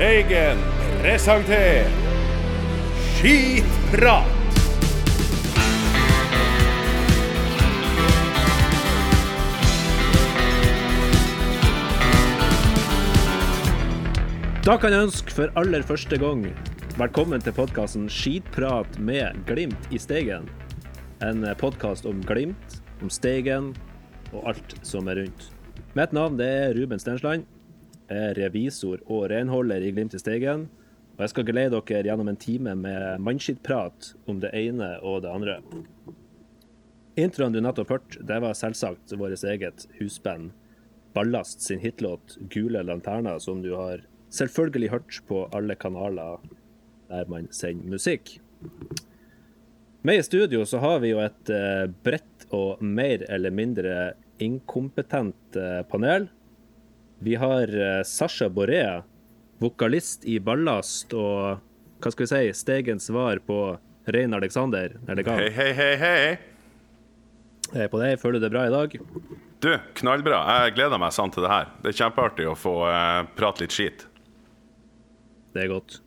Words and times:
Steigen 0.00 0.56
presenterer 1.02 1.88
Skitprat! 3.18 4.24
Da 14.64 14.78
kan 14.80 14.88
jeg 14.88 15.02
ønske 15.02 15.36
for 15.36 15.52
aller 15.60 15.84
første 15.84 16.16
gang 16.16 16.48
velkommen 16.96 17.44
til 17.44 17.52
podkasten 17.60 18.08
Skitprat 18.08 18.96
med 18.96 19.36
Glimt 19.44 19.92
i 19.92 20.00
Steigen. 20.00 20.48
En 21.20 21.44
podkast 21.60 22.08
om 22.08 22.24
Glimt, 22.24 22.80
om 23.04 23.12
Steigen 23.12 23.74
og 24.32 24.54
alt 24.54 24.78
som 24.80 25.12
er 25.12 25.26
rundt. 25.26 25.50
Mitt 25.92 26.16
navn 26.16 26.40
det 26.40 26.48
er 26.48 26.78
Ruben 26.80 27.04
Stensland. 27.04 27.44
Er 28.10 28.34
revisor 28.34 29.02
og 29.06 29.28
renholder 29.30 29.84
i 29.86 29.92
Glimt 29.94 30.14
i 30.14 30.20
Steigen. 30.20 30.68
Og 31.16 31.24
jeg 31.24 31.34
skal 31.34 31.46
geleide 31.46 31.78
dere 31.78 32.06
gjennom 32.08 32.30
en 32.32 32.40
time 32.40 32.74
med 32.78 33.22
mannskittprat 33.22 34.14
om 34.30 34.40
det 34.42 34.50
ene 34.56 34.96
og 35.04 35.22
det 35.24 35.30
andre. 35.30 35.58
Introen 37.20 37.52
du 37.52 37.60
nettopp 37.60 37.90
hørte, 37.92 38.22
det 38.24 38.38
var 38.42 38.56
selvsagt 38.56 39.12
vårt 39.18 39.44
eget 39.44 39.86
husband 39.98 40.54
Ballast 41.12 41.62
sin 41.66 41.80
hitlåt 41.82 42.38
'Gule 42.38 42.82
lanterner', 42.82 43.38
som 43.38 43.62
du 43.62 43.74
har 43.74 44.04
selvfølgelig 44.30 44.90
hørt 44.90 45.20
på 45.26 45.48
alle 45.52 45.74
kanaler 45.74 46.38
der 47.08 47.26
man 47.26 47.48
sender 47.50 47.90
musikk. 47.90 48.38
Med 50.02 50.18
i 50.18 50.22
studio 50.22 50.64
så 50.64 50.78
har 50.78 51.00
vi 51.02 51.10
jo 51.10 51.18
et 51.20 51.50
eh, 51.50 51.90
bredt 52.04 52.46
og 52.54 52.82
mer 52.82 53.24
eller 53.28 53.50
mindre 53.50 54.12
inkompetent 54.38 55.56
eh, 55.56 55.82
panel. 55.90 56.28
Vi 57.22 57.34
har 57.36 57.68
eh, 57.68 58.02
Sasha 58.02 58.48
Boré, 58.48 59.02
vokalist 59.60 60.24
i 60.24 60.38
Ballast, 60.40 61.12
og 61.12 61.60
hva 62.00 62.12
skal 62.14 62.24
vi 62.24 62.28
si, 62.30 62.54
Stegens 62.56 63.10
svar 63.10 63.42
på 63.44 63.58
Rein 64.08 64.32
Alexander. 64.32 64.94
Er 65.04 65.18
det 65.18 65.26
Hei, 65.28 65.50
hei, 65.52 65.72
hei, 65.76 65.90
hei. 66.00 66.38
Hei 67.74 67.88
på 67.92 68.00
deg, 68.00 68.16
føler 68.22 68.40
du 68.40 68.46
det 68.46 68.52
bra 68.54 68.64
i 68.66 68.72
dag? 68.72 68.96
Du, 69.60 69.68
knallbra. 70.00 70.40
Jeg 70.64 70.78
gleder 70.78 71.02
meg 71.02 71.12
sånn 71.12 71.34
til 71.34 71.44
det 71.44 71.52
her. 71.52 71.68
Det 71.84 71.92
er 71.92 71.98
kjempeartig 71.98 72.48
å 72.48 72.56
få 72.56 72.72
uh, 72.88 73.28
prate 73.36 73.66
litt 73.66 73.76
skit. 73.76 74.06
Det 75.52 75.66
er 75.66 75.70
godt. 75.74 76.00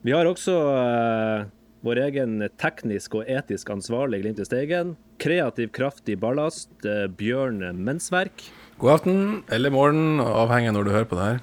Vi 0.00 0.16
har 0.16 0.24
også 0.24 0.56
eh, 0.72 1.48
vår 1.86 2.00
egen 2.06 2.44
teknisk 2.60 3.16
og 3.20 3.28
etisk 3.30 3.70
ansvarlig 3.72 4.20
Glimt 4.22 4.40
i 4.42 4.46
Steigen. 4.46 4.94
Kreativ 5.20 5.70
kraft 5.76 6.08
i 6.12 6.16
ballast, 6.16 6.72
eh, 6.84 7.06
Bjørn 7.08 7.62
Mensverk. 7.80 8.44
God 8.80 8.96
aften 8.98 9.20
eller 9.48 9.72
morgen, 9.72 10.20
avhengig 10.20 10.70
av 10.72 10.76
når 10.76 10.84
du 10.84 10.90
hører 10.94 11.08
på 11.08 11.18
det 11.18 11.28
her. 11.28 11.40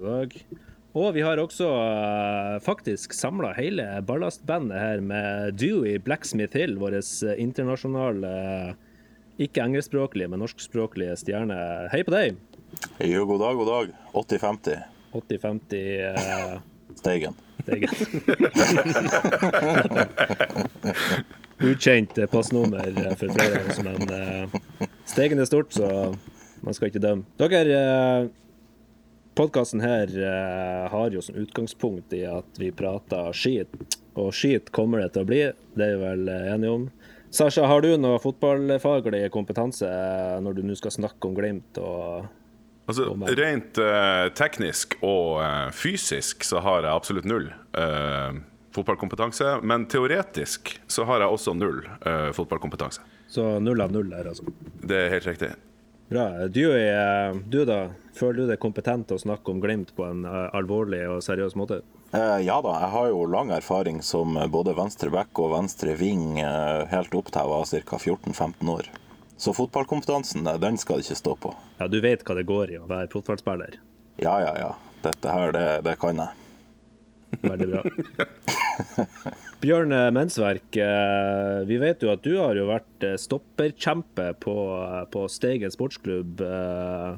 Og, 0.00 0.36
og 0.96 1.10
vi 1.14 1.24
har 1.26 1.42
også 1.42 1.68
eh, 1.70 2.60
faktisk 2.64 3.14
samla 3.14 3.52
hele 3.58 3.88
ballastbandet 4.06 4.78
her 4.78 5.02
med 5.02 5.58
Dewey 5.58 5.98
Blacksmith 5.98 6.56
Hill, 6.56 6.78
vår 6.80 7.00
eh, 7.00 7.34
internasjonale, 7.42 8.76
ikke 9.40 9.66
engelskspråklige, 9.66 10.30
men 10.30 10.42
norskspråklige 10.44 11.18
stjerne. 11.18 11.58
Hei 11.92 12.02
på 12.06 12.14
deg! 12.14 12.38
Jo, 13.02 13.26
god 13.26 13.42
dag, 13.42 13.58
god 13.58 13.70
dag. 13.74 13.94
80-50 14.14 14.82
80-50 15.10 15.74
eh, 16.06 16.58
Steigen. 17.00 17.34
Steigen. 17.62 17.88
Ukjent 21.60 22.18
passnummer 22.30 23.16
for 23.16 23.28
flere, 23.32 23.60
av 23.60 23.70
oss, 23.70 23.80
men 23.84 24.00
eh, 24.16 24.44
Steigen 25.08 25.40
er 25.40 25.48
stort, 25.48 25.72
så 25.76 25.88
man 26.64 26.76
skal 26.76 26.88
ikke 26.90 27.02
dømme. 27.04 27.24
Dere, 27.40 27.60
eh, 27.76 28.28
podkasten 29.36 29.80
her 29.84 30.12
eh, 30.12 30.84
har 30.92 31.08
jo 31.12 31.24
som 31.24 31.40
utgangspunkt 31.40 32.12
i 32.16 32.24
at 32.28 32.60
vi 32.60 32.72
prater 32.72 33.32
skit, 33.36 33.72
og 34.20 34.32
skit 34.36 34.68
kommer 34.76 35.00
det 35.04 35.12
til 35.14 35.24
å 35.24 35.30
bli, 35.30 35.42
det 35.76 35.86
er 35.86 35.96
vi 35.96 36.04
vel 36.04 36.24
enige 36.36 36.74
om. 36.76 36.84
Sasha, 37.30 37.62
har 37.70 37.80
du 37.84 37.94
noe 38.00 38.18
fotballfaglig 38.20 39.30
kompetanse 39.30 39.88
når 40.42 40.52
du 40.56 40.62
nå 40.66 40.74
skal 40.76 40.96
snakke 40.96 41.28
om 41.28 41.36
Glimt 41.36 41.78
og 41.78 42.26
Altså, 42.90 43.06
Rent 43.38 43.78
uh, 43.78 44.26
teknisk 44.36 44.96
og 45.00 45.40
uh, 45.40 45.70
fysisk 45.74 46.46
så 46.46 46.62
har 46.64 46.84
jeg 46.84 46.92
absolutt 46.92 47.28
null 47.30 47.48
uh, 47.78 48.36
fotballkompetanse. 48.74 49.56
Men 49.66 49.86
teoretisk 49.90 50.76
så 50.90 51.06
har 51.08 51.24
jeg 51.24 51.38
også 51.38 51.56
null 51.58 51.80
fotballkompetanse. 52.36 53.02
Så 53.30 53.46
null 53.62 53.82
av 53.82 53.90
null 53.94 54.10
der, 54.12 54.28
altså. 54.30 54.46
Det 54.82 54.98
er 55.06 55.10
helt 55.14 55.26
riktig. 55.26 55.50
Bra. 56.10 56.26
Du, 56.50 56.64
er, 56.74 57.34
du 57.50 57.64
da, 57.66 57.80
føler 58.14 58.42
du 58.42 58.50
deg 58.50 58.62
kompetent 58.62 59.08
til 59.10 59.18
å 59.18 59.22
snakke 59.22 59.50
om 59.52 59.62
Glimt 59.62 59.90
på 59.94 60.06
en 60.06 60.22
alvorlig 60.26 61.02
og 61.10 61.22
seriøs 61.26 61.58
måte? 61.58 61.80
Eh, 62.10 62.40
ja 62.42 62.56
da, 62.62 62.72
jeg 62.82 62.90
har 62.90 63.10
jo 63.12 63.26
lang 63.30 63.52
erfaring 63.54 64.00
som 64.02 64.34
både 64.50 64.74
venstre 64.74 65.12
back 65.14 65.38
og 65.38 65.52
venstre 65.52 65.94
wing 65.98 66.40
eh, 66.42 66.82
helt 66.90 67.14
opp 67.14 67.30
til 67.30 67.38
jeg 67.38 67.52
var 67.52 67.68
ca. 67.70 68.00
14-15 68.02 68.72
år. 68.72 68.88
Så 69.40 69.54
fotballkompetansen, 69.56 70.44
eh, 70.46 70.58
den 70.60 70.76
skal 70.80 71.00
det 71.00 71.06
ikke 71.08 71.20
stå 71.22 71.36
på. 71.46 71.54
Ja, 71.80 71.88
du 71.88 71.98
vet 72.04 72.24
hva 72.26 72.36
det 72.36 72.44
går 72.48 72.74
i 72.74 72.78
å 72.80 72.88
være 72.90 73.08
fotballspiller. 73.12 73.78
Ja, 74.20 74.36
ja, 74.44 74.52
ja. 74.60 74.70
Dette 75.00 75.32
her, 75.32 75.52
det, 75.56 75.66
det 75.86 75.94
kan 76.02 76.18
jeg. 76.20 76.36
Veldig 77.40 77.68
bra. 77.70 77.82
Bjørn 79.62 79.92
eh, 79.96 80.10
Mensverk, 80.12 80.76
eh, 80.76 81.60
vi 81.68 81.78
vet 81.80 82.02
jo 82.04 82.10
at 82.12 82.22
du 82.24 82.34
har 82.36 82.58
jo 82.58 82.66
vært 82.68 83.06
eh, 83.06 83.16
stopperkjempe 83.20 84.26
på, 84.44 84.54
på 85.12 85.22
Steigen 85.32 85.72
sportsklubb 85.72 86.42
eh, 86.44 87.14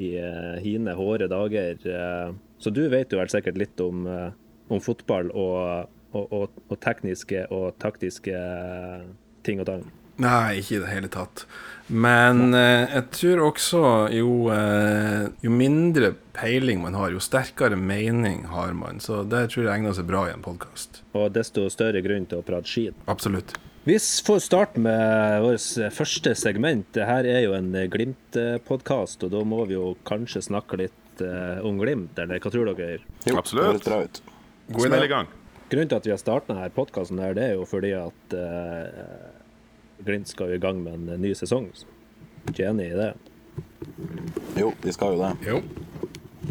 i 0.00 0.10
eh, 0.20 0.54
hine 0.64 0.94
hårde 0.96 1.28
dager. 1.32 1.76
eh, 1.84 2.32
Så 2.62 2.72
du 2.72 2.86
vet 2.92 3.12
jo 3.12 3.20
vel 3.20 3.32
sikkert 3.32 3.60
litt 3.60 3.80
om, 3.84 4.06
eh, 4.08 4.30
om 4.72 4.80
fotball 4.84 5.28
og, 5.32 5.90
og, 6.14 6.24
og, 6.40 6.56
og 6.70 6.80
tekniske 6.84 7.44
og 7.52 7.74
taktiske 7.84 8.32
eh, 8.38 9.04
ting 9.44 9.60
og 9.64 9.68
tang. 9.72 9.84
Nei, 10.22 10.60
ikke 10.60 10.78
i 10.78 10.82
det 10.84 10.90
hele 10.92 11.10
tatt. 11.12 11.46
Men 11.92 12.54
eh, 12.56 12.86
jeg 12.94 13.08
tror 13.18 13.42
også 13.50 13.80
jo, 14.14 14.30
eh, 14.54 15.26
jo 15.44 15.52
mindre 15.52 16.14
peiling 16.36 16.80
man 16.80 16.96
har, 16.96 17.12
jo 17.12 17.20
sterkere 17.20 17.76
mening 17.76 18.46
har 18.54 18.72
man. 18.78 19.02
Så 19.04 19.22
det 19.28 19.48
tror 19.52 19.66
jeg 19.66 19.74
egner 19.74 19.96
seg 19.96 20.08
bra 20.08 20.24
i 20.30 20.32
en 20.32 20.44
podkast. 20.44 21.02
Og 21.12 21.28
desto 21.34 21.66
større 21.72 22.00
grunn 22.04 22.28
til 22.30 22.40
å 22.40 22.46
prate 22.46 22.70
skit. 22.70 22.96
Absolutt. 23.10 23.56
Vi 23.84 23.98
får 24.00 24.40
starte 24.40 24.80
med 24.80 25.42
vårt 25.44 25.92
første 25.92 26.32
segment. 26.40 26.86
Dette 26.96 27.20
er 27.28 27.42
jo 27.44 27.52
en 27.52 27.68
Glimt-podkast, 27.92 29.26
og 29.26 29.34
da 29.34 29.42
må 29.44 29.66
vi 29.68 29.76
jo 29.76 29.90
kanskje 30.08 30.40
snakke 30.46 30.80
litt 30.86 31.20
eh, 31.20 31.60
om 31.60 31.76
Glimt, 31.82 32.16
eller 32.16 32.40
hva 32.40 32.54
tror 32.54 32.72
dere? 32.72 33.02
Jo, 33.28 33.36
Absolutt. 33.42 34.22
Idé. 34.72 35.02
i 35.04 35.10
gang. 35.12 35.28
Grunnen 35.68 35.90
til 35.90 35.98
at 36.00 36.08
vi 36.08 36.14
har 36.14 36.20
starta 36.22 36.54
denne 36.54 36.72
podkasten, 36.72 37.20
er 37.20 37.58
jo 37.58 37.68
fordi 37.68 37.92
at 37.98 38.36
eh, 38.40 39.43
Glimt 40.04 40.28
skal 40.28 40.52
jo 40.52 40.58
i 40.58 40.62
gang 40.62 40.82
med 40.84 41.08
en 41.08 41.22
ny 41.22 41.32
sesong. 41.36 41.70
Ikke 42.50 42.68
enig 42.70 42.90
i 42.92 42.98
det? 42.98 43.12
Jo, 44.60 44.72
de 44.82 44.92
skal 44.92 45.14
jo 45.16 45.22
det. 45.24 45.32
Jo. 45.48 45.60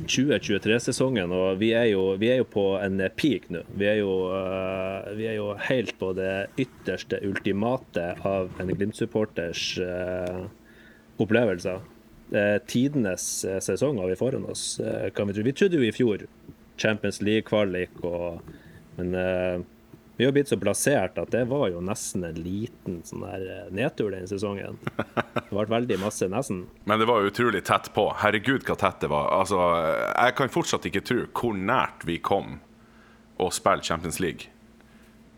2023-sesongen, 0.09 1.31
og 1.31 1.59
vi 1.62 1.69
er, 1.78 1.86
jo, 1.92 2.16
vi 2.19 2.31
er 2.34 2.40
jo 2.42 2.47
på 2.50 2.63
en 2.81 2.97
peak 3.16 3.46
nå. 3.53 3.62
Vi 3.78 3.86
er, 3.88 4.00
jo, 4.02 4.13
uh, 4.34 5.06
vi 5.18 5.28
er 5.30 5.38
jo 5.38 5.52
helt 5.69 5.94
på 6.00 6.09
det 6.18 6.31
ytterste 6.59 7.19
ultimate 7.28 8.08
av 8.25 8.50
en 8.59 8.74
Glimt-supporters 8.74 9.68
uh, 9.86 10.46
opplevelser. 11.22 11.84
Tidenes 12.66 13.24
eh, 13.46 13.59
sesong 13.62 14.00
har 14.02 14.08
vi 14.09 14.16
foran 14.18 14.47
oss, 14.50 14.80
kan 15.13 15.28
vi 15.30 15.36
tro. 15.36 15.44
Vi 15.45 15.51
trodde 15.54 15.78
jo 15.78 15.83
i 15.86 15.92
fjor 15.94 16.24
Champions 16.81 17.19
League-kvalik, 17.22 18.00
og- 18.01 18.39
men 18.98 19.13
vi 20.15 20.25
har 20.25 20.31
blitt 20.31 20.48
så 20.48 20.57
plassert 20.57 21.18
at 21.18 21.31
det 21.33 21.44
var 21.50 21.71
jo 21.74 21.81
nesten 21.81 22.24
en 22.27 22.38
liten 22.38 23.00
sånn 23.07 23.24
der 23.25 23.45
eh, 23.50 23.69
nedtur 23.74 24.12
den 24.13 24.27
sesongen. 24.30 24.77
Det 25.33 25.48
ble 25.50 25.65
veldig 25.71 25.98
masse 26.04 26.27
nesten. 26.30 26.68
Men 26.86 27.01
det 27.01 27.07
var 27.10 27.25
utrolig 27.25 27.63
tett 27.65 27.89
på. 27.95 28.06
Herregud, 28.21 28.62
hva 28.68 28.77
tett 28.77 29.01
det 29.01 29.10
var. 29.10 29.31
Altså, 29.39 29.57
jeg 30.13 30.36
kan 30.38 30.54
fortsatt 30.54 30.86
ikke 30.89 31.01
tro 31.06 31.24
hvor 31.33 31.57
nært 31.57 32.06
vi 32.06 32.19
kom 32.21 32.60
å 33.42 33.50
spille 33.54 33.86
Champions 33.86 34.21
League. 34.21 34.51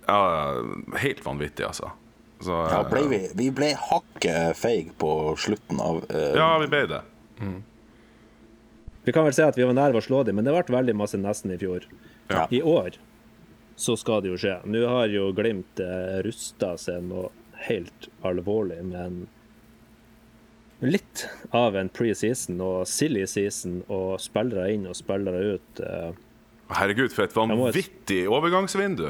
Ja, 0.10 0.60
helt 1.02 1.24
vanvittig, 1.26 1.66
altså. 1.66 1.94
Så, 2.44 2.52
Ja, 2.52 2.84
ble 2.92 3.06
vi, 3.10 3.22
vi 3.34 3.48
ble 3.56 3.72
hakket 3.80 4.60
feig 4.60 4.92
på 5.00 5.10
slutten 5.40 5.80
av 5.80 6.04
uh... 6.12 6.36
ja, 6.36 6.52
vi 6.62 6.68
ble 6.70 6.84
det. 6.92 7.02
Vi 9.06 9.14
kan 9.16 9.24
vel 9.24 9.34
si 9.38 9.44
at 9.46 9.56
vi 9.56 9.64
var 9.64 9.76
nær 9.78 9.96
ved 9.96 10.04
å 10.04 10.06
slå 10.06 10.24
dem, 10.28 10.36
men 10.36 10.46
det 10.46 10.52
ble 10.52 10.76
veldig 10.76 10.98
masse 11.00 11.18
nesten 11.18 11.56
i 11.56 11.60
fjor. 11.62 11.88
Ja. 12.28 12.44
I 12.52 12.60
år 12.60 13.00
så 13.76 13.96
skal 14.00 14.22
det 14.24 14.32
jo 14.34 14.38
skje. 14.40 14.58
Nå 14.72 14.84
har 14.88 15.10
jo 15.12 15.32
Glimt 15.36 15.80
eh, 15.84 16.20
rusta 16.26 16.76
seg 16.80 17.04
noe 17.10 17.30
helt 17.68 18.10
alvorlig, 18.28 18.82
men 18.88 19.26
litt 20.86 21.26
av 21.56 21.76
en 21.80 21.90
preseason 21.90 22.60
og 22.62 22.84
silly 22.90 23.24
season 23.30 23.80
og 23.88 24.20
spillere 24.22 24.70
inn 24.76 24.88
og 24.92 24.98
spillere 25.00 25.56
ut. 25.56 25.80
eh. 25.82 26.12
Herregud, 26.76 27.14
for 27.14 27.26
et 27.28 27.36
vanvittig 27.36 28.26
overgangsvindu. 28.32 29.08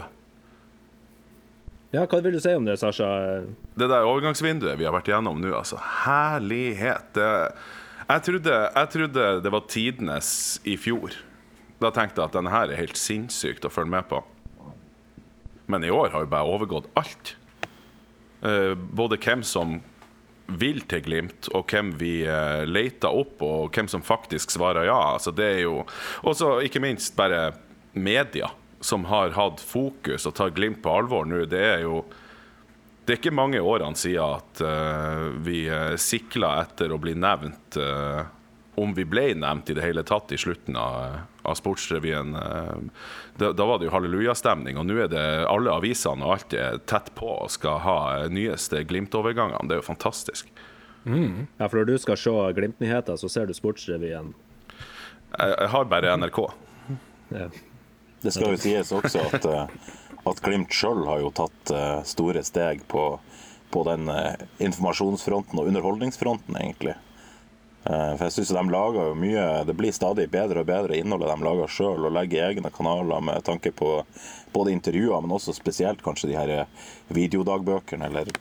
Ja, 1.95 2.03
hva 2.11 2.19
vil 2.19 2.35
du 2.35 2.41
si 2.44 2.51
om 2.51 2.65
det, 2.68 2.75
Sasha? 2.81 3.07
Det 3.79 3.88
der 3.88 4.03
overgangsvinduet 4.03 4.75
vi 4.79 4.88
har 4.88 4.91
vært 4.95 5.07
igjennom 5.07 5.39
nå, 5.39 5.53
altså. 5.56 5.79
Herlighet. 6.03 7.15
Jeg 7.15 8.23
trodde, 8.27 8.57
jeg 8.75 8.89
trodde 8.94 9.27
det 9.45 9.53
var 9.53 9.68
tidenes 9.71 10.29
i 10.68 10.75
fjor. 10.77 11.15
Da 11.79 11.91
tenkte 11.95 12.19
jeg 12.21 12.29
at 12.29 12.35
denne 12.35 12.51
her 12.51 12.71
er 12.71 12.81
helt 12.81 13.00
sinnssykt 13.00 13.65
å 13.68 13.71
følge 13.71 13.94
med 13.95 14.09
på. 14.11 14.19
Men 15.71 15.83
i 15.83 15.91
år 15.94 16.13
har 16.13 16.25
jo 16.25 16.31
bare 16.31 16.56
overgått 16.56 16.89
alt. 17.00 17.35
Eh, 18.45 18.73
både 18.75 19.17
hvem 19.21 19.44
som 19.45 19.79
vil 20.45 20.83
til 20.85 21.01
Glimt, 21.06 21.50
og 21.57 21.71
hvem 21.71 21.95
vi 21.97 22.19
eh, 22.29 22.65
leter 22.69 23.09
opp, 23.09 23.41
og 23.41 23.73
hvem 23.73 23.89
som 23.89 24.06
faktisk 24.06 24.53
svarer 24.53 24.89
ja. 24.89 25.00
Altså, 25.15 25.33
det 25.33 25.47
er 25.56 25.63
jo 25.65 25.79
også 26.27 26.59
ikke 26.67 26.83
minst 26.83 27.15
bare 27.17 27.56
media 27.95 28.51
som 28.85 29.07
har 29.09 29.33
hatt 29.33 29.63
fokus 29.63 30.27
og 30.27 30.35
tar 30.38 30.53
Glimt 30.53 30.83
på 30.83 30.94
alvor 30.94 31.25
nå. 31.25 31.45
Det 31.50 31.63
er 31.63 31.83
jo 31.88 32.03
det 33.06 33.13
er 33.13 33.19
ikke 33.19 33.38
mange 33.38 33.59
årene 33.61 33.97
siden 33.97 34.39
at 34.39 34.61
uh, 34.65 35.27
vi 35.45 35.68
uh, 35.69 35.94
sikla 36.01 36.56
etter 36.63 36.89
å 36.89 36.97
bli 36.97 37.13
nevnt 37.13 37.77
uh, 37.77 38.25
om 38.75 38.94
vi 38.94 39.06
ble 39.07 39.30
nevnt 39.39 39.69
i 39.69 39.75
det 39.77 39.83
hele 39.86 40.04
tatt 40.04 40.31
i 40.36 40.38
slutten 40.39 40.77
av, 40.80 41.19
av 41.48 41.56
Sportsrevyen. 41.56 42.33
Da, 43.36 43.51
da, 43.51 43.66
var 43.66 43.80
det 43.80 43.89
jo 43.89 43.94
hallelujastemning, 43.95 44.80
og 44.80 44.88
nå 44.89 44.98
er 45.06 45.12
det 45.12 45.25
alle 45.50 45.74
avisene 45.74 46.25
og 46.25 46.36
alt 46.36 46.56
er 46.57 46.80
tett 46.89 47.12
på 47.16 47.30
og 47.38 47.51
skal 47.54 47.80
ha 47.86 47.98
nyeste 48.31 48.83
Glimt-overgangene. 48.89 49.63
Det 49.69 49.77
er 49.77 49.83
jo 49.83 49.88
fantastisk. 49.88 50.51
Mm. 51.06 51.45
Ja, 51.57 51.68
for 51.68 51.80
når 51.80 51.94
du 51.94 51.98
skal 52.01 52.19
se 52.19 52.36
Glimt-nyheter, 52.57 53.19
så 53.22 53.31
ser 53.31 53.48
du 53.48 53.56
Sportsrevyen? 53.56 54.33
Jeg, 55.36 55.56
jeg 55.56 55.71
har 55.75 55.88
bare 55.92 56.18
NRK. 56.19 56.42
Ja. 57.36 57.48
Det 58.25 58.33
skal 58.33 58.56
jo 58.56 58.60
sies 58.60 58.92
også 58.95 59.24
at 59.30 59.48
at 60.25 60.39
Glimt 60.42 60.74
sjøl 60.74 61.04
har 61.06 61.19
jo 61.21 61.31
tatt 61.38 61.71
store 62.10 62.42
steg 62.45 62.81
på, 62.89 63.04
på 63.69 63.83
den 63.86 64.10
informasjonsfronten 64.57 65.60
og 65.62 65.69
underholdningsfronten, 65.69 66.57
egentlig. 66.57 66.95
Uh, 67.85 68.15
for 68.17 68.25
jeg 68.25 68.33
syns 68.39 68.51
de 68.55 68.61
lager 68.73 69.11
jo 69.11 69.17
mye 69.21 69.41
Det 69.67 69.75
blir 69.77 69.93
stadig 69.93 70.23
bedre 70.33 70.63
og 70.63 70.65
bedre 70.65 70.97
innholdet 70.97 71.29
de 71.29 71.45
lager 71.45 71.69
sjøl, 71.69 72.07
og 72.07 72.15
legger 72.15 72.47
egne 72.47 72.71
kanaler 72.73 73.21
med 73.21 73.43
tanke 73.45 73.69
på 73.77 73.99
både 74.55 74.73
intervjuer, 74.73 75.21
men 75.21 75.35
også 75.35 75.53
spesielt 75.53 76.01
kanskje 76.01 76.31
de 76.31 76.39
her 76.39 76.53
videodagbøkene, 77.13 78.07
eller 78.09 78.31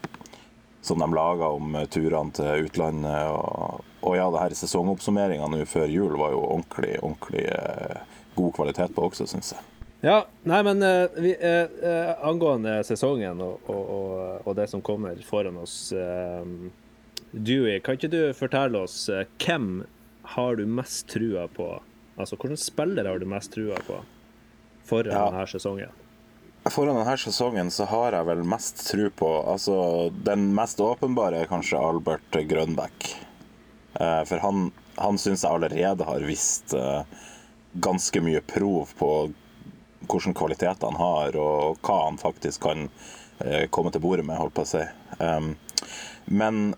som 0.81 1.01
de 1.01 1.09
lager 1.13 1.59
om 1.59 1.77
turene 1.93 2.33
til 2.33 2.65
utlandet. 2.65 3.27
Og, 3.35 3.83
og 4.01 4.17
ja, 4.17 4.25
det 4.33 4.41
her 4.41 4.55
sesongoppsummeringa 4.57 5.49
nå 5.51 5.61
før 5.69 5.93
jul 5.93 6.15
var 6.17 6.33
jo 6.33 6.41
ordentlig, 6.45 6.95
ordentlig 7.03 7.45
god 8.37 8.53
kvalitet 8.55 8.95
på 8.95 9.09
også, 9.09 9.27
syns 9.29 9.53
jeg. 9.53 9.67
Ja, 10.05 10.19
nei, 10.47 10.61
men 10.65 10.81
vi, 11.21 11.35
uh, 11.35 12.15
angående 12.25 12.79
sesongen 12.87 13.41
og, 13.45 13.69
og, 13.69 14.41
og, 14.45 14.51
det 14.57 14.69
som 14.71 14.81
kommer 14.85 15.19
foran 15.25 15.57
oss 15.61 15.89
uh, 15.93 16.45
Dewey, 17.31 17.79
kan 17.83 17.97
ikke 17.97 18.11
du 18.13 18.21
fortelle 18.37 18.85
oss 18.85 19.09
hvem 19.41 19.83
har 20.35 20.55
du 20.55 20.65
mest 20.65 21.07
trua 21.11 21.47
på? 21.51 21.69
Altså, 22.15 22.37
Hvilke 22.39 22.57
spillere 22.61 23.11
har 23.11 23.19
du 23.19 23.27
mest 23.29 23.53
trua 23.53 23.79
på 23.87 23.99
foran 24.85 25.11
ja. 25.11 25.25
denne 25.29 25.45
sesongen? 25.49 26.01
Foran 26.71 26.97
denne 26.97 27.17
sesongen 27.21 27.69
så 27.73 27.85
har 27.91 28.15
jeg 28.17 28.27
vel 28.29 28.41
mest 28.47 28.81
tro 28.87 29.09
på 29.19 29.31
altså, 29.51 29.75
Den 30.25 30.47
mest 30.57 30.81
åpenbare 30.81 31.43
er 31.43 31.51
kanskje 31.51 31.81
Albert 31.81 32.39
Grønbæk. 32.49 33.11
For 33.95 34.41
han, 34.43 34.71
han 34.97 35.19
syns 35.21 35.45
jeg 35.45 35.55
allerede 35.55 36.07
har 36.07 36.25
visst 36.27 36.73
ganske 37.83 38.21
mye 38.23 38.41
prov 38.41 38.89
på 38.97 39.11
hvilke 40.05 40.33
kvaliteter 40.37 40.89
han 40.89 40.99
har, 40.99 41.37
og 41.39 41.79
hva 41.85 41.99
han 42.05 42.19
faktisk 42.21 42.65
kan 42.65 42.87
eh, 43.43 43.65
komme 43.73 43.91
til 43.91 44.03
bordet 44.03 44.25
med, 44.27 44.37
holdt 44.37 44.55
på 44.57 44.65
å 44.65 44.69
si. 44.69 44.83
Men 46.25 46.75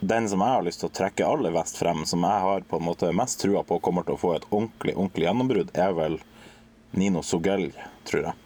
den 0.00 0.28
som 0.28 0.40
jeg 0.40 0.56
har 0.56 0.64
lyst 0.64 0.80
til 0.80 0.88
å 0.88 0.96
trekke 0.96 1.26
aller 1.28 1.52
best 1.54 1.78
frem, 1.80 2.04
som 2.08 2.24
jeg 2.24 2.44
har 2.44 2.66
på 2.68 2.80
en 2.80 2.86
måte 2.86 3.12
mest 3.16 3.40
trua 3.42 3.62
på 3.66 3.80
kommer 3.84 4.06
til 4.06 4.16
å 4.16 4.20
få 4.20 4.34
et 4.36 4.46
ordentlig 4.48 4.96
ordentlig 4.96 5.26
gjennombrudd, 5.26 5.74
er 5.76 5.92
vel 5.96 6.16
Nino 6.96 7.22
Sogell, 7.22 7.68
tror 8.08 8.30
jeg. 8.30 8.38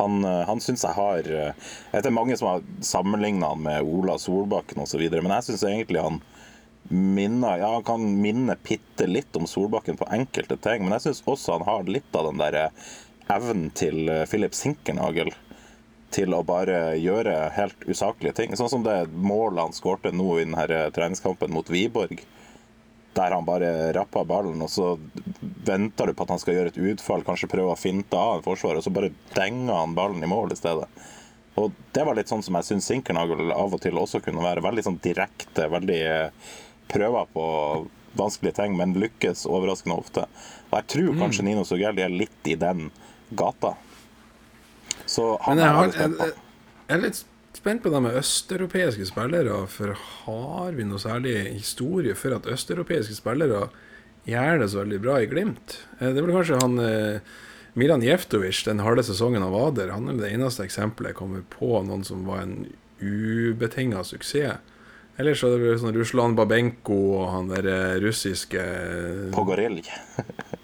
Han, 0.00 0.24
eh, 0.24 0.42
han 0.48 0.62
syns 0.62 0.84
jeg 0.86 0.96
har 0.96 1.26
eh, 1.26 1.50
Jeg 1.52 1.92
vet 1.92 2.06
det 2.06 2.14
mange 2.14 2.36
som 2.38 2.48
har 2.48 2.62
sammenligna 2.86 3.50
han 3.52 3.64
med 3.64 3.82
Ola 3.84 4.16
Solbakken 4.22 4.80
osv., 4.80 5.02
men 5.10 5.34
jeg 5.34 5.48
syns 5.50 5.66
egentlig 5.68 6.04
han 6.04 6.20
minner 6.88 7.60
Ja, 7.60 7.74
han 7.74 7.84
kan 7.86 8.06
minne 8.22 8.56
bitte 8.64 9.06
litt 9.10 9.36
om 9.36 9.46
Solbakken 9.50 9.98
på 10.00 10.08
enkelte 10.14 10.56
ting, 10.62 10.86
men 10.86 10.96
jeg 10.96 11.08
syns 11.08 11.24
også 11.28 11.58
han 11.58 11.68
har 11.68 11.90
litt 11.90 12.16
av 12.16 12.30
den 12.30 12.40
derre 12.40 12.70
evnen 13.30 13.68
til 13.76 14.08
eh, 14.08 14.24
Philip 14.30 14.56
Sinkernagel 14.56 15.34
til 16.14 16.34
å 16.34 16.42
bare 16.46 16.96
gjøre 16.98 17.34
helt 17.54 17.86
usaklige 17.86 18.34
ting. 18.40 18.56
Sånn 18.58 18.70
som 18.72 18.84
det 18.86 19.04
målet 19.14 19.62
han 19.62 19.76
skårte 19.76 20.12
nå 20.14 20.28
i 20.38 20.44
denne 20.44 20.90
treningskampen 20.94 21.52
mot 21.54 21.70
Wiborg. 21.70 22.22
Der 23.14 23.34
han 23.34 23.46
bare 23.46 23.90
rappa 23.94 24.22
ballen, 24.24 24.60
og 24.62 24.70
så 24.70 24.92
venter 25.66 26.06
du 26.06 26.14
på 26.14 26.26
at 26.26 26.34
han 26.34 26.42
skal 26.42 26.54
gjøre 26.56 26.70
et 26.70 26.82
utfall, 26.92 27.24
kanskje 27.26 27.50
prøve 27.50 27.74
å 27.74 27.78
finte 27.78 28.18
av 28.18 28.38
en 28.38 28.44
forsvar, 28.44 28.78
og 28.78 28.86
så 28.86 28.92
bare 28.94 29.10
denger 29.34 29.74
han 29.74 29.96
ballen 29.96 30.22
i 30.22 30.30
mål 30.30 30.54
i 30.54 30.58
stedet. 30.60 30.86
Og 31.58 31.74
Det 31.92 32.04
var 32.06 32.14
litt 32.14 32.30
sånn 32.30 32.44
som 32.46 32.54
jeg 32.56 32.68
syns 32.68 32.86
Sinkernagel 32.86 33.50
av 33.50 33.74
og 33.74 33.82
til 33.82 33.98
også 33.98 34.22
kunne 34.22 34.44
være. 34.44 34.62
Veldig 34.62 34.84
sånn 34.86 35.00
direkte, 35.02 35.66
veldig 35.72 35.98
eh, 36.06 36.52
prøver 36.90 37.26
på 37.34 37.46
vanskelige 38.18 38.60
ting, 38.62 38.76
men 38.78 38.94
lykkes 38.98 39.44
overraskende 39.50 39.98
ofte. 39.98 40.26
Og 40.70 40.78
jeg 40.78 40.88
tror 40.94 41.18
kanskje 41.18 41.44
mm. 41.44 41.50
Nino 41.50 41.66
Sogelli 41.66 42.04
er 42.06 42.14
litt 42.14 42.50
i 42.50 42.56
den 42.58 42.88
gata. 43.30 43.74
Så 45.10 45.34
han 45.42 45.58
jeg, 45.58 45.74
har, 45.74 45.90
jeg, 45.90 46.14
jeg, 46.14 46.32
jeg, 46.86 46.94
er 46.94 47.02
litt 47.02 47.20
spent 47.58 47.82
på 47.82 47.90
det 47.92 48.00
med 48.04 48.16
østeuropeiske 48.20 49.08
spillere. 49.10 49.60
For 49.72 49.94
har 49.98 50.74
vi 50.76 50.86
noe 50.86 51.02
særlig 51.02 51.36
historie 51.50 52.16
for 52.18 52.38
at 52.38 52.48
østeuropeiske 52.50 53.18
spillere 53.18 53.68
gjør 54.28 54.62
det 54.62 54.70
så 54.70 54.82
veldig 54.84 55.00
bra 55.02 55.20
i 55.20 55.30
Glimt? 55.30 55.80
Eh, 55.98 56.10
det 56.10 56.16
er 56.16 56.26
vel 56.26 56.36
kanskje 56.36 56.60
han 56.62 56.78
eh, 56.84 57.38
Milan 57.78 58.04
Jeftovic 58.06 58.62
den 58.66 58.82
harde 58.84 59.04
sesongen 59.06 59.44
av 59.46 59.54
Vader. 59.56 59.94
Han 59.96 60.12
er 60.12 60.20
det 60.20 60.32
eneste 60.34 60.66
eksempelet 60.66 61.12
jeg 61.12 61.20
kommer 61.22 61.46
på 61.52 61.80
noen 61.86 62.06
som 62.06 62.26
var 62.28 62.44
en 62.44 62.58
ubetinga 63.00 64.04
suksess. 64.06 64.60
Ellers 65.20 65.42
så 65.42 65.50
er 65.52 65.60
det 65.60 65.80
sånn 65.82 65.96
Ruslan 65.96 66.36
Babenko 66.38 66.96
og 67.18 67.26
han 67.34 67.50
der 67.50 67.66
eh, 67.68 67.98
russiske 68.00 68.62
Pogorelj. 69.34 69.90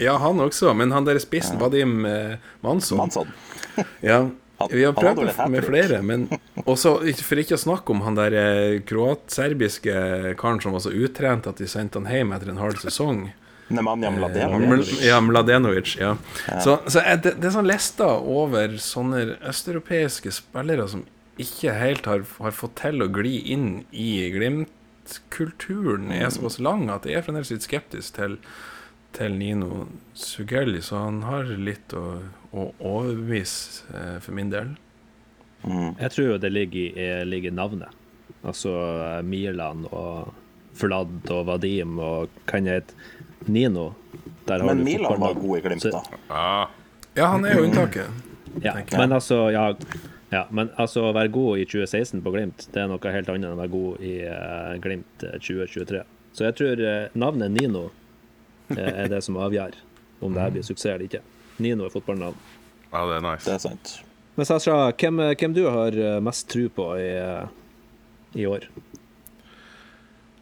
ja, 0.00 0.16
han 0.22 0.40
også. 0.40 0.74
Men 0.76 0.92
han 0.94 1.08
der 1.08 1.18
spissen. 1.22 1.58
Vadim 1.60 2.04
eh, 2.06 2.38
Manson. 2.64 2.98
Mansson. 2.98 3.32
ja. 4.00 4.28
Vi 4.70 4.84
har 4.84 4.92
prøvd 4.92 5.48
med 5.48 5.64
flere, 5.64 6.02
men 6.04 6.26
også, 6.68 6.98
for 7.24 7.40
ikke 7.40 7.56
å 7.56 7.60
snakke 7.62 7.94
om 7.94 8.02
han 8.04 8.18
der 8.18 8.34
eh, 8.36 8.80
kroat-serbiske 8.84 10.34
karen 10.40 10.60
som 10.60 10.76
var 10.76 10.84
så 10.84 10.92
utrent 10.92 11.48
at 11.48 11.62
de 11.62 11.68
sendte 11.70 12.02
han 12.02 12.10
hjem 12.10 12.34
etter 12.36 12.52
en 12.52 12.60
halv 12.60 12.76
sesong. 12.82 13.30
Nemanja 13.70 14.10
Mladenovic. 14.10 14.92
Ja, 15.06 15.20
Mladenovic. 15.20 15.94
Ja. 16.00 16.16
Så, 16.60 16.80
Så, 16.86 17.00
er 17.00 17.22
det, 17.22 17.36
det, 17.38 17.48
er 17.48 17.54
sånn 17.54 17.70
lista 17.70 18.10
over 18.18 18.74
sånne 18.82 19.38
østeuropeiske 19.48 20.32
spillere 20.34 20.88
som 20.90 21.06
ikke 21.40 21.72
helt 21.78 22.08
har, 22.10 22.26
har, 22.42 22.52
fått 22.52 22.76
til 22.82 23.00
å 23.04 23.08
gli 23.14 23.38
inn 23.54 23.68
i 23.96 24.26
Glimt-kulturen, 24.34 26.10
er 26.12 26.28
såpass 26.34 26.58
lang 26.60 26.90
at 26.92 27.06
jeg 27.08 27.20
er 27.20 27.24
fremdeles 27.24 27.54
litt 27.54 27.64
skeptisk 27.64 28.18
til 28.18 28.36
til 29.16 29.34
Nino 29.38 29.86
Sugelli, 30.14 30.82
så 30.82 31.04
han 31.06 31.22
har 31.26 31.48
litt 31.58 31.94
å, 31.96 32.20
å 32.52 32.66
overbevise 32.78 33.88
eh, 33.94 34.18
for 34.22 34.36
min 34.36 34.52
del. 34.52 34.74
Mm. 35.64 35.96
Jeg 35.98 36.12
tror 36.14 36.28
jo 36.28 36.36
det 36.40 36.52
ligger 36.52 37.00
i, 37.00 37.08
ligger 37.28 37.54
navnet. 37.54 37.96
Altså 38.40 38.72
eh, 38.72 39.18
Milan 39.26 39.84
og 39.90 40.30
Vlad 40.80 41.32
og 41.34 41.46
Vadim 41.48 41.98
og 42.00 42.36
kan 42.48 42.68
jeg 42.68 42.84
hete 42.84 43.50
Nino. 43.50 43.90
Men 44.46 44.84
Milan 44.84 45.20
var 45.20 45.34
god 45.38 45.58
i 45.58 45.60
Glimt, 45.64 45.84
da. 45.92 46.00
Ja, 47.14 47.26
han 47.34 47.44
er 47.44 47.58
jo 47.58 47.66
unntaket. 47.68 48.08
Ja, 48.62 48.74
men 48.96 49.12
altså 49.14 49.44
ja, 49.54 49.68
ja, 50.32 50.44
men 50.50 50.72
altså 50.80 51.06
å 51.08 51.12
være 51.14 51.30
god 51.32 51.62
i 51.62 51.66
2016 51.70 52.22
på 52.24 52.32
Glimt, 52.34 52.66
det 52.74 52.82
er 52.82 52.90
noe 52.90 53.14
helt 53.14 53.30
annet 53.30 53.46
enn 53.46 53.54
å 53.54 53.60
være 53.60 53.72
god 53.74 54.04
i 54.06 54.14
uh, 54.26 54.74
Glimt 54.82 55.24
2023. 55.24 56.02
Så 56.34 56.46
jeg 56.48 56.58
tror 56.58 56.82
uh, 56.82 57.14
navnet 57.18 57.54
Nino 57.54 57.88
er 58.76 59.10
det 59.10 59.22
som 59.26 59.38
avgjør 59.40 59.78
om 60.20 60.34
det 60.34 60.44
her 60.44 60.54
blir 60.54 60.66
suksess 60.66 60.94
eller 60.94 61.08
ikke. 61.08 61.22
Nino 61.60 61.86
er 61.86 61.92
fotballnavn. 61.92 62.36
Ja, 62.90 63.04
det 63.06 63.18
er 63.18 63.24
nice. 63.24 63.46
Det 63.46 63.56
er 63.56 63.62
sant. 63.62 63.96
Men 64.38 64.48
Sasha, 64.48 64.76
hvem, 64.96 65.22
hvem 65.36 65.54
du 65.56 65.64
har 65.68 65.96
eh, 65.96 66.20
mest 66.22 66.48
tro 66.50 66.68
på 66.72 66.86
i, 67.00 67.10
i 68.40 68.46
år? 68.48 68.68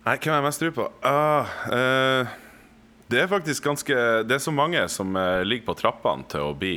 Nei, 0.04 0.14
hvem 0.16 0.32
har 0.32 0.38
jeg 0.38 0.46
mest 0.46 0.62
tro 0.62 0.70
på? 0.76 0.86
Uh, 1.04 1.56
uh, 1.72 2.36
det 3.08 3.22
er 3.22 3.30
faktisk 3.30 3.64
ganske 3.64 3.96
Det 4.28 4.36
er 4.36 4.42
så 4.44 4.52
mange 4.52 4.82
som 4.92 5.16
uh, 5.16 5.40
ligger 5.44 5.70
på 5.70 5.76
trappene 5.80 6.28
til 6.30 6.46
å 6.46 6.54
bli 6.56 6.74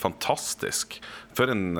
fantastisk. 0.00 1.00
For 1.36 1.52
en 1.52 1.74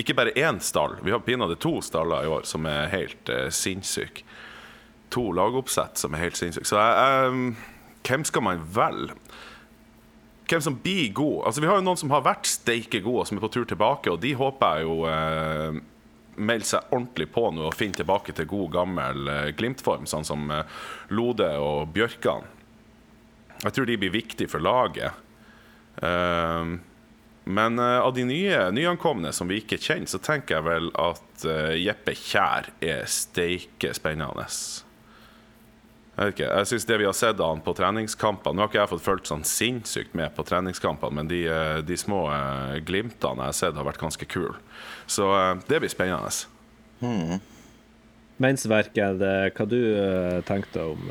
Ikke 0.00 0.16
bare 0.16 0.36
én 0.36 0.60
stall. 0.60 0.98
Vi 1.04 1.12
har 1.12 1.24
pinadø 1.24 1.56
to 1.60 1.78
staller 1.84 2.24
i 2.24 2.32
år 2.32 2.48
som 2.48 2.68
er 2.68 2.92
helt 2.92 3.32
uh, 3.32 3.48
sinnssyke. 3.52 4.24
To 5.12 5.26
lagoppsett 5.36 6.00
som 6.00 6.14
er 6.14 6.26
helt 6.26 6.40
sinnssyke. 6.40 6.68
Så 6.68 6.80
jeg 6.80 7.56
hvem 8.06 8.26
skal 8.28 8.44
man 8.46 8.62
velge? 8.74 9.16
Hvem 10.50 10.60
som 10.60 10.74
blir 10.84 11.12
god? 11.16 11.46
Altså, 11.48 11.62
vi 11.62 11.70
har 11.70 11.78
jo 11.78 11.86
noen 11.86 12.00
som 12.00 12.12
har 12.12 12.26
vært 12.26 12.50
steike 12.50 13.00
gode, 13.04 13.24
som 13.28 13.38
er 13.38 13.44
på 13.44 13.52
tur 13.54 13.64
tilbake, 13.68 14.12
og 14.12 14.20
de 14.20 14.34
håper 14.36 14.80
jeg 14.80 14.88
jo 14.88 14.96
eh, 15.08 15.80
melde 16.40 16.68
seg 16.68 16.92
ordentlig 16.92 17.28
på 17.32 17.48
nå 17.52 17.66
og 17.68 17.76
finne 17.76 17.96
tilbake 17.98 18.34
til 18.36 18.48
god, 18.50 18.70
gammel 18.76 19.28
eh, 19.28 19.50
Glimt-form, 19.56 20.06
sånn 20.08 20.26
som 20.26 20.48
eh, 20.52 20.80
Lode 21.12 21.48
og 21.60 21.92
Bjørkan. 21.94 22.48
Jeg 23.62 23.76
tror 23.76 23.86
de 23.88 23.98
blir 24.00 24.14
viktige 24.14 24.50
for 24.50 24.64
laget. 24.64 25.12
Eh, 26.02 26.72
men 27.42 27.80
av 27.82 28.12
de 28.14 28.22
nye 28.22 28.68
nyankomne 28.70 29.32
som 29.34 29.48
vi 29.50 29.58
ikke 29.58 29.80
kjenner, 29.82 30.06
så 30.06 30.20
tenker 30.22 30.60
jeg 30.60 30.66
vel 30.68 30.92
at 30.94 31.42
Jeppe 31.74 32.14
Kjær 32.14 32.68
er 32.78 33.02
steike 33.10 33.90
spennende. 33.98 34.44
Jeg 36.22 36.30
vet 36.30 36.36
ikke, 36.36 36.50
jeg 36.54 36.66
synes 36.70 36.84
det 36.86 36.96
vi 37.00 37.06
har 37.08 37.14
sett 37.18 37.40
av 37.42 37.48
han 37.50 37.60
på 37.66 37.72
treningskampene 37.74 38.54
Nå 38.54 38.62
har 38.62 38.68
ikke 38.70 38.78
jeg 38.78 38.90
fått 38.92 39.02
fulgt 39.02 39.30
sånn 39.30 39.40
sinnssykt 39.48 40.12
med 40.14 40.30
på 40.36 40.44
treningskampene, 40.46 41.16
men 41.18 41.30
de, 41.30 41.40
eh, 41.50 41.78
de 41.82 41.96
små 41.98 42.28
uh, 42.30 42.76
glimtene 42.86 43.48
jeg 43.48 43.50
har 43.50 43.56
sett, 43.58 43.74
har 43.74 43.88
vært 43.88 43.98
ganske 43.98 44.28
kule. 44.30 44.54
Så 45.10 45.26
uh, 45.34 45.58
det 45.66 45.80
blir 45.82 45.90
spennende. 45.90 46.30
Hmm. 47.02 47.42
Mensverket, 48.42 49.18
hva 49.18 49.66
du 49.66 49.80
tenkte 50.46 50.86
om 50.94 51.10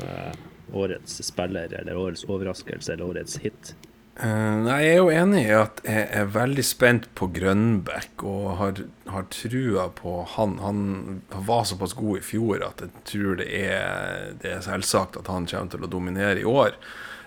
årets 0.72 1.20
spiller, 1.24 1.72
eller 1.76 1.96
årets 1.96 2.24
overraskelse, 2.24 2.94
eller 2.94 3.12
årets 3.12 3.36
hit? 3.44 3.74
Uh, 4.22 4.60
nei, 4.62 4.76
jeg 4.84 4.90
er 4.92 5.00
jo 5.00 5.08
enig 5.10 5.40
i 5.48 5.54
at 5.56 5.80
jeg 5.82 6.02
er 6.14 6.28
veldig 6.30 6.62
spent 6.62 7.08
på 7.18 7.26
Grønbekk 7.34 8.22
og 8.30 8.44
har, 8.60 8.82
har 9.10 9.24
trua 9.34 9.88
på 9.96 10.12
han. 10.36 10.52
Han 10.62 10.82
var 11.48 11.64
såpass 11.66 11.96
god 11.98 12.20
i 12.20 12.22
fjor 12.22 12.62
at 12.62 12.84
jeg 12.84 13.02
tror 13.08 13.40
det 13.40 13.48
er, 13.50 14.28
det 14.38 14.52
er 14.52 14.60
selvsagt 14.62 15.18
at 15.18 15.30
han 15.32 15.48
kommer 15.50 15.72
til 15.72 15.82
å 15.82 15.90
dominere 15.90 16.38
i 16.38 16.46
år. 16.46 16.76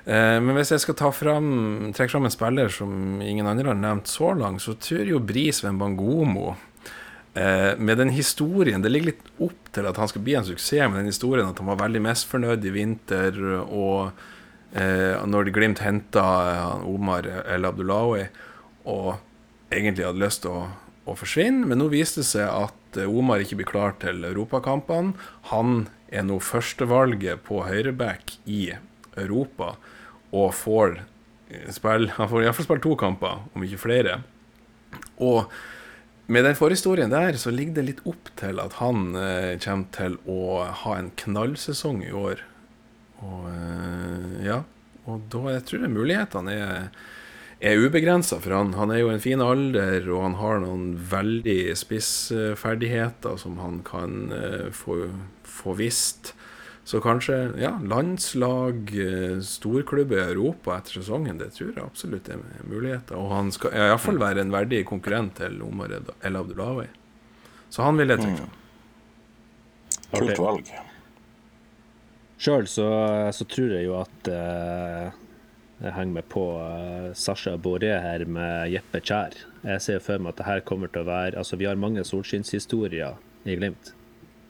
Uh, 0.07 0.39
men 0.39 0.55
hvis 0.55 0.71
jeg 0.71 0.85
skal 0.85 0.97
ta 1.01 1.09
frem, 1.11 1.49
trekke 1.97 2.13
fram 2.13 2.29
en 2.29 2.35
spiller 2.37 2.71
som 2.71 3.19
ingen 3.19 3.49
andre 3.51 3.73
har 3.73 3.81
nevnt 3.81 4.07
så 4.07 4.31
langt, 4.39 4.63
så 4.63 4.77
tror 4.79 5.03
jo 5.09 5.19
Bris 5.19 5.59
Wembangomo 5.65 6.53
uh, 6.53 7.73
med 7.75 7.99
den 7.99 8.13
historien 8.15 8.85
Det 8.85 8.93
ligger 8.93 9.11
litt 9.11 9.27
opp 9.43 9.67
til 9.75 9.91
at 9.91 9.99
han 9.99 10.13
skal 10.13 10.23
bli 10.23 10.37
en 10.39 10.47
suksess 10.47 10.87
med 10.87 11.01
den 11.01 11.11
historien 11.11 11.51
at 11.51 11.59
han 11.59 11.73
var 11.73 11.81
veldig 11.83 12.05
misfornøyd 12.07 12.71
i 12.71 12.73
vinter. 12.77 13.43
og 13.65 14.31
eh, 14.75 15.21
når 15.25 15.51
Glimt 15.55 15.81
henta 15.83 16.25
eh, 16.51 16.87
Omar 16.89 17.27
El 17.43 17.67
Abdullawi 17.67 18.27
og 18.85 19.15
egentlig 19.73 20.05
hadde 20.05 20.23
lyst 20.23 20.43
til 20.45 20.53
å, 20.53 20.65
å, 21.05 21.15
forsvinne. 21.17 21.65
Men 21.69 21.81
nå 21.81 21.89
viste 21.93 22.21
det 22.21 22.29
seg 22.29 22.49
at 22.49 22.99
eh, 22.99 23.09
Omar 23.09 23.43
ikke 23.43 23.59
blir 23.61 23.69
klar 23.69 23.95
til 24.01 24.23
europakampene. 24.27 25.15
Han 25.51 25.87
er 26.13 26.25
nå 26.27 26.39
førstevalget 26.43 27.43
på 27.47 27.63
høyreback 27.67 28.37
i 28.45 28.75
Europa 29.15 29.75
og 30.35 30.51
får 30.55 30.99
eh, 31.49 31.69
spille 31.73 32.13
Han 32.17 32.29
får 32.31 32.45
iallfall 32.45 32.67
spille 32.67 32.85
to 32.85 32.97
kamper, 32.99 33.45
om 33.55 33.65
ikke 33.65 33.85
flere. 33.87 34.19
Og 35.23 35.47
med 36.27 36.45
den 36.47 36.57
forhistorien 36.57 37.11
der 37.13 37.37
så 37.37 37.51
ligger 37.53 37.77
det 37.77 37.87
litt 37.89 38.03
opp 38.09 38.31
til 38.39 38.59
at 38.61 38.79
han 38.81 39.13
eh, 39.19 39.55
kommer 39.61 39.91
til 39.95 40.19
å 40.25 40.65
ha 40.83 40.97
en 40.97 41.11
knallsesong 41.21 42.01
i 42.05 42.13
år. 42.15 42.41
Og 43.23 43.49
eh, 43.51 44.47
ja, 44.47 44.61
og 45.05 45.27
da 45.31 45.55
jeg 45.55 45.65
tror 45.69 45.85
jeg 45.85 45.93
mulighetene 45.93 46.55
er, 46.55 46.87
er 47.61 47.83
ubegrensa 47.83 48.39
for 48.43 48.57
han. 48.57 48.73
Han 48.79 48.91
er 48.93 49.03
jo 49.03 49.11
en 49.13 49.23
fin 49.23 49.43
alder, 49.43 50.07
og 50.09 50.23
han 50.25 50.39
har 50.41 50.63
noen 50.63 50.87
veldig 51.11 51.75
spissferdigheter 51.77 53.37
som 53.41 53.59
han 53.61 53.79
kan 53.85 54.33
uh, 54.33 54.71
få, 54.73 55.05
få 55.45 55.77
visst. 55.77 56.33
Så 56.85 56.99
kanskje 57.01 57.37
ja, 57.57 57.71
landslag, 57.81 58.91
storklubber 59.41 60.19
i 60.19 60.25
Europa 60.35 60.75
etter 60.77 60.99
sesongen, 60.99 61.39
det 61.41 61.47
tror 61.55 61.71
jeg 61.71 61.81
absolutt 61.81 62.29
er 62.29 62.43
muligheter. 62.69 63.17
Og 63.17 63.31
han 63.33 63.49
skal 63.53 63.73
iallfall 63.73 64.21
være 64.21 64.45
en 64.45 64.53
verdig 64.53 64.83
konkurrent 64.85 65.33
til 65.39 65.57
Omar 65.65 65.95
El 65.97 66.37
Abdullahi. 66.37 66.85
Så 67.73 67.81
han 67.87 67.97
vil 67.97 68.13
jeg 68.13 68.21
trekke 68.21 68.43
fram. 68.43 68.53
Mm. 68.53 68.61
Kult 70.13 70.43
valg. 70.45 70.69
Sjøl 72.35 72.67
så, 72.67 72.87
så, 73.31 73.45
tror 73.47 73.71
jeg 73.77 73.85
jo 73.87 73.95
at 74.01 74.27
uh, 74.27 75.13
jeg 75.79 75.93
henger 75.95 76.17
meg 76.17 76.25
på 76.31 76.43
uh, 76.59 77.13
Sasha 77.15 77.55
Boré 77.55 77.93
her 78.03 78.25
med 78.27 78.73
Jeppe 78.73 78.99
Kjær. 78.99 79.37
Jeg 79.63 79.83
ser 79.85 80.01
for 80.03 80.19
meg 80.19 80.33
at 80.33 80.41
det 80.41 80.49
her 80.49 80.65
kommer 80.67 80.91
til 80.91 81.05
å 81.05 81.07
være 81.07 81.39
Altså, 81.39 81.55
vi 81.59 81.67
har 81.69 81.79
mange 81.79 82.03
solskinnshistorier 82.07 83.15
i 83.47 83.55
Glimt, 83.55 83.93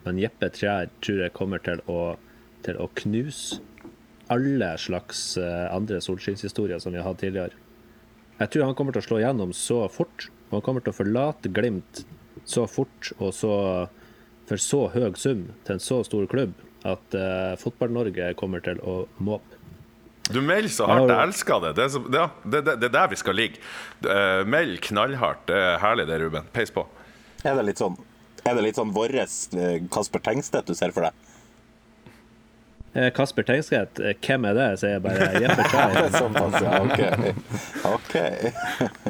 men 0.06 0.18
Jeppe 0.18 0.50
Kjær 0.54 0.90
tror 1.04 1.22
jeg 1.22 1.36
kommer 1.36 1.62
til 1.62 1.82
å, 1.86 2.16
til 2.66 2.80
å 2.82 2.90
knuse 2.98 3.62
alle 4.34 4.72
slags 4.82 5.36
uh, 5.38 5.70
andre 5.70 6.02
solskinnshistorier 6.02 6.82
som 6.82 6.90
vi 6.90 6.98
har 6.98 7.06
hatt 7.06 7.22
tidligere. 7.22 7.54
Jeg 8.40 8.50
tror 8.50 8.66
han 8.66 8.74
kommer 8.76 8.96
til 8.96 9.04
å 9.04 9.06
slå 9.06 9.22
gjennom 9.22 9.54
så 9.56 9.84
fort. 9.88 10.26
Og 10.48 10.58
han 10.58 10.66
kommer 10.66 10.82
til 10.82 10.92
å 10.92 10.98
forlate 10.98 11.50
Glimt 11.54 12.02
så 12.46 12.66
fort 12.70 13.12
og 13.16 13.32
så 13.34 13.54
for 14.46 14.62
så 14.62 14.84
høy 14.92 15.14
sum 15.18 15.48
til 15.66 15.74
en 15.74 15.82
så 15.82 16.02
stor 16.06 16.26
klubb 16.30 16.52
at 16.86 17.16
uh, 17.18 17.54
Fotball-Norge 17.60 18.32
kommer 18.38 18.62
til 18.64 18.80
å 18.82 19.04
måpe. 19.18 19.56
Du 20.30 20.40
melder 20.42 20.72
så 20.72 20.88
hardt. 20.90 21.10
Jeg 21.10 21.28
elsker 21.28 21.62
det. 21.62 21.72
Det 21.78 21.84
er, 21.84 21.90
så, 21.94 22.02
ja, 22.10 22.26
det, 22.42 22.62
det, 22.66 22.74
det 22.82 22.88
er, 22.88 22.94
der 22.96 23.12
vi 23.12 23.18
skal 23.20 23.38
ligge. 23.38 23.62
Uh, 24.02 24.42
meld 24.48 24.80
knallhardt. 24.88 25.44
Det 25.50 25.60
er 25.68 25.78
herlig 25.82 26.08
det, 26.10 26.18
Ruben. 26.24 26.48
Peis 26.54 26.74
på. 26.74 26.86
Er 27.46 27.54
det 27.58 27.68
litt 27.68 27.78
sånn 27.78 27.94
Er 28.46 28.56
det 28.56 28.64
litt 28.64 28.78
sånn 28.78 28.90
vårres 28.94 29.34
eh, 29.54 29.84
Kasper 29.92 30.22
Tengstedt 30.24 30.66
du 30.66 30.74
ser 30.74 30.94
for 30.94 31.06
deg? 31.06 31.22
Kasper 33.12 33.44
Tengstedt, 33.44 33.98
hvem 34.24 34.46
er 34.48 34.54
det? 34.56 34.66
Sier 34.80 34.94
jeg 34.94 35.02
bare. 35.04 35.26
Jeppe 35.44 35.66
Kjær. 35.68 36.06
okay. 36.40 36.62
ja. 36.64 37.90
OK. 37.90 37.90
okay. 37.90 38.52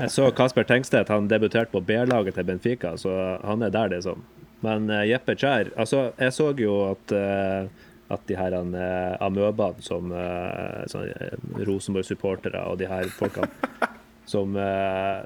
jeg 0.00 0.08
så 0.10 0.26
Kasper 0.34 0.66
Tengstedt, 0.66 1.12
han 1.12 1.28
debuterte 1.30 1.70
på 1.70 1.84
B-laget 1.86 2.34
til 2.34 2.48
Benfica, 2.48 2.96
så 2.98 3.12
han 3.46 3.62
er 3.62 3.70
der, 3.70 3.94
liksom. 3.94 4.24
Men 4.64 4.88
uh, 4.90 5.02
Jeppe 5.04 5.36
Kjær 5.36 5.72
Altså, 5.76 6.10
jeg 6.16 6.32
så 6.32 6.52
jo 6.58 6.78
at 6.92 7.12
uh, 7.16 7.68
at 8.06 8.22
de 8.28 8.36
her 8.38 8.54
uh, 8.54 9.16
amøbene 9.26 9.82
som 9.82 10.12
uh, 10.14 11.66
Rosenborg-supportere 11.66 12.62
og 12.70 12.78
de 12.78 12.86
her 12.86 13.10
folkene 13.10 13.50
som, 14.32 14.56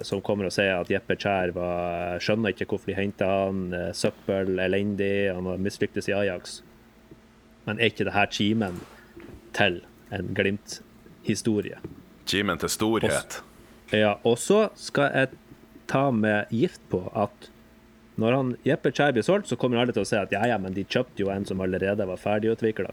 som, 0.05 0.21
kommer 0.21 0.49
og 0.49 0.53
sier 0.53 0.75
at 0.77 0.91
Jeppe 0.93 1.17
Kjær 1.17 1.55
var, 1.57 2.19
skjønner 2.21 2.53
ikke 2.53 2.67
hvorfor 2.69 2.91
de 2.91 2.97
henta 2.99 3.29
han, 3.47 3.63
søppel, 3.97 4.59
elendig, 4.61 5.31
han 5.33 5.49
var 5.49 5.63
mislyktes 5.63 6.11
i 6.11 6.13
Ajax. 6.13 6.59
Men 7.65 7.81
er 7.81 7.89
ikke 7.89 8.05
det 8.05 8.13
her 8.13 8.29
kimen 8.29 8.83
til 9.57 9.81
en 10.13 10.35
Glimt-historie? 10.37 11.81
Kimen 12.29 12.61
til 12.61 12.73
storhet. 12.77 13.41
Også, 13.41 13.97
ja, 13.97 14.13
og 14.21 14.37
så 14.39 14.61
skal 14.77 15.17
jeg 15.17 15.33
ta 15.89 16.11
med 16.13 16.53
gift 16.53 16.85
på 16.93 17.01
at 17.17 17.49
når 18.21 18.37
han 18.37 18.51
Jeppe 18.67 18.93
Kjær 18.95 19.15
blir 19.17 19.25
solgt, 19.27 19.51
så 19.51 19.59
kommer 19.61 19.81
alle 19.81 19.95
til 19.97 20.05
å 20.05 20.09
si 20.09 20.19
at 20.19 20.33
ja, 20.35 20.43
ja, 20.51 20.59
men 20.61 20.77
de 20.77 20.85
kjøpte 20.85 21.25
jo 21.25 21.31
en 21.33 21.47
som 21.49 21.63
allerede 21.65 22.07
var 22.07 22.21
ferdigutvikla. 22.21 22.93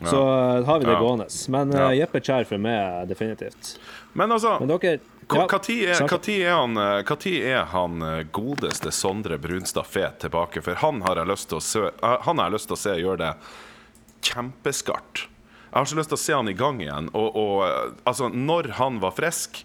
Ja. 0.00 0.06
Så 0.06 0.20
uh, 0.22 0.64
har 0.64 0.78
vi 0.80 0.86
det 0.88 0.92
ja. 0.96 1.00
gående. 1.00 1.26
Men 1.52 1.74
uh, 1.76 1.90
Jeppe 1.92 2.22
Kjær 2.24 2.46
for 2.48 2.62
meg 2.62 3.08
definitivt. 3.10 3.74
Men 4.16 4.32
altså 4.32 4.56
Men 4.62 4.70
dere, 4.72 5.00
ja, 5.30 5.44
Når 5.44 5.44
er, 5.44 5.90
er, 5.92 6.54
han, 6.56 7.18
er 7.28 7.66
han 7.74 8.06
godeste 8.32 8.90
Sondre 8.90 9.38
Brunstad 9.38 9.86
Fet 9.86 10.22
tilbake? 10.24 10.62
For 10.64 10.80
han 10.80 11.02
har 11.06 11.20
jeg 11.20 11.30
lyst 11.30 11.50
til 11.52 11.60
å 11.60 11.64
se, 11.64 11.90
han 12.00 12.40
har 12.40 12.48
jeg 12.48 12.56
lyst 12.56 12.70
til 12.70 12.78
å 12.78 12.80
se 12.80 12.96
gjøre 12.98 13.20
det 13.20 13.34
kjempeskarpt. 14.30 15.26
Jeg 15.70 15.78
har 15.78 15.86
så 15.86 15.98
lyst 16.00 16.10
til 16.10 16.18
å 16.18 16.22
se 16.24 16.34
han 16.34 16.50
i 16.50 16.56
gang 16.58 16.80
igjen. 16.82 17.12
Og, 17.14 17.36
og 17.38 18.00
altså, 18.08 18.30
når 18.32 18.72
han 18.80 18.98
var 19.04 19.14
frisk 19.14 19.62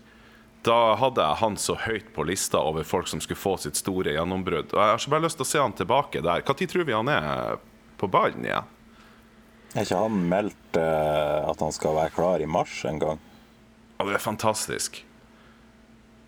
da 0.65 0.95
hadde 0.97 1.21
jeg 1.21 1.39
han 1.41 1.57
så 1.61 1.75
høyt 1.77 2.07
på 2.15 2.25
lista 2.25 2.59
over 2.65 2.85
folk 2.87 3.09
som 3.09 3.21
skulle 3.21 3.37
få 3.39 3.55
sitt 3.61 3.77
store 3.77 4.15
gjennombrudd. 4.15 4.73
Og 4.73 4.79
Jeg 4.81 4.93
har 4.93 5.01
så 5.03 5.11
bare 5.13 5.25
lyst 5.27 5.37
til 5.37 5.45
å 5.45 5.49
se 5.49 5.61
han 5.61 5.75
tilbake 5.77 6.23
der. 6.25 6.41
Når 6.41 6.69
tror 6.71 6.87
vi 6.87 6.95
han 6.95 7.11
er 7.11 7.59
på 8.01 8.09
ballen 8.11 8.47
igjen? 8.47 8.71
Er 9.75 9.83
ikke 9.83 9.99
han 9.99 10.21
meldt 10.31 10.79
uh, 10.79 11.51
at 11.51 11.61
han 11.61 11.73
skal 11.75 11.97
være 11.97 12.13
klar 12.15 12.41
i 12.41 12.47
mars 12.49 12.79
en 12.87 13.01
gang? 13.01 13.19
Ja, 13.97 14.07
det 14.07 14.15
er 14.17 14.23
fantastisk. 14.23 15.03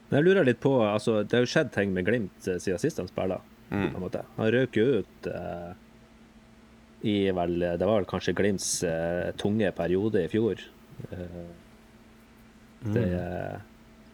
Men 0.09 0.19
jeg 0.19 0.27
lurer 0.27 0.47
litt 0.47 0.59
på 0.63 0.71
altså, 0.85 1.17
Det 1.27 1.35
har 1.35 1.43
jo 1.43 1.51
skjedd 1.51 1.71
ting 1.75 1.91
med 1.91 2.05
Glimt 2.07 2.45
eh, 2.47 2.61
siden 2.63 2.79
sist 2.79 2.99
han 3.01 3.09
spilte. 3.09 3.41
Mm. 3.67 3.97
Han 4.37 4.51
røk 4.53 4.77
jo 4.79 5.01
ut 5.01 5.27
uh, 5.27 5.73
i 7.03 7.17
vel 7.35 7.57
Det 7.59 7.83
var 7.83 7.97
vel 7.97 8.07
kanskje 8.07 8.35
Glimts 8.37 8.69
uh, 8.87 9.33
tunge 9.39 9.71
periode 9.75 10.23
i 10.23 10.29
fjor. 10.31 10.61
det 12.85 13.07
mm 13.09 13.65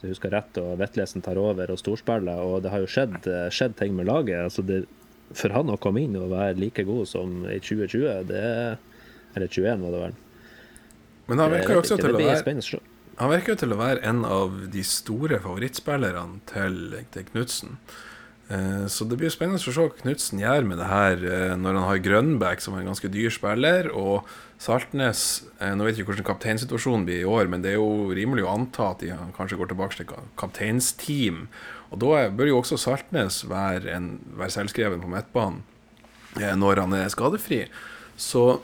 jeg 0.04 0.12
husker 0.12 0.34
rett, 0.36 0.58
og 0.60 0.76
Vetlesen 0.82 1.24
tar 1.24 1.40
over 1.40 1.72
og 1.72 1.80
storspiller. 1.80 2.42
Og 2.44 2.64
det 2.66 2.74
har 2.74 2.84
jo 2.84 2.90
skjedd, 2.92 3.22
eh, 3.24 3.48
skjedd 3.54 3.78
ting 3.80 3.96
med 3.96 4.10
laget. 4.10 4.42
Altså 4.50 4.66
det, 4.68 4.84
for 5.32 5.56
han 5.56 5.72
å 5.72 5.80
komme 5.80 6.04
inn 6.04 6.18
og 6.20 6.34
være 6.34 6.60
like 6.60 6.84
god 6.84 7.08
som 7.08 7.46
i 7.48 7.60
2020, 7.60 8.28
det 8.28 8.44
Eller 9.34 9.48
21, 9.50 9.82
var 9.82 9.92
det 9.92 10.00
vel. 10.04 10.18
Men 11.26 11.40
han 11.40 11.54
virker 11.56 11.74
jo 11.74 11.80
også 11.82 11.96
til 11.98 12.12
å 12.14 12.20
være 12.20 12.82
Han 13.18 13.32
virker 13.32 13.54
jo 13.54 13.56
til 13.64 13.74
å 13.74 13.78
være 13.80 14.04
en 14.06 14.26
av 14.26 14.60
de 14.70 14.84
store 14.86 15.40
favorittspillerne 15.42 16.44
til, 16.46 16.76
til 17.10 17.26
Knutsen. 17.32 17.80
Eh, 18.52 18.86
Så 18.88 19.06
det 19.08 19.18
blir 19.20 19.32
spennende 19.32 19.62
å 19.62 19.64
se 19.64 19.74
hva 19.80 19.92
Knutsen 20.02 20.42
gjør 20.42 20.66
med 20.68 20.82
det 20.82 20.90
her 20.90 21.22
eh, 21.24 21.54
når 21.60 21.78
han 21.80 21.88
har 21.88 22.02
Grønbæk, 22.04 22.64
som 22.64 22.76
er 22.76 22.84
en 22.84 22.92
ganske 22.92 23.12
dyr 23.12 23.32
spiller, 23.32 23.88
og 23.96 24.28
Saltnes 24.62 25.44
eh, 25.60 25.72
Nå 25.76 25.88
vet 25.88 25.98
ikke 26.00 26.12
hvordan 26.12 26.28
kapteinsituasjonen 26.28 27.06
blir 27.08 27.24
i 27.24 27.30
år, 27.30 27.48
men 27.52 27.64
det 27.64 27.74
er 27.74 27.80
jo 27.80 28.12
rimelig 28.16 28.46
å 28.46 28.52
anta 28.54 28.92
at 28.92 29.04
de 29.04 29.16
kanskje 29.38 29.60
går 29.60 29.72
tilbake 29.72 30.00
til 30.00 30.12
kapteinsteam. 30.40 31.48
Og 31.92 32.02
da 32.04 32.28
bør 32.34 32.52
jo 32.52 32.60
også 32.60 32.80
Saltnes 32.82 33.44
være, 33.48 33.88
en, 33.96 34.12
være 34.40 34.56
selvskreven 34.58 35.04
på 35.04 35.12
midtbanen 35.12 35.64
når 36.34 36.80
han 36.82 36.96
er 36.98 37.12
skadefri. 37.14 37.60
Så 38.18 38.58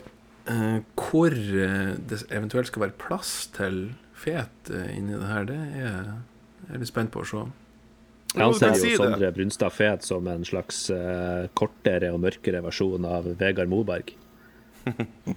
hvor 0.98 1.30
det 1.30 2.16
eventuelt 2.34 2.66
skal 2.66 2.82
være 2.88 2.98
plass 2.98 3.44
til 3.54 3.92
Fet 4.20 4.72
inni 4.90 5.14
det 5.14 5.28
her, 5.30 5.46
det 5.46 5.60
er 5.78 6.08
jeg 6.66 6.82
litt 6.82 6.90
spent 6.90 7.12
på 7.14 7.22
å 7.22 7.28
se. 7.30 7.44
Jeg 8.30 8.46
anser 8.46 8.76
jo. 8.86 8.96
Sondre 9.00 9.30
Brunstad 9.34 9.74
Fet 9.74 10.06
som 10.06 10.26
en 10.30 10.44
slags 10.46 10.84
uh, 10.94 11.48
kortere 11.58 12.12
og 12.14 12.20
mørkere 12.22 12.62
versjon 12.62 13.06
av 13.08 13.26
Vegard 13.40 13.70
Moberg. 13.72 14.14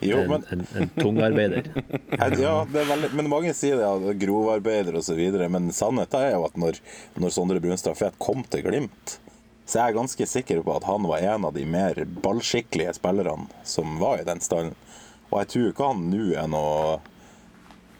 Jo, 0.00 0.18
En, 0.18 0.30
men, 0.30 0.44
en, 0.50 0.62
en 0.76 0.88
tungarbeider. 0.96 1.66
ja, 2.40 2.54
det 2.72 2.84
veldig, 2.88 3.10
men 3.14 3.28
mange 3.30 3.52
sier 3.56 3.78
det, 3.78 3.84
ja, 3.84 4.14
grovarbeider 4.24 4.96
osv. 4.98 5.20
Men 5.52 5.68
sannheten 5.76 6.24
er 6.24 6.34
jo 6.34 6.46
at 6.48 6.56
når, 6.60 6.80
når 7.20 7.34
Sondre 7.34 7.60
Brunstad 7.62 7.98
Fet 7.98 8.16
kom 8.22 8.42
til 8.50 8.64
Glimt, 8.66 9.18
så 9.64 9.80
er 9.80 9.90
jeg 9.90 9.98
ganske 9.98 10.28
sikker 10.28 10.62
på 10.64 10.76
at 10.76 10.86
han 10.88 11.06
var 11.08 11.24
en 11.24 11.46
av 11.48 11.54
de 11.56 11.64
mer 11.68 12.00
ballskikkelige 12.24 12.96
spillerne 12.98 13.48
som 13.68 13.98
var 14.00 14.20
i 14.20 14.26
den 14.28 14.42
stallen. 14.44 14.74
Og 15.30 15.40
jeg 15.42 15.52
tror 15.52 15.70
ikke 15.70 15.90
han 15.92 16.08
nå 16.12 16.24
er 16.36 16.50
noe 16.52 16.98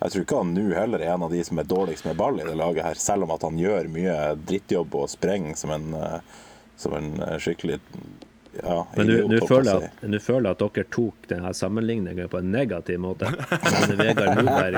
Jeg 0.05 0.13
tror 0.13 0.25
ikke 0.27 0.41
han 0.43 0.51
nå 0.53 0.65
heller 0.77 1.01
er 1.01 1.15
en 1.15 1.23
av 1.25 1.33
de 1.33 1.41
som 1.49 1.59
er 1.63 1.65
dårligst 1.71 2.05
med 2.05 2.19
ball 2.21 2.37
i 2.43 2.45
det 2.45 2.57
laget 2.61 2.85
her, 2.85 2.99
selv 3.01 3.25
om 3.25 3.33
at 3.33 3.47
han 3.47 3.57
gjør 3.61 3.89
mye 3.95 4.19
drittjobb 4.45 4.95
og 5.01 5.09
sprenger 5.09 5.57
som 5.57 5.73
en, 5.73 5.87
eh, 5.97 6.21
som 6.77 6.93
en 6.99 7.11
eh, 7.25 7.39
skikkelig 7.41 7.79
ja, 8.63 8.87
Men 8.95 9.09
du, 9.09 9.41
føler 9.49 9.81
at- 9.89 10.03
du 10.07 10.19
føler 10.23 10.53
at 10.53 10.61
dere 10.63 10.85
tok 10.95 11.25
denne 11.27 11.51
sammenligningen 11.59 12.29
på 12.31 12.39
en 12.39 12.53
negativ 12.55 13.01
måte. 13.03 13.27
Men 13.89 13.97
Vegard 13.99 14.37
Moberg 14.39 14.77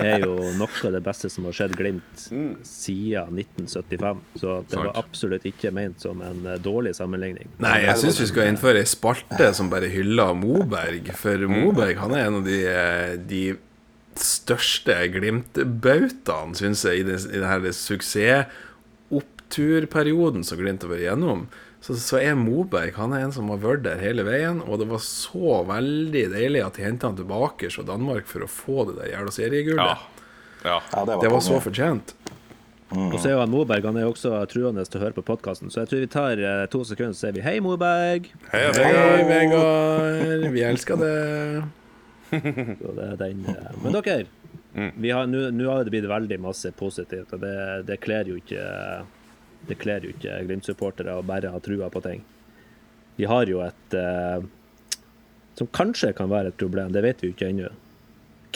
er 0.00 0.22
jo 0.24 0.38
noe 0.56 0.70
av 0.88 0.94
det 0.94 1.02
beste 1.04 1.28
som 1.34 1.44
har 1.50 1.52
skjedd 1.58 1.74
Glimt 1.76 2.22
siden 2.64 3.36
1975. 3.42 4.22
Så 4.40 4.54
det 4.70 4.78
var 4.80 4.88
absolutt 5.02 5.44
ikke 5.50 5.72
ment 5.76 6.00
som 6.00 6.22
en 6.24 6.46
eh, 6.46 6.56
dårlig 6.64 6.94
sammenligning. 6.96 7.50
Nei, 7.60 7.74
jeg 7.88 7.98
syns 8.06 8.22
vi 8.24 8.30
skal 8.32 8.48
innføre 8.54 8.80
ei 8.80 8.88
spalte 8.88 9.50
som 9.58 9.68
bare 9.72 9.90
hyller 9.92 10.32
Moberg. 10.40 11.12
For 11.18 11.44
Moberg 11.52 12.00
han 12.00 12.16
er 12.16 12.30
en 12.30 12.40
av 12.40 12.48
de, 12.48 12.62
eh, 12.72 13.12
de 13.20 13.42
største 14.20 14.92
Glimt-bautaen, 15.14 16.52
syns 16.58 16.82
jeg, 16.84 16.94
i, 17.00 17.04
denne 17.06 17.56
i 17.56 17.64
det 17.64 17.72
suksessoppturperioden 17.78 20.42
som 20.44 20.58
Glimt 20.60 20.82
har 20.84 20.90
vært 20.92 21.04
igjennom. 21.06 21.40
Så, 21.82 21.90
så 21.98 22.16
er 22.22 22.34
Moberg 22.38 22.94
han 22.94 23.10
er 23.16 23.20
en 23.26 23.34
som 23.34 23.48
har 23.50 23.58
vært 23.62 23.82
der 23.88 23.98
hele 24.02 24.22
veien, 24.28 24.58
og 24.62 24.78
det 24.78 24.86
var 24.90 25.00
så 25.02 25.62
veldig 25.66 26.24
deilig 26.36 26.62
at 26.62 26.76
de 26.78 26.82
henta 26.86 27.06
han 27.10 27.18
tilbake 27.18 27.66
fra 27.74 27.82
Danmark 27.88 28.24
for 28.30 28.40
å 28.46 28.50
få 28.50 28.84
det 28.90 28.96
der 29.00 29.08
jævla 29.16 29.30
seriegullet. 29.34 29.82
Ja. 29.82 29.96
ja. 30.62 30.78
Ja, 30.78 31.00
det 31.02 31.16
var, 31.16 31.22
Det 31.24 31.30
var 31.32 31.42
så 31.42 31.58
fortjent. 31.58 32.14
fortjent. 32.14 32.38
Og 32.92 33.16
så 33.18 33.28
er 33.30 33.34
jo 33.34 33.40
han 33.40 33.50
Moberg 33.50 33.86
han 33.88 33.96
er 33.96 34.02
jo 34.04 34.10
også 34.12 34.30
truende 34.52 34.84
til 34.84 34.98
å 35.00 35.02
høre 35.06 35.16
på 35.16 35.24
podkasten, 35.24 35.70
så 35.72 35.80
jeg 35.82 35.88
tror 35.90 36.02
vi 36.04 36.10
tar 36.12 36.36
eh, 36.44 36.66
to 36.70 36.80
sekunder, 36.84 37.14
så 37.16 37.20
sier 37.24 37.34
vi 37.38 37.44
hei, 37.44 37.56
Moberg. 37.64 38.22
Hei, 38.52 38.66
Vegard. 39.32 40.44
Vi 40.52 40.60
elsker 40.68 40.96
det. 41.00 41.16
Så 42.32 42.92
det 42.96 43.06
er 43.12 43.16
den. 43.20 43.44
eh, 43.52 43.74
Men 43.84 43.92
dere, 43.98 44.26
vi 44.96 45.10
har- 45.12 45.26
nå 45.28 45.50
nå 45.52 45.66
har 45.70 45.84
det 45.84 45.92
blitt 45.92 46.08
veldig 46.08 46.38
masse 46.40 46.70
positivt, 46.72 47.32
og 47.36 47.40
det, 47.44 47.86
det 47.86 48.00
kler 48.00 48.24
jo 48.30 48.38
ikke 48.40 48.62
Det 49.68 49.76
kler 49.78 50.00
jo 50.02 50.10
ikke 50.14 50.38
Glimt-supportere 50.48 51.12
å 51.14 51.22
bare 51.22 51.50
ha 51.52 51.58
trua 51.62 51.90
på 51.92 52.00
ting. 52.02 52.24
Vi 53.16 53.24
har 53.30 53.44
jo 53.46 53.60
et 53.62 53.94
eh, 53.94 54.40
som 55.54 55.68
kanskje 55.68 56.14
kan 56.16 56.30
være 56.32 56.48
et 56.50 56.56
problem, 56.58 56.90
det 56.92 57.02
vet 57.04 57.20
vi 57.22 57.28
jo 57.28 57.34
ikke 57.36 57.50
ennå. 57.52 57.68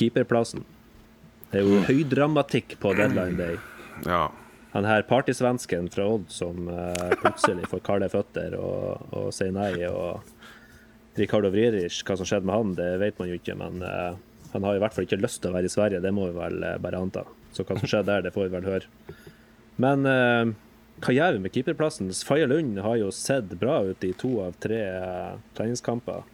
Keeperplassen. 0.01 0.65
Det 1.53 1.61
er 1.61 1.69
jo 1.69 1.83
høydramatikk 1.87 2.79
på 2.83 2.95
deadline 2.97 3.37
day. 3.37 3.59
ja. 4.07 4.25
Han 4.73 4.85
her 4.85 5.03
partysvensken 5.09 5.87
fra 5.89 6.05
Odd 6.05 6.27
som 6.29 6.67
eh, 6.69 7.13
plutselig 7.23 7.69
får 7.71 7.81
kalde 7.87 8.09
føtter 8.13 8.57
og, 8.59 9.07
og 9.17 9.31
sier 9.33 9.53
nei, 9.55 9.71
og 9.89 10.21
Ricardo 11.17 11.51
Vrierich, 11.53 12.03
hva 12.05 12.17
som 12.19 12.29
skjedde 12.29 12.49
med 12.49 12.57
han, 12.57 12.75
det 12.79 12.91
vet 13.01 13.19
man 13.21 13.31
jo 13.31 13.39
ikke, 13.39 13.57
men 13.59 13.81
uh, 13.85 14.19
han 14.53 14.67
har 14.67 14.77
i 14.77 14.83
hvert 14.83 14.97
fall 14.97 15.07
ikke 15.07 15.21
lyst 15.21 15.43
til 15.43 15.53
å 15.53 15.57
være 15.57 15.71
i 15.71 15.73
Sverige, 15.73 16.03
det 16.05 16.13
må 16.15 16.29
vi 16.29 16.37
vel 16.37 16.63
eh, 16.65 16.79
bare 16.81 17.01
anta. 17.01 17.25
Så 17.57 17.65
hva 17.65 17.79
som 17.79 17.89
skjedde 17.89 18.09
der, 18.11 18.27
det 18.27 18.33
får 18.35 18.47
vi 18.47 18.55
vel 18.55 18.69
høre. 18.69 19.17
Men 19.83 20.09
uh, 20.09 20.53
hva 21.05 21.13
gjør 21.13 21.37
vi 21.37 21.43
med 21.45 21.53
keeperplassen? 21.57 22.13
Faye 22.25 22.47
Lund 22.49 22.79
har 22.85 22.97
jo 23.01 23.11
sett 23.13 23.53
bra 23.61 23.83
ut 23.85 24.05
i 24.07 24.13
to 24.17 24.31
av 24.45 24.57
tre 24.63 24.81
uh, 24.97 25.35
treningskamper, 25.59 26.25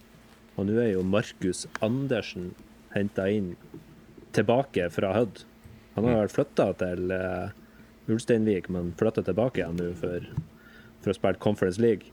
og 0.53 0.69
nå 0.69 0.77
er 0.79 0.93
jo 0.93 1.03
Markus 1.07 1.65
Andersen 1.83 2.53
henta 2.93 3.25
inn 3.31 3.55
tilbake 4.35 4.87
fra 4.93 5.11
Hødd. 5.17 5.43
Han 5.97 6.07
har 6.07 6.23
vel 6.23 6.31
flytta 6.31 6.69
til 6.79 7.11
uh, 7.11 7.51
Ulsteinvik, 8.11 8.69
men 8.71 8.93
flytta 8.99 9.25
tilbake 9.25 9.61
igjen 9.61 9.79
nå 9.79 9.91
for, 9.99 10.29
for 11.03 11.11
å 11.11 11.17
spille 11.17 11.43
Conference 11.43 11.81
League. 11.81 12.12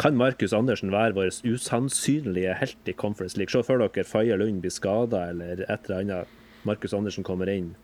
Kan 0.00 0.16
Markus 0.18 0.52
Andersen 0.56 0.90
være 0.90 1.14
vår 1.14 1.30
usannsynlige 1.46 2.54
helt 2.58 2.88
i 2.90 2.94
Conference 2.98 3.38
League? 3.38 3.52
Se 3.54 3.62
for 3.62 3.78
dere 3.78 4.04
Faye 4.08 4.36
Lund 4.40 4.62
blir 4.64 4.72
skada 4.74 5.28
eller 5.30 5.62
et 5.68 5.86
eller 5.86 6.00
annet. 6.00 6.32
Markus 6.66 6.94
Andersen 6.96 7.26
kommer 7.26 7.50
inn 7.52 7.74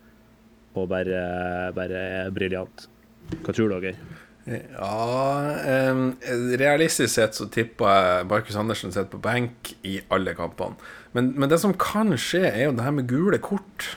og 0.75 0.89
bare, 0.91 1.21
bare 1.75 2.01
er 2.25 2.33
briljant. 2.35 2.87
Hva 3.43 3.53
tror 3.55 3.71
dere? 3.77 3.95
Ja 4.47 5.91
um, 5.93 6.15
Realistisk 6.57 7.13
sett 7.13 7.35
så 7.37 7.45
tipper 7.53 7.91
jeg 7.93 8.27
Markus 8.31 8.57
Andersen 8.57 8.89
sitter 8.89 9.11
på 9.11 9.21
benk 9.21 9.75
i 9.85 9.99
alle 10.09 10.33
kampene. 10.35 10.79
Men, 11.13 11.33
men 11.37 11.51
det 11.51 11.59
som 11.61 11.75
kan 11.77 12.15
skje, 12.17 12.47
er 12.49 12.65
jo 12.65 12.73
det 12.75 12.87
her 12.87 12.95
med 12.95 13.07
gule 13.11 13.37
kort. 13.43 13.91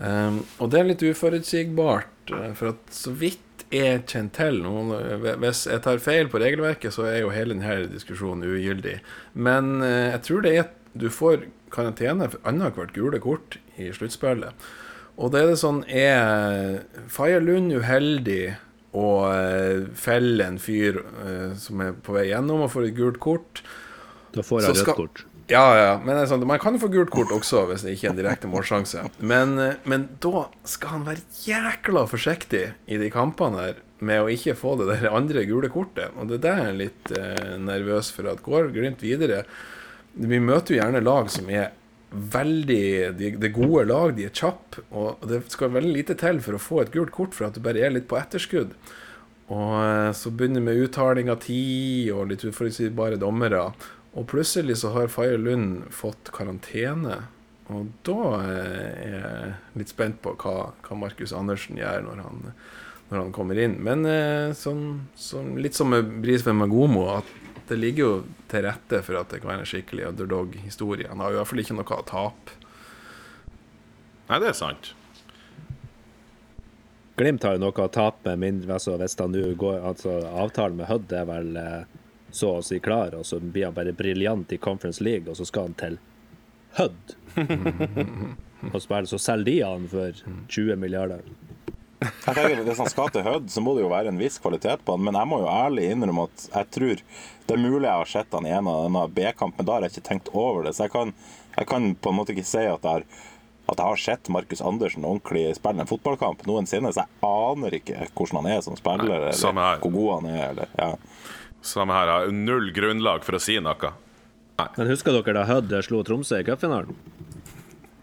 Um, 0.00 0.40
og 0.58 0.72
det 0.72 0.80
er 0.80 0.88
litt 0.88 1.04
uforutsigbart. 1.04 2.32
eh, 2.32 2.54
For 2.58 2.72
at 2.72 2.94
så 2.96 3.12
vidt 3.14 3.44
jeg 3.72 4.04
kjenner 4.10 4.34
til 4.36 4.60
Noen, 4.64 4.92
Hvis 5.40 5.64
jeg 5.66 5.82
tar 5.84 6.02
feil 6.02 6.28
på 6.28 6.40
regelverket, 6.42 6.92
så 6.94 7.06
er 7.08 7.22
jo 7.22 7.32
hele 7.34 7.56
denne 7.56 7.88
diskusjonen 7.92 8.44
ugyldig. 8.44 8.98
Men 9.34 9.80
eh, 9.82 10.12
jeg 10.12 10.22
tror 10.28 10.46
det 10.46 10.54
er 10.58 10.70
du 10.92 11.08
får 11.08 11.46
karantene 11.72 12.28
for 12.28 12.48
annethvert 12.48 12.92
gule 12.92 13.20
kort 13.22 13.56
i 13.80 13.88
sluttspillet. 13.96 14.52
Og 15.16 15.32
det 15.32 15.42
er 15.42 15.50
det 15.52 15.60
sånn 15.60 15.82
Er 15.88 16.82
Faye 17.12 17.40
Lund 17.40 17.72
uheldig 17.72 18.54
og 18.92 19.24
eh, 19.32 19.86
feller 19.96 20.50
en 20.50 20.58
fyr 20.60 21.00
eh, 21.00 21.52
som 21.60 21.80
er 21.84 21.94
på 21.96 22.16
vei 22.16 22.26
gjennom 22.28 22.66
og 22.66 22.72
får 22.74 22.90
et 22.90 22.96
gult 22.98 23.20
kort 23.24 23.62
Da 24.36 24.44
får 24.44 24.66
han 24.66 24.76
rødt 24.76 24.96
kort. 24.98 25.24
Ja, 25.52 25.64
ja, 25.76 25.92
men 26.00 26.16
er 26.16 26.28
sånn, 26.30 26.44
man 26.48 26.60
kan 26.62 26.76
jo 26.76 26.86
få 26.86 26.88
gult 26.92 27.12
kort 27.12 27.32
også 27.34 27.66
hvis 27.68 27.84
det 27.84 27.96
ikke 27.96 28.08
er 28.08 28.14
en 28.14 28.20
direkte 28.20 28.48
målsjanse. 28.50 29.04
Men, 29.20 29.58
eh, 29.60 29.74
men 29.88 30.06
da 30.24 30.46
skal 30.68 30.96
han 30.96 31.04
være 31.08 31.26
jækla 31.44 32.06
forsiktig 32.08 32.64
i 32.88 33.00
de 33.00 33.10
kampene 33.12 33.66
her 33.66 33.82
med 34.02 34.24
å 34.24 34.32
ikke 34.32 34.56
få 34.58 34.74
det 34.80 34.88
der 34.90 35.12
andre 35.12 35.44
gule 35.46 35.70
kortet. 35.72 36.14
Og 36.16 36.30
det 36.30 36.40
er 36.40 36.42
det 36.46 36.54
jeg 36.56 36.70
er 36.70 36.80
litt 36.80 37.12
eh, 37.18 37.52
nervøs 37.60 38.10
for. 38.14 38.30
at 38.32 38.42
Går 38.42 38.72
Glimt 38.74 39.04
videre 39.04 39.44
Vi 40.12 40.40
møter 40.42 40.74
jo 40.74 40.80
gjerne 40.80 41.04
lag 41.04 41.30
som 41.32 41.48
er 41.52 41.70
veldig 42.12 43.16
Det 43.16 43.30
de 43.40 43.48
gode 43.48 43.86
lag, 43.88 44.10
de 44.16 44.26
er 44.28 44.34
kjappe, 44.36 44.82
og 44.92 45.22
det 45.28 45.46
skal 45.48 45.72
veldig 45.72 45.94
lite 45.96 46.16
til 46.20 46.42
for 46.44 46.58
å 46.58 46.60
få 46.60 46.82
et 46.82 46.92
gult 46.92 47.12
kort 47.14 47.32
for 47.32 47.46
at 47.46 47.56
du 47.56 47.62
bare 47.64 47.80
er 47.80 47.94
litt 47.94 48.08
på 48.08 48.18
etterskudd. 48.20 48.74
Og 49.52 49.72
eh, 49.80 50.10
så 50.16 50.32
begynner 50.32 50.64
med 50.64 50.80
uttaling 50.80 51.32
av 51.32 51.40
tid 51.44 52.12
og 52.12 52.30
litt 52.32 52.44
uforutsigbare 52.44 53.20
dommere. 53.20 53.70
Og 54.12 54.26
plutselig 54.28 54.76
så 54.82 54.92
har 54.92 55.12
Faye 55.12 55.38
Lund 55.40 55.86
fått 55.94 56.32
karantene. 56.36 57.22
Og 57.72 57.92
da 58.04 58.18
er 58.44 58.96
jeg 59.06 59.52
litt 59.80 59.92
spent 59.92 60.18
på 60.24 60.34
hva, 60.42 60.72
hva 60.84 60.98
Markus 60.98 61.32
Andersen 61.36 61.78
gjør 61.80 62.04
når 62.04 62.24
han, 62.26 62.42
når 63.08 63.22
han 63.22 63.32
kommer 63.32 63.60
inn. 63.62 63.78
Men 63.84 64.04
eh, 64.08 64.52
sånn, 64.56 65.06
sånn, 65.16 65.54
litt 65.62 65.78
som 65.78 65.92
med 65.94 66.18
Brisveen 66.24 66.60
Magomo, 66.60 67.06
at 67.14 67.30
det 67.70 67.78
ligger 67.78 68.04
jo 68.04 68.16
til 68.52 68.66
rette 68.66 69.00
for 69.06 69.20
at 69.22 69.32
det 69.32 69.40
kan 69.40 69.54
være 69.54 69.64
en 69.64 69.70
skikkelig 69.70 70.10
underdog-historie. 70.10 71.08
Han 71.08 71.22
har 71.24 71.32
jo 71.32 71.38
i 71.38 71.40
hvert 71.40 71.52
fall 71.52 71.64
ikke 71.64 71.78
noe 71.78 72.02
å 72.02 72.08
tape. 72.10 72.58
Nei, 74.28 74.42
det 74.42 74.50
er 74.50 74.58
sant. 74.58 74.92
Glimt 77.16 77.44
har 77.44 77.56
jo 77.56 77.64
noe 77.64 77.84
å 77.84 77.92
tape 77.92 78.34
mindre 78.40 78.76
altså 78.76 78.96
hvis 79.00 79.16
han 79.20 79.34
nå 79.34 79.50
går 79.60 79.82
altså 79.84 80.14
Avtalen 80.42 80.78
med 80.78 80.88
Hødd 80.88 81.12
er 81.12 81.26
vel 81.28 81.58
eh, 81.60 81.98
så 82.32 82.56
å 82.58 82.64
si 82.64 82.80
klar, 82.80 83.14
og 83.18 83.26
så 83.28 83.38
blir 83.40 83.68
han 83.68 83.76
bare 83.76 83.92
briljant 83.96 84.52
i 84.52 84.60
Conference 84.60 85.04
League, 85.04 85.28
og 85.30 85.36
så 85.36 85.46
skal 85.48 85.70
han 85.70 85.78
til 85.78 85.98
Hødd. 86.72 87.16
og 88.72 88.78
spille, 88.80 89.08
så 89.10 89.18
selger 89.20 89.48
de 89.50 89.58
han 89.60 89.88
for 89.92 90.22
20 90.48 90.78
milliarder. 90.80 91.26
Jeg 92.02 92.34
tenker, 92.34 92.62
Hvis 92.66 92.80
han 92.82 92.90
skal 92.90 93.10
til 93.14 93.26
Hødd, 93.26 93.50
så 93.52 93.62
må 93.62 93.74
det 93.76 93.84
jo 93.84 93.90
være 93.92 94.10
en 94.10 94.20
viss 94.20 94.38
kvalitet 94.42 94.82
på 94.86 94.96
han. 94.96 95.04
Men 95.06 95.18
jeg 95.18 95.30
må 95.30 95.42
jo 95.42 95.50
ærlig 95.50 95.90
innrømme 95.92 96.26
at 96.30 96.46
jeg 96.48 96.70
tror 96.76 97.02
det 97.46 97.56
er 97.56 97.62
mulig 97.62 97.86
jeg 97.86 98.00
har 98.00 98.10
sett 98.10 98.34
han 98.34 98.48
i 98.48 98.54
en 98.54 98.70
av 98.70 98.86
denne 98.86 99.04
B-kamp, 99.16 99.58
men 99.58 99.68
da 99.68 99.76
har 99.76 99.86
jeg 99.86 99.94
ikke 99.94 100.08
tenkt 100.08 100.32
over 100.32 100.66
det. 100.66 100.74
Så 100.76 100.86
jeg 100.86 100.94
kan, 100.94 101.12
jeg 101.58 101.68
kan 101.70 101.92
på 101.94 102.12
en 102.12 102.18
måte 102.18 102.34
ikke 102.34 102.48
si 102.48 102.64
at 102.64 102.86
jeg 102.86 102.88
har, 102.88 103.06
at 103.62 103.78
jeg 103.78 103.86
har 103.86 104.02
sett 104.02 104.32
Markus 104.34 104.64
Andersen 104.64 105.06
ordentlig 105.06 105.44
spille 105.58 105.84
en 105.84 105.90
fotballkamp 105.90 106.42
noensinne, 106.48 106.90
så 106.94 107.04
jeg 107.04 107.28
aner 107.28 107.78
ikke 107.78 108.08
hvordan 108.10 108.40
han 108.40 108.50
er 108.56 108.64
som 108.66 108.78
spiller, 108.78 109.28
samme 109.38 109.66
her. 109.66 109.76
eller 109.76 109.84
hvor 109.84 109.94
god 109.98 110.12
han 110.16 110.30
er. 110.32 110.44
Eller, 110.50 110.74
ja. 110.78 110.90
Samme 111.62 111.94
her, 111.94 112.10
har 112.10 112.30
null 112.34 112.72
grunnlag 112.74 113.22
for 113.26 113.38
å 113.38 113.40
si 113.42 113.58
noe. 113.62 113.92
Men 114.76 114.90
husker 114.90 115.14
dere 115.16 115.34
da 115.40 115.44
Hødd 115.48 115.72
slo 115.86 116.02
Tromsø 116.06 116.38
i 116.42 116.46
cupfinalen? 116.46 116.94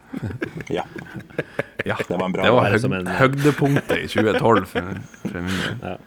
ja. 0.69 0.83
Ja, 1.85 1.95
Det 2.01 2.09
var 2.17 2.25
en 2.25 2.33
bra 2.35 2.43
det 2.43 2.51
var 2.51 2.69
høg, 2.73 2.85
en- 2.91 3.07
høydepunktet 3.19 3.97
i 4.03 4.07
2012 4.09 4.65
for, 4.67 5.01
for 5.23 5.35
min 5.45 5.59
del. 5.59 5.75
Ja. 5.83 5.97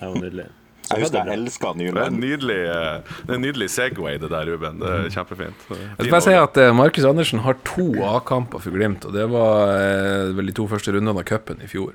Det 0.00 0.08
var 0.10 0.18
nydelig. 0.20 0.46
Så 0.90 0.96
Jeg 0.96 1.04
husker 1.04 1.18
er 1.20 1.28
jeg 1.30 1.38
elska 1.38 1.70
Det 1.70 1.70
en 1.70 1.80
Nyland. 1.94 2.18
nydelig, 2.20 2.58
eh, 2.66 3.16
det 3.26 3.30
er 3.30 3.34
en 3.36 3.42
nydelig 3.44 3.68
Segway, 3.70 4.16
det 4.18 4.30
der, 4.32 4.46
Ruben. 4.50 4.78
Det 4.82 4.90
er 4.90 5.10
kjempefint. 5.14 5.66
Jeg 5.70 5.96
skal 6.00 6.10
bare 6.16 6.24
si 6.26 6.34
at 6.34 6.56
eh, 6.58 6.72
Markus 6.74 7.04
Andersen 7.06 7.42
har 7.44 7.54
to 7.66 7.86
A-kamper 8.10 8.58
for 8.64 8.74
Glimt, 8.74 9.04
og 9.06 9.14
det 9.14 9.26
var 9.30 9.70
eh, 9.76 10.32
vel 10.34 10.50
de 10.50 10.54
to 10.58 10.66
første 10.70 10.90
rundene 10.96 11.14
av 11.22 11.26
cupen 11.30 11.62
i 11.62 11.68
fjor. 11.70 11.94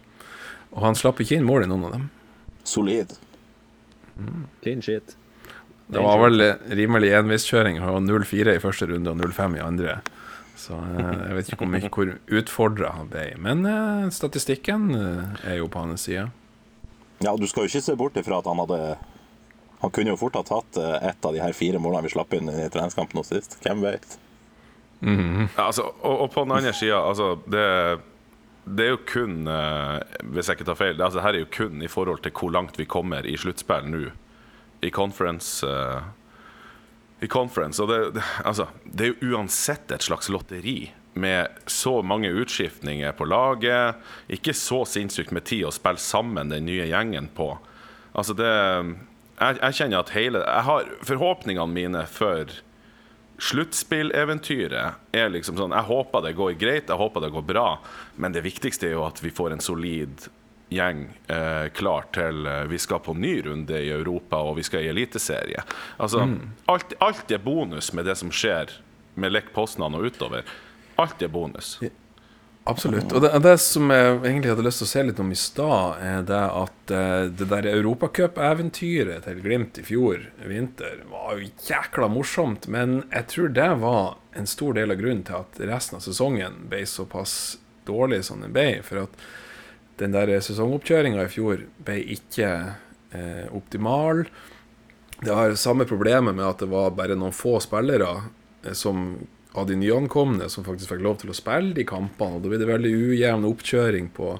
Og 0.75 0.83
han 0.87 0.95
slapp 0.95 1.19
ikke 1.23 1.35
inn 1.39 1.47
mål 1.47 1.65
i 1.65 1.69
noen 1.71 1.83
av 1.89 1.95
dem. 1.97 2.05
Solid. 2.67 3.11
Clean 4.63 4.81
shit. 4.81 5.15
Det 5.87 6.01
var 6.01 6.17
vel 6.23 6.41
rimelig 6.73 7.11
enveiskjøring. 7.13 7.77
Han 7.83 8.07
0-4 8.09 8.55
i 8.55 8.61
første 8.63 8.87
runde 8.89 9.11
og 9.11 9.19
0-5 9.21 9.59
i 9.59 9.65
andre. 9.65 9.99
Så 10.55 10.77
eh, 10.77 11.11
jeg 11.27 11.35
vet 11.37 11.49
ikke 11.51 11.61
hvor 11.61 11.71
mye 11.71 11.91
hvor 11.91 12.11
utfordra 12.39 12.93
han 12.95 13.11
ble. 13.11 13.27
Men 13.43 13.65
eh, 13.69 14.07
statistikken 14.15 14.87
eh, 14.95 15.51
er 15.51 15.59
jo 15.59 15.69
på 15.71 15.83
hans 15.83 16.07
side. 16.07 16.29
Ja, 17.23 17.35
du 17.37 17.45
skal 17.47 17.65
jo 17.65 17.71
ikke 17.71 17.83
se 17.85 17.95
bort 17.99 18.17
ifra 18.19 18.41
at 18.41 18.47
han 18.49 18.59
hadde 18.59 18.97
Han 19.79 19.91
kunne 19.95 20.11
jo 20.11 20.19
fort 20.19 20.35
ha 20.35 20.41
tatt 20.43 20.77
et 20.81 21.03
ett 21.11 21.25
av 21.27 21.35
de 21.35 21.41
her 21.43 21.53
fire 21.55 21.79
målene 21.79 22.07
vi 22.07 22.11
slapp 22.15 22.33
inn 22.33 22.49
i 22.49 22.69
treningskampen 22.71 23.19
nå 23.19 23.23
sist. 23.27 23.57
Hvem 23.61 23.83
vet? 23.83 24.15
Ja, 25.03 25.67
altså, 25.67 25.91
og, 25.99 26.21
og 26.23 26.29
på 26.33 26.45
den 26.45 26.55
andre 26.55 26.71
sida, 26.73 27.01
altså 27.05 27.35
det, 27.51 27.65
det 28.65 28.85
er 28.85 28.93
jo 28.95 29.01
kun 29.05 29.45
eh, 29.47 29.99
Hvis 30.33 30.49
jeg 30.49 30.57
ikke 30.57 30.67
tar 30.71 30.79
feil, 30.79 31.01
altså, 31.01 31.21
her 31.21 31.37
er 31.37 31.43
jo 31.43 31.53
kun 31.53 31.83
i 31.85 31.91
forhold 31.91 32.23
til 32.25 32.33
hvor 32.33 32.53
langt 32.53 32.79
vi 32.79 32.87
kommer 32.89 33.25
i 33.27 33.37
sluttspill 33.37 33.89
nå. 33.91 34.03
I 34.85 34.91
conference 34.93 35.65
eh, 35.67 36.07
I 37.21 37.29
conference 37.31 37.81
Og 37.83 37.91
det, 37.91 37.99
det, 38.17 38.25
altså, 38.43 38.67
det 38.85 39.05
er 39.05 39.13
jo 39.13 39.35
uansett 39.35 39.93
et 39.93 40.05
slags 40.05 40.31
lotteri 40.33 40.91
med 41.15 41.61
så 41.71 42.01
mange 42.03 42.27
utskiftninger 42.27 43.13
på 43.15 43.23
laget. 43.31 44.01
Ikke 44.27 44.51
så 44.51 44.81
sinnssykt 44.83 45.31
med 45.31 45.45
tid 45.47 45.63
å 45.63 45.71
spille 45.71 46.01
sammen 46.01 46.51
den 46.51 46.65
nye 46.67 46.89
gjengen 46.89 47.29
på. 47.31 47.53
Altså 48.15 48.35
det 48.35 48.51
Jeg, 49.35 49.57
jeg 49.61 49.75
kjenner 49.75 49.99
at 49.99 50.11
hele 50.15 50.39
Jeg 50.39 50.63
har 50.63 50.91
forhåpningene 51.03 51.71
mine 51.71 52.03
for 52.07 52.51
sluttspilleventyret 53.37 55.11
er 55.15 55.29
liksom 55.29 55.57
sånn 55.59 55.75
Jeg 55.75 55.87
håper 55.89 56.23
det 56.23 56.35
går 56.37 56.55
greit, 56.59 56.89
jeg 56.89 56.99
håper 56.99 57.25
det 57.25 57.33
går 57.35 57.45
bra, 57.47 57.67
men 58.15 58.35
det 58.35 58.45
viktigste 58.45 58.89
er 58.89 58.95
jo 58.95 59.05
at 59.07 59.21
vi 59.23 59.33
får 59.33 59.55
en 59.55 59.63
solid 59.63 60.27
gjeng 60.73 61.03
eh, 61.29 61.67
klar 61.75 62.07
til 62.15 62.47
eh, 62.49 62.63
vi 62.71 62.79
skal 62.81 63.01
på 63.05 63.13
ny 63.13 63.35
runde 63.45 63.81
i 63.81 63.91
Europa 63.93 64.39
og 64.41 64.57
vi 64.59 64.65
skal 64.65 64.85
i 64.85 64.89
eliteserie. 64.89 65.61
Altså, 65.97 66.25
alt, 66.71 66.95
alt 67.03 67.31
er 67.31 67.43
bonus 67.43 67.91
med 67.93 68.07
det 68.09 68.17
som 68.19 68.31
skjer 68.33 68.73
med 69.15 69.35
Lech 69.35 69.51
Poznan 69.53 69.95
og 69.95 70.09
utover. 70.09 70.47
Alt 71.01 71.21
er 71.21 71.31
bonus. 71.31 71.77
Absolutt. 72.67 73.11
Og 73.13 73.21
det, 73.21 73.29
det 73.45 73.57
som 73.61 73.91
jeg 73.93 74.13
egentlig 74.23 74.49
hadde 74.49 74.63
lyst 74.65 74.81
til 74.81 74.87
å 74.87 74.89
se 74.89 75.01
litt 75.05 75.19
om 75.21 75.27
i 75.29 75.37
stad, 75.37 75.99
er 76.01 76.23
det 76.25 76.41
at 76.49 76.93
eh, 76.97 77.27
det 77.29 77.45
der 77.51 77.67
europacup-eventyret 77.69 79.27
til 79.27 79.41
Glimt 79.43 79.77
i 79.77 79.83
fjor 79.85 80.23
vinter 80.49 81.03
var 81.11 81.37
jo 81.37 81.51
jækla 81.67 82.09
morsomt, 82.09 82.65
men 82.73 83.03
jeg 83.11 83.29
tror 83.35 83.53
det 83.53 83.69
var 83.83 84.15
en 84.33 84.49
stor 84.49 84.73
del 84.79 84.95
av 84.95 84.97
grunnen 84.97 85.21
til 85.27 85.43
at 85.43 85.61
resten 85.69 85.99
av 85.99 86.07
sesongen 86.07 86.63
ble 86.71 86.81
såpass 86.89 87.35
dårlig 87.85 88.23
som 88.25 88.41
den 88.41 88.57
ble. 88.57 88.81
For 88.87 89.03
at 89.03 89.21
den 90.01 90.17
der 90.17 90.33
sesongoppkjøringa 90.33 91.21
i 91.21 91.31
fjor 91.31 91.67
ble 91.85 91.99
ikke 92.17 92.49
eh, 93.13 93.45
optimal. 93.53 94.25
Det 95.21 95.37
har 95.37 95.53
samme 95.53 95.85
problemet 95.85 96.33
med 96.33 96.49
at 96.49 96.65
det 96.65 96.73
var 96.73 96.97
bare 96.97 97.13
noen 97.13 97.35
få 97.35 97.59
spillere 97.61 98.09
eh, 98.65 98.73
som 98.73 99.11
av 99.55 99.69
de 99.69 99.77
nyankomne 99.79 100.49
som 100.51 100.65
faktisk 100.67 100.91
fikk 100.91 101.03
lov 101.05 101.19
til 101.21 101.31
å 101.31 101.37
spille 101.37 101.75
de 101.77 101.85
kampene. 101.87 102.37
Og 102.37 102.43
da 102.43 102.51
ble 102.51 102.59
det 102.61 102.69
veldig 102.69 102.91
ujevn 103.11 103.47
oppkjøring 103.47 104.11
på, 104.15 104.35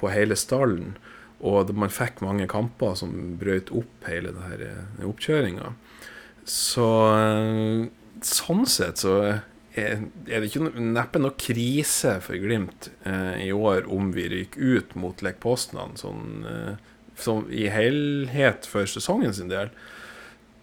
på 0.00 0.12
hele 0.12 0.38
stallen. 0.38 0.96
Og 1.40 1.70
man 1.72 1.92
fikk 1.92 2.20
mange 2.24 2.48
kamper 2.50 2.98
som 2.98 3.14
brøt 3.40 3.70
opp 3.72 4.10
hele 4.10 4.34
det 4.36 4.48
her 4.48 4.66
eh, 4.66 5.06
oppkjøringa. 5.08 5.72
Så 6.44 6.88
eh, 7.14 7.86
sånn 8.26 8.66
sett 8.68 9.00
så 9.04 9.14
er, 9.78 10.02
det 10.26 10.48
ikke 10.48 10.72
neppe 10.82 11.20
noe 11.22 11.36
krise 11.38 12.16
for 12.24 12.38
Glimt 12.40 12.90
eh, 13.06 13.46
i 13.46 13.50
år 13.54 13.86
om 13.92 14.10
vi 14.14 14.28
ryker 14.32 14.76
ut 14.80 14.96
mot 14.98 15.22
Lech 15.24 15.38
Poznan 15.42 15.96
sånn, 16.00 16.44
eh, 16.48 17.36
i 17.52 17.68
helhet 17.68 18.66
for 18.68 18.88
sesongen 18.88 19.34
sin 19.36 19.50
del. 19.52 19.72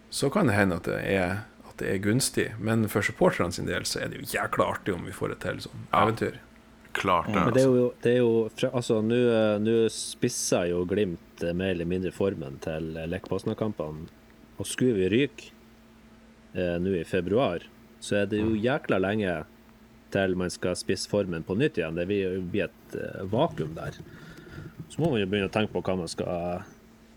Så 0.10 0.32
kan 0.34 0.50
det 0.50 0.58
hende 0.58 0.80
at 0.80 0.88
det 0.89 1.00
er 1.13 1.43
at 1.77 1.83
det 1.85 1.93
er 1.93 2.01
gunstig, 2.01 2.47
men 2.59 2.87
for 2.89 3.05
supporterne 3.05 3.53
sin 3.53 3.67
del 3.69 3.85
så 3.85 4.01
er 4.01 4.09
det 4.09 4.19
jo 4.23 4.31
jækla 4.33 4.65
artig 4.73 4.93
om 4.97 5.05
vi 5.05 5.13
får 5.15 5.31
et 5.37 5.39
til 5.45 5.59
sånn 5.67 5.85
Ja. 5.93 6.03
eventyr. 6.05 6.39
Klart 6.97 7.27
det. 7.29 7.35
Men 7.35 7.53
det 7.53 7.61
er 7.61 7.67
Altså. 7.67 7.77
jo, 7.77 7.93
det 8.01 8.11
er 8.11 8.17
jo 8.17 8.49
fra- 8.57 8.71
Altså, 8.73 9.01
nå 9.05 9.19
eh, 9.85 9.89
spisser 9.93 10.69
jo 10.71 10.85
Glimt 10.89 11.43
eh, 11.43 11.53
mer 11.53 11.69
eller 11.75 11.85
mindre 11.85 12.11
formen 12.11 12.57
til 12.59 12.97
eh, 12.97 13.05
Lech 13.05 13.21
Poznan-kampene. 13.29 14.07
Og 14.57 14.65
skulle 14.65 14.95
vi 14.97 15.09
ryke 15.13 15.51
eh, 16.55 16.77
nå 16.81 16.95
i 16.99 17.03
februar, 17.05 17.59
så 18.01 18.23
er 18.23 18.25
det 18.25 18.39
jo 18.41 18.55
jækla 18.55 18.97
lenge 18.99 19.45
til 20.09 20.35
man 20.35 20.49
skal 20.49 20.75
spisse 20.75 21.07
formen 21.11 21.43
på 21.43 21.55
nytt 21.57 21.77
igjen. 21.77 21.95
Det 21.95 22.07
vil 22.07 22.23
jo 22.23 22.41
bli 22.41 22.61
et 22.65 22.95
eh, 22.95 23.21
vakuum 23.29 23.75
der. 23.75 23.91
Så 24.89 24.97
må 24.99 25.11
man 25.11 25.19
jo 25.21 25.27
begynne 25.27 25.49
å 25.49 25.53
tenke 25.53 25.71
på 25.73 25.83
hva 25.83 25.97
man 25.99 26.07
skal, 26.07 26.63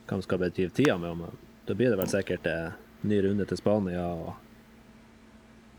hva 0.06 0.10
man 0.18 0.22
skal 0.22 0.38
bedrive 0.38 0.72
tida 0.74 0.98
med. 0.98 1.24
Da 1.66 1.72
blir 1.74 1.88
det 1.88 1.96
vel 2.02 2.06
sikkert 2.10 2.46
eh, 2.46 2.72
ny 3.04 3.22
runde 3.22 3.46
til 3.48 3.56
Spania. 3.56 4.04
og 4.04 4.34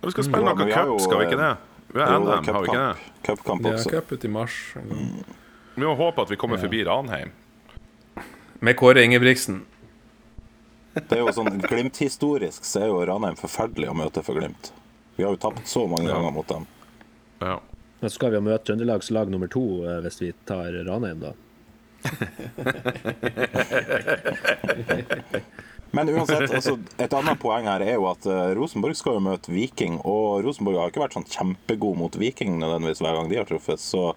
Vi 0.02 0.12
skal 0.12 0.24
spille 0.26 0.46
Ja, 0.48 0.54
noe 0.58 0.72
cup, 0.74 1.02
skal 1.04 1.18
vi 1.22 1.26
ikke 1.30 1.38
det? 1.42 1.52
Vi 1.94 2.00
har 2.02 2.20
NM, 2.20 2.28
har 2.48 2.62
vi 2.62 2.68
ikke 2.72 2.78
det? 2.80 2.96
cupkamp. 3.28 3.66
også. 3.66 3.92
Ja, 3.92 4.00
cup 4.00 4.12
ut 4.16 4.26
i 4.26 4.28
mars. 4.32 4.56
Vi 5.76 5.84
må 5.86 5.96
håpe 6.00 6.22
at 6.26 6.30
vi 6.32 6.36
kommer 6.42 6.58
forbi 6.62 6.84
Ranheim. 6.88 7.32
Med 8.62 8.76
Kåre 8.78 9.04
Ingebrigtsen. 9.04 9.62
Det 10.94 11.12
er 11.16 11.22
jo 11.24 11.32
sånn 11.32 11.62
Glimt-historisk 11.64 12.66
så 12.68 12.82
er 12.84 12.88
jo 12.92 13.00
Ranheim 13.08 13.36
forferdelig 13.40 13.88
å 13.92 13.96
møte 13.96 14.24
for 14.26 14.34
Glimt. 14.40 14.72
Vi 15.18 15.24
har 15.24 15.32
jo 15.36 15.38
tapt 15.40 15.68
så 15.68 15.86
mange 15.88 16.08
Ja. 16.10 16.16
ganger 16.18 16.32
mot 16.36 16.48
dem. 16.48 16.66
Ja. 17.42 17.60
Men 18.02 18.10
så 18.10 18.16
skal 18.16 18.32
vi 18.32 18.36
jo 18.40 18.42
møte 18.42 18.66
Trøndelags 18.66 19.12
lag 19.12 19.30
nummer 19.30 19.48
to 19.48 19.62
eh, 19.86 20.02
hvis 20.02 20.20
vi 20.22 20.34
tar 20.46 20.72
Ranheim, 20.88 21.20
da. 21.22 21.34
Men 25.92 26.10
uansett, 26.10 26.48
altså, 26.48 26.78
et 26.98 27.14
annet 27.14 27.40
poeng 27.42 27.68
her 27.68 27.84
er 27.84 27.98
jo 27.98 28.06
at 28.12 28.26
eh, 28.30 28.54
Rosenborg 28.56 28.96
skal 28.96 29.18
jo 29.18 29.24
møte 29.26 29.52
Viking, 29.52 29.98
og 30.08 30.46
Rosenborg 30.46 30.80
har 30.80 30.92
ikke 30.92 31.04
vært 31.04 31.18
sånn 31.18 31.28
kjempegod 31.28 32.00
mot 32.00 32.16
Viking 32.16 32.56
nødvendigvis 32.62 33.04
hver 33.04 33.18
gang 33.18 33.32
de 33.32 33.40
har 33.42 33.50
truffet. 33.50 33.82
Så, 33.84 34.14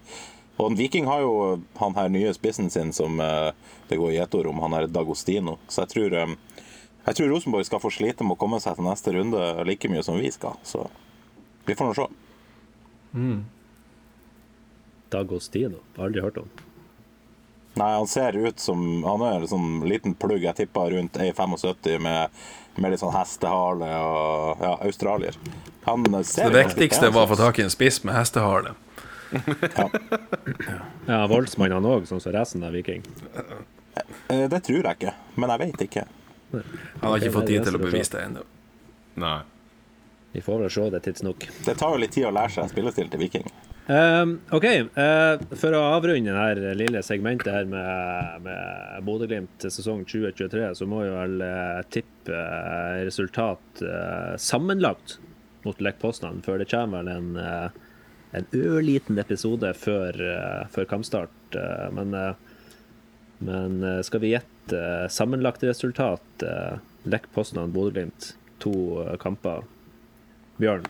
og 0.55 0.77
Viking 0.79 1.09
har 1.11 1.25
jo 1.25 1.33
han 1.81 1.97
her 1.99 2.11
nye 2.13 2.31
spissen 2.37 2.71
sin 2.71 2.93
som 2.95 3.19
eh, 3.19 3.49
det 3.89 3.99
går 3.99 4.15
gjetord 4.15 4.47
om, 4.53 4.61
han 4.63 4.77
her 4.77 4.87
Dagostino. 4.87 5.57
Så 5.67 5.83
jeg 5.83 5.91
tror, 5.95 6.15
eh, 6.21 6.63
jeg 7.09 7.19
tror 7.19 7.33
Rosenborg 7.33 7.67
skal 7.67 7.83
få 7.83 7.91
slite 7.91 8.23
med 8.23 8.37
å 8.37 8.41
komme 8.45 8.61
seg 8.63 8.79
til 8.79 8.87
neste 8.87 9.15
runde 9.17 9.49
like 9.67 9.91
mye 9.91 10.05
som 10.07 10.21
vi 10.21 10.31
skal. 10.31 10.55
Så 10.63 10.87
vi 11.67 11.75
får 11.75 11.91
nå 11.91 11.97
se. 11.99 12.07
Dagostino. 15.11 15.83
Aldri 15.99 16.23
hørt 16.23 16.39
om. 16.39 16.47
Nei, 17.75 17.89
han 17.91 18.07
ser 18.07 18.37
ut 18.39 18.59
som 18.59 19.03
Han 19.03 19.21
er 19.27 19.41
en 19.41 19.49
sånn 19.51 19.81
liten 19.89 20.13
plugg. 20.15 20.43
Jeg 20.45 20.55
tippa 20.55 20.85
rundt 20.93 21.17
1,75 21.19 21.99
med, 22.03 22.29
med 22.79 22.93
litt 22.93 23.01
sånn 23.03 23.13
hestehale 23.15 23.89
og 23.99 24.63
ja, 24.63 24.73
australier. 24.87 25.35
Han 25.85 26.05
Så 26.23 26.47
det 26.49 26.65
viktigste 26.65 27.11
var 27.13 27.27
å 27.27 27.31
få 27.33 27.37
tak 27.39 27.59
i 27.59 27.65
en 27.67 27.73
spiss 27.73 28.01
med 28.07 28.15
hestehale. 28.15 28.73
Ja, 31.05 31.25
voldsmann 31.29 31.73
han 31.75 31.85
òg, 31.85 32.07
sånn 32.09 32.21
som 32.23 32.33
resten 32.33 32.63
av 32.65 32.73
Viking. 32.73 33.03
Eh, 34.29 34.47
Det 34.49 34.61
tror 34.65 34.81
jeg 34.87 34.97
ikke, 34.99 35.13
men 35.35 35.53
jeg 35.53 35.61
vet 35.65 35.83
ikke. 35.87 36.05
Han 36.55 37.09
har 37.11 37.17
ikke 37.19 37.35
fått 37.35 37.51
tid 37.51 37.67
til 37.67 37.77
å 37.77 37.81
bevise 37.81 38.15
det 38.15 38.23
ennå. 38.29 38.43
Nei. 39.21 39.37
Vi 40.35 40.41
får 40.43 40.65
vel 40.65 40.71
se 40.73 40.89
det 40.91 40.99
tidsnok. 41.05 41.45
Det 41.65 41.77
tar 41.79 41.93
jo 41.95 42.01
litt 42.01 42.11
tid 42.15 42.25
å 42.27 42.33
lære 42.35 42.51
seg 42.57 42.71
spillestil 42.73 43.07
til 43.11 43.21
Viking. 43.21 43.45
Um, 43.87 44.39
OK, 44.49 44.65
uh, 44.97 45.35
for 45.53 45.75
å 45.77 45.81
avrunde 45.93 46.33
det 46.57 46.71
lille 46.79 47.03
segmentet 47.05 47.53
her 47.53 47.67
med, 47.69 48.41
med 48.47 49.05
Bodø-Glimt 49.05 49.67
sesong 49.69 50.01
2023, 50.09 50.71
så 50.79 50.87
må 50.89 51.03
vi 51.03 51.11
vel 51.13 51.43
uh, 51.45 51.83
tippe 51.93 52.33
uh, 52.33 53.03
resultat 53.05 53.83
sammenlagt 54.41 55.19
mot 55.65 55.77
Lech 55.85 55.99
Poznan, 56.01 56.41
før 56.45 56.61
det 56.61 56.69
kommer 56.71 57.05
vel 57.05 57.11
en, 57.13 57.71
en 58.37 58.49
ørliten 58.57 59.17
episode 59.21 59.71
før, 59.77 60.19
før 60.69 60.85
kampstart. 60.89 61.57
men 61.97 62.13
men 63.45 64.03
skal 64.05 64.21
vi 64.21 64.31
gjette 64.35 64.81
sammenlagt 65.09 65.65
resultat? 65.65 66.45
Lech 67.09 67.25
Poznan, 67.33 67.73
Bodø-Glimt, 67.73 68.35
to 68.61 69.01
kamper. 69.21 69.65
Bjørn? 70.61 70.85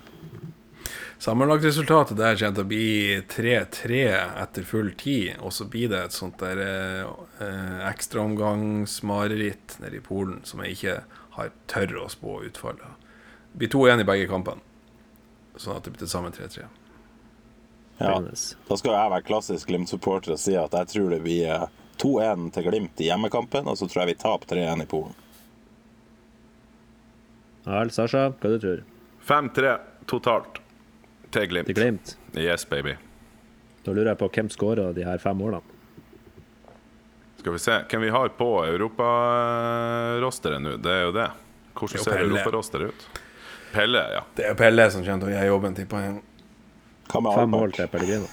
Sammenlagtresultatet 1.20 2.18
der 2.20 2.36
kommer 2.36 2.56
til 2.58 2.66
å 2.66 2.70
bli 2.70 2.88
3-3 3.32 4.00
etter 4.42 4.66
full 4.68 4.92
tid, 5.00 5.38
og 5.40 5.54
så 5.56 5.68
blir 5.72 5.90
det 5.94 6.02
et 6.04 6.16
sånt 6.16 6.42
der 6.44 6.60
eh, 6.60 7.86
ekstraomgangsmareritt 7.88 9.78
nede 9.82 10.02
i 10.02 10.04
Polen 10.04 10.42
som 10.44 10.64
jeg 10.64 10.76
ikke 10.76 10.96
har 11.38 11.54
tør 11.72 12.02
å 12.04 12.10
spå 12.12 12.42
utfallet. 12.50 13.08
Det 13.54 13.64
blir 13.64 13.72
2-1 13.72 14.04
i 14.04 14.08
begge 14.12 14.28
kampene, 14.32 14.62
sånn 15.56 15.78
at 15.78 15.88
det 15.88 15.96
blir 15.96 16.04
til 16.04 16.12
sammen 16.12 16.36
3-3. 16.36 16.68
Ja. 18.02 18.20
Da 18.20 18.76
skal 18.76 18.92
jeg 18.92 19.14
være 19.14 19.24
klassisk 19.24 19.72
Glimt-supporter 19.72 20.36
og 20.36 20.42
si 20.44 20.58
at 20.60 20.74
jeg 20.76 20.92
tror 20.92 21.16
det 21.16 21.22
blir 21.24 21.48
eh, 21.48 21.70
2-1 22.04 22.50
til 22.58 22.68
Glimt 22.68 23.00
i 23.00 23.08
hjemmekampen, 23.08 23.72
og 23.72 23.80
så 23.80 23.88
tror 23.88 24.04
jeg 24.04 24.12
vi 24.12 24.20
taper 24.26 24.52
3-1 24.52 24.84
i 24.84 24.90
Polen. 24.92 25.16
Ja, 27.64 27.80
vel, 27.80 27.96
Sasha, 27.96 28.28
hva 28.36 28.52
du 28.52 28.60
tror 28.62 28.84
5-3 29.26 29.72
totalt 30.06 30.60
til 31.36 31.50
Glimt. 31.52 31.70
Til 31.70 31.78
Glimt? 31.78 32.16
Yes, 32.40 32.66
baby. 32.66 32.96
Da 33.86 33.94
lurer 33.94 34.14
jeg 34.14 34.20
på 34.22 34.30
hvem 34.38 34.52
skåra 34.54 34.92
de 34.96 35.06
her 35.06 35.20
fem 35.22 35.38
målene. 35.38 35.62
Skal 37.40 37.54
vi 37.54 37.60
se 37.62 37.76
hvem 37.92 38.02
vi 38.08 38.14
har 38.16 38.32
på 38.40 38.50
europarosteret 38.66 40.64
nå. 40.64 40.78
Det 40.82 40.94
er 40.94 41.04
jo 41.06 41.12
det. 41.14 41.28
Hvordan 41.76 42.00
Det 42.00 42.00
er 42.00 42.06
ser 42.08 42.24
europarosteret 42.24 42.90
ut? 42.90 43.06
Pelle, 43.76 44.02
ja. 44.16 44.24
Det 44.38 44.48
er 44.48 44.56
Pelle 44.58 44.88
som 44.90 45.04
kommer 45.06 45.28
til 45.28 45.34
å 45.34 45.36
gjøre 45.36 45.52
jobben, 45.52 45.76
tipper 45.78 46.06
jeg. 46.06 46.16
Fem 47.12 47.52
mål 47.54 47.76
til 47.76 47.92
Pellegrino. 47.92 48.32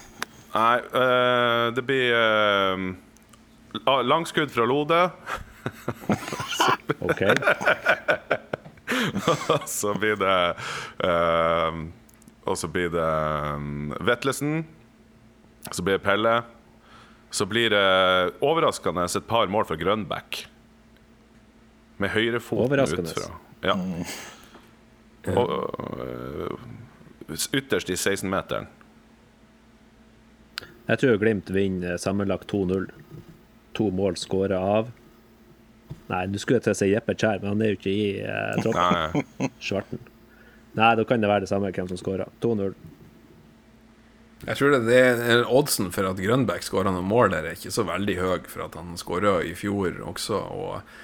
Nei, 0.53 0.77
uh, 0.93 1.67
det 1.73 1.83
blir 1.85 2.13
uh, 2.17 3.99
langskudd 4.07 4.53
fra 4.53 4.65
Lode. 4.69 5.03
OK. 7.03 7.21
så 9.77 9.93
blir 9.99 10.15
det 10.19 10.37
eh, 11.03 11.77
Og 12.45 12.57
så 12.59 12.67
blir 12.67 12.91
det 12.91 13.09
um, 13.55 13.93
Vetlesen. 14.03 14.65
Så 15.71 15.83
blir 15.83 15.97
det 15.97 16.03
Pelle. 16.03 16.41
Så 17.33 17.47
blir 17.49 17.71
det 17.73 17.85
overraskende 18.43 19.07
et 19.07 19.27
par 19.27 19.47
mål 19.47 19.65
fra 19.65 19.77
Grønbæk. 19.79 20.43
Med 21.97 22.09
høyrefoten 22.13 22.83
foten 22.83 23.07
utfra. 23.07 23.29
Ja. 23.63 23.77
Og, 25.33 25.51
øh, 26.03 26.57
ytterst 27.53 27.89
i 27.89 27.95
16-meteren. 27.95 28.67
Jeg 30.87 30.99
tror 30.99 31.17
Glimt 31.17 31.53
vinner 31.53 31.97
sammenlagt 31.97 32.51
2-0. 32.53 32.89
To 33.73 33.89
mål 33.89 34.19
skåra 34.19 34.59
av 34.59 34.91
Nei, 36.11 36.25
du 36.27 36.39
skulle 36.41 36.61
til 36.63 36.73
å 36.73 36.77
si 36.77 36.89
Jeppe 36.91 37.15
Kjær, 37.15 37.39
men 37.41 37.53
han 37.53 37.61
er 37.63 37.71
jo 37.71 37.77
ikke 37.77 37.93
i 37.93 38.07
eh, 38.21 38.57
troppen. 38.63 39.23
Svarten. 39.63 40.01
Nei, 40.73 40.91
da 40.97 41.05
kan 41.05 41.21
det 41.21 41.29
være 41.29 41.45
det 41.45 41.51
samme 41.51 41.71
hvem 41.73 41.89
som 41.91 41.99
skåra. 41.99 42.27
2-0. 42.41 42.73
Jeg 44.43 44.59
tror 44.59 44.73
det, 44.73 44.81
det 44.89 44.99
er 44.99 45.45
Oddsen 45.47 45.91
for 45.95 46.09
at 46.09 46.19
Grønbæk 46.19 46.65
skåra 46.65 46.91
noen 46.91 47.07
mål 47.07 47.31
der, 47.31 47.45
er 47.47 47.55
ikke 47.55 47.71
så 47.71 47.85
veldig 47.87 48.15
høy, 48.19 48.39
for 48.51 48.65
at 48.65 48.75
han 48.75 48.97
skåra 48.99 49.37
i 49.47 49.53
fjor 49.55 50.01
også. 50.03 50.39
Og, 50.51 50.95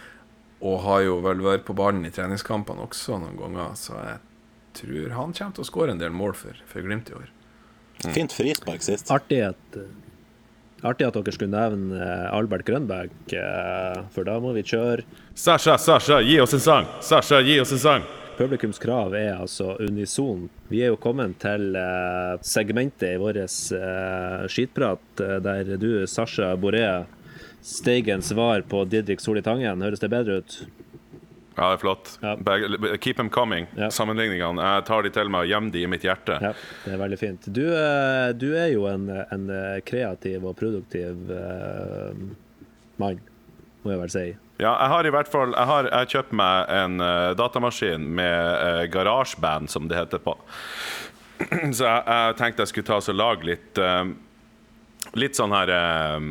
og 0.60 0.82
har 0.84 1.05
jo 1.05 1.19
vel 1.23 1.45
vært 1.45 1.63
på 1.69 1.75
ballen 1.77 2.03
i 2.08 2.12
treningskampene 2.12 2.84
også 2.84 3.21
noen 3.21 3.39
ganger. 3.39 3.77
Så 3.79 3.95
jeg 3.95 4.19
tror 4.82 5.15
han 5.15 5.38
kommer 5.38 5.55
til 5.55 5.63
å 5.65 5.69
skåre 5.69 5.95
en 5.95 6.01
del 6.01 6.15
mål 6.15 6.36
for, 6.39 6.60
for 6.67 6.84
Glimt 6.84 7.13
i 7.13 7.17
år. 7.19 7.32
Fint 8.15 8.36
frispark 8.36 8.84
sist. 8.84 9.10
Artig 9.12 9.41
at, 9.49 9.79
artig 10.88 11.08
at 11.08 11.15
dere 11.15 11.36
skulle 11.36 11.51
nevne 11.51 11.99
eh, 11.99 12.27
Albert 12.32 12.63
Grønberg, 12.67 13.15
eh, 13.36 13.97
for 14.15 14.27
da 14.27 14.38
må 14.39 14.53
vi 14.55 14.63
kjøre 14.63 15.03
Sasha, 15.36 15.75
Sasha, 15.79 16.21
gi 16.23 16.38
oss 16.39 16.55
en 16.55 16.63
sang! 16.63 16.88
Sasha, 17.03 17.41
gi 17.43 17.60
oss 17.60 17.75
en 17.75 17.84
sang! 17.84 18.08
Publikums 18.39 18.80
krav 18.80 19.12
er 19.19 19.34
altså 19.36 19.73
unison. 19.84 20.45
Vi 20.71 20.80
er 20.80 20.93
jo 20.93 20.99
kommet 21.04 21.34
til 21.43 21.75
eh, 21.75 22.38
segmentet 22.47 23.17
i 23.17 23.17
vår 23.19 23.41
eh, 23.43 24.45
skitprat, 24.47 25.04
eh, 25.19 25.34
der 25.43 25.73
du, 25.75 25.89
Sasha 26.08 26.54
Boré, 26.56 26.86
Steigen 27.60 28.23
svar 28.23 28.63
på 28.71 28.86
Didrik 28.88 29.19
Soli 29.19 29.43
Tangen. 29.43 29.84
Høres 29.84 29.99
det 29.99 30.12
bedre 30.15 30.39
ut? 30.39 30.56
Ja, 31.58 31.65
det 31.65 31.73
er 31.73 31.84
flott. 31.84 32.15
Ja. 32.23 32.38
Keep 32.95 33.19
them 33.19 33.28
coming. 33.30 33.67
Ja. 33.75 33.91
Sammenligningene. 33.91 34.63
Jeg 34.63 34.88
tar 34.88 35.04
de 35.04 35.12
til 35.19 35.36
meg 35.36 35.43
og 35.43 35.52
gjemmer 35.52 35.75
de 35.75 35.84
i 35.84 35.91
mitt 35.91 36.08
hjerte. 36.08 36.39
Ja, 36.39 36.56
det 36.86 36.95
er 36.95 37.04
veldig 37.04 37.19
fint. 37.19 37.52
Du, 37.52 37.65
du 38.39 38.49
er 38.56 38.71
jo 38.71 38.88
en, 38.88 39.10
en 39.19 39.49
kreativ 39.84 40.47
og 40.47 40.56
produktiv 40.63 41.28
mann, 43.04 43.19
må 43.84 43.97
jeg 43.97 44.08
vel 44.08 44.15
si. 44.15 44.30
Ja, 44.60 44.74
jeg 44.76 44.91
har 44.91 45.08
i 45.08 45.12
hvert 45.15 45.30
fall 45.32 45.54
Jeg 45.56 45.67
har 45.69 45.86
jeg 45.88 46.10
kjøpt 46.12 46.34
meg 46.36 46.72
en 46.76 47.00
uh, 47.00 47.32
datamaskin 47.39 48.10
med 48.17 48.39
uh, 48.60 48.86
garasjeband, 48.91 49.72
som 49.72 49.88
det 49.88 49.95
heter 49.95 50.19
på. 50.19 50.36
Så 51.78 51.86
jeg, 51.86 52.02
jeg 52.04 52.36
tenkte 52.39 52.65
jeg 52.65 52.74
skulle 52.74 52.89
ta 52.89 53.00
og 53.00 53.15
lage 53.15 53.48
litt 53.48 53.80
uh, 53.80 54.04
Litt 55.17 55.38
sånn 55.38 55.54
her 55.56 55.72
eh, 55.74 56.26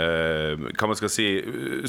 eh, 0.00 0.66
Hva 0.74 0.90
man 0.90 0.98
skal 0.98 1.12
si 1.12 1.28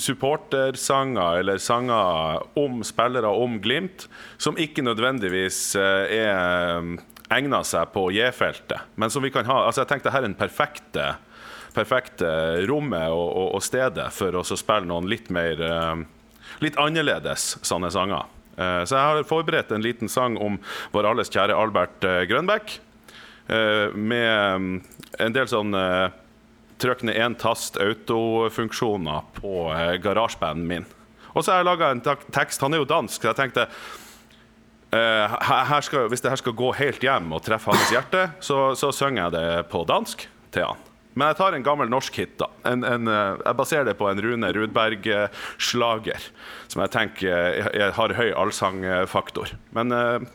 Supportersanger, 0.02 1.42
eller 1.42 1.62
sanger 1.62 2.44
om 2.60 2.84
spillere 2.86 3.32
om 3.32 3.58
Glimt, 3.64 4.08
som 4.38 4.60
ikke 4.60 4.86
nødvendigvis 4.86 5.62
eh, 5.80 6.20
er 6.28 6.92
egna 7.34 7.64
seg 7.68 7.90
på 7.96 8.08
J-feltet, 8.16 8.94
men 8.96 9.12
som 9.12 9.26
vi 9.26 9.34
kan 9.34 9.48
ha 9.50 9.64
Altså, 9.66 9.84
jeg 9.84 9.92
tenkte 9.96 10.14
her 10.14 10.24
er 10.24 10.30
den 10.30 10.38
perfekte 10.40 11.16
perfekte 11.78 12.30
rommet 12.70 13.12
og, 13.14 13.28
og, 13.30 13.48
og 13.58 13.66
stedet 13.66 14.10
for 14.16 14.36
å 14.36 14.46
spille 14.48 14.88
noen 14.90 15.10
litt 15.10 15.32
mer 15.34 15.64
eh, 15.64 16.06
Litt 16.64 16.78
annerledes 16.80 17.58
sånne 17.68 17.90
sanger. 17.94 18.24
Eh, 18.58 18.82
så 18.88 18.96
jeg 18.96 19.04
har 19.06 19.28
forberedt 19.30 19.74
en 19.76 19.84
liten 19.84 20.10
sang 20.10 20.40
om 20.42 20.56
vår 20.94 21.12
alles 21.12 21.30
kjære 21.30 21.54
Albert 21.54 22.08
eh, 22.08 22.24
Grønbæk. 22.30 22.80
med 23.48 24.60
mm, 24.60 24.72
en 25.24 25.36
del 25.36 25.46
sånn 25.48 25.72
uh, 25.72 26.10
Trykk 26.84 27.06
ned 27.08 27.16
én 27.16 27.36
tast 27.40 27.78
autofunksjoner 27.80 29.30
på 29.38 29.70
uh, 29.72 29.94
garasjebanden 30.04 30.66
min. 30.68 30.88
Og 31.32 31.46
så 31.46 31.54
har 31.54 31.62
jeg 31.62 31.70
laga 31.70 31.94
en 31.94 32.04
tekst. 32.04 32.60
Han 32.60 32.76
er 32.76 32.82
jo 32.82 32.90
dansk, 32.90 33.22
så 33.22 33.32
jeg 33.32 33.40
tenkte 33.40 33.70
her 34.92 35.82
skal, 35.84 36.10
Hvis 36.12 36.24
det 36.24 36.32
her 36.32 36.40
skal 36.40 36.56
gå 36.56 36.74
helt 36.80 37.04
hjem 37.04 37.32
og 37.36 37.44
treffe 37.46 37.72
hans 37.72 37.92
hjerte, 37.92 38.30
så, 38.40 38.72
så 38.76 38.92
synger 38.96 39.26
jeg 39.28 39.36
det 39.38 39.48
på 39.72 39.84
dansk 39.88 40.28
til 40.52 40.68
han. 40.68 40.87
Men 41.18 41.32
jeg 41.32 41.40
tar 41.40 41.56
en 41.58 41.66
gammel 41.66 41.90
norsk 41.90 42.20
hit. 42.22 42.36
da 42.38 42.48
en, 42.70 42.84
en, 42.86 43.10
eh, 43.10 43.40
Jeg 43.46 43.58
baserer 43.58 43.88
det 43.90 43.98
på 43.98 44.10
en 44.10 44.22
Rune 44.22 44.52
Rudberg-slager, 44.54 46.28
som 46.70 46.84
jeg 46.84 46.94
tenker 46.94 47.34
eh, 47.34 47.70
jeg 47.74 47.96
har 47.98 48.16
høy 48.20 48.30
allsangfaktor. 48.38 49.56
Men 49.74 49.96
eh, 49.96 50.28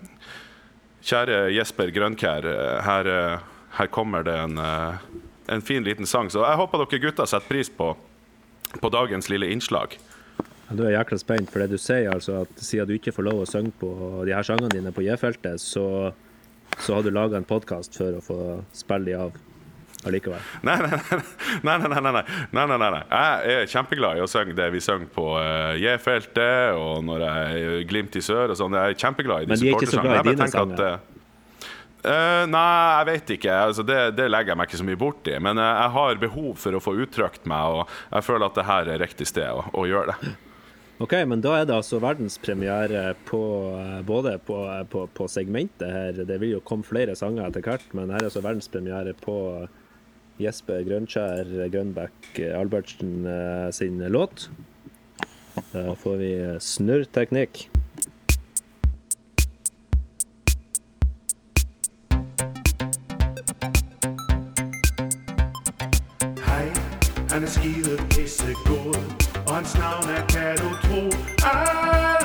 kjære 1.06 1.44
Jesper 1.54 1.92
Grønkjær, 1.94 2.48
eh, 2.50 2.78
her, 2.86 3.10
eh, 3.12 3.50
her 3.78 3.92
kommer 3.94 4.26
det 4.26 4.34
en, 4.38 4.58
eh, 4.58 5.04
en 5.54 5.62
fin 5.62 5.86
liten 5.86 6.06
sang. 6.06 6.30
Så 6.30 6.42
jeg 6.42 6.58
håper 6.58 6.82
dere 6.82 7.04
gutter 7.06 7.30
setter 7.30 7.48
pris 7.48 7.70
på, 7.70 7.92
på 8.80 8.92
dagens 8.92 9.30
lille 9.30 9.52
innslag. 9.54 9.98
Du 10.72 10.86
er 10.86 10.96
jækla 10.96 11.18
spent, 11.20 11.50
for 11.52 11.60
det 11.60 11.74
du 11.74 11.78
sier 11.78 12.10
altså 12.14 12.42
at 12.46 12.60
siden 12.64 12.88
du 12.88 12.96
ikke 12.96 13.12
får 13.12 13.28
lov 13.28 13.42
å 13.42 13.48
synge 13.48 13.74
på 13.78 13.92
de 14.24 14.32
her 14.32 14.46
sangene 14.46 14.72
dine 14.72 14.92
på 14.94 15.04
J-feltet, 15.04 15.60
så, 15.60 15.84
så 16.80 16.96
har 16.96 17.04
du 17.04 17.12
laga 17.12 17.36
en 17.36 17.46
podkast 17.46 17.98
for 18.00 18.16
å 18.16 18.22
få 18.24 18.38
spille 18.72 19.10
de 19.10 19.18
av 19.20 19.36
allikevel. 20.08 20.42
Nei 20.66 20.76
nei 20.82 20.90
nei, 20.98 21.22
nei, 21.62 21.78
nei, 21.78 22.02
nei. 22.02 22.24
nei, 22.50 22.66
nei, 22.72 22.78
nei, 22.82 23.02
Jeg 23.12 23.62
er 23.62 23.70
kjempeglad 23.70 24.18
i 24.20 24.24
å 24.24 24.28
synge 24.30 24.56
det 24.58 24.68
vi 24.74 24.82
sang 24.84 25.06
på 25.12 25.28
uh, 25.36 25.72
J-feltet, 25.80 26.76
og 26.78 27.02
når 27.06 27.26
jeg 27.28 27.88
Glimt 27.90 28.18
i 28.18 28.22
sør 28.24 28.54
og 28.54 28.58
sånn. 28.58 28.76
Jeg 28.78 28.94
er 28.94 29.00
kjempeglad 29.06 29.46
i 29.46 29.50
de 29.50 29.58
supportersangene. 29.60 29.66
Men 29.66 29.66
de 29.66 29.72
er 29.72 29.82
ikke 29.82 29.94
så 29.94 30.06
glad 30.06 30.20
i 30.20 30.36
dine 30.36 30.52
sanger? 30.52 31.10
Uh, 32.02 32.44
nei, 32.50 32.68
jeg 32.98 33.08
vet 33.12 33.36
ikke. 33.36 33.56
Altså, 33.68 33.84
det, 33.86 33.98
det, 34.18 34.30
legger 34.30 34.52
jeg 34.52 34.58
meg 34.58 34.70
ikke 34.70 34.80
så 34.80 34.86
mye 34.88 34.98
bort 34.98 35.28
i. 35.30 35.36
Men 35.38 35.60
uh, 35.60 35.66
jeg 35.68 35.92
har 35.96 36.22
behov 36.22 36.54
for 36.58 36.78
å 36.78 36.82
få 36.82 36.96
uttrykt 37.04 37.44
meg, 37.50 37.76
og 37.76 38.16
jeg 38.16 38.26
føler 38.26 38.48
at 38.48 38.58
det 38.58 38.70
her 38.70 38.90
er 38.94 39.04
riktig 39.04 39.28
sted 39.30 39.50
å, 39.50 39.68
å 39.70 39.86
gjøre 39.86 40.16
det. 40.16 40.32
OK, 41.02 41.16
men 41.26 41.40
da 41.42 41.56
er 41.58 41.64
det 41.66 41.74
altså 41.74 41.98
verdenspremiere 42.02 43.16
på, 43.26 43.40
både 44.06 44.36
på, 44.46 44.58
på, 44.90 45.06
på, 45.10 45.28
segmentet 45.30 45.88
her. 45.90 46.20
Det 46.28 46.36
vil 46.38 46.56
jo 46.56 46.64
komme 46.66 46.86
flere 46.86 47.16
sanger 47.18 47.48
etter 47.48 47.64
hvert, 47.64 47.88
men 47.96 48.12
her 48.12 48.22
er 48.22 48.28
altså 48.28 48.42
verdenspremiere 48.44 49.14
på 49.18 49.36
Jesper 50.40 50.82
Grønskjær 50.86 51.68
Grønbæk 51.72 52.40
Albertsen 52.54 53.26
eh, 53.26 53.72
sin 53.72 53.98
låt. 53.98 54.50
Da 55.72 55.92
får 55.94 56.16
vi 56.16 56.32
snurrteknikk. 56.60 57.68
Hei, 66.46 66.66
han 67.28 67.42
er 67.42 67.52
skide 67.52 67.98
pissegod, 68.10 68.96
og 69.46 69.54
hans 69.54 69.76
navn 69.78 70.08
er, 70.16 70.26
Kato 70.32 70.68
tro, 70.86 71.04
Albert 71.44 72.21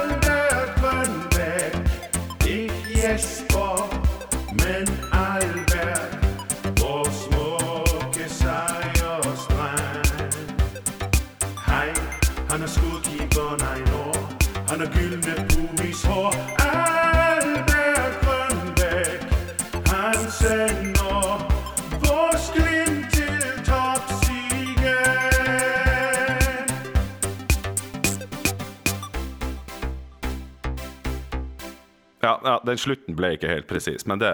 Ja, 32.23 32.39
ja, 32.43 32.57
den 32.65 32.79
slutten 32.81 33.17
ble 33.17 33.35
ikke 33.35 33.49
helt 33.51 33.67
presis, 33.69 34.05
men 34.09 34.21
det 34.21 34.33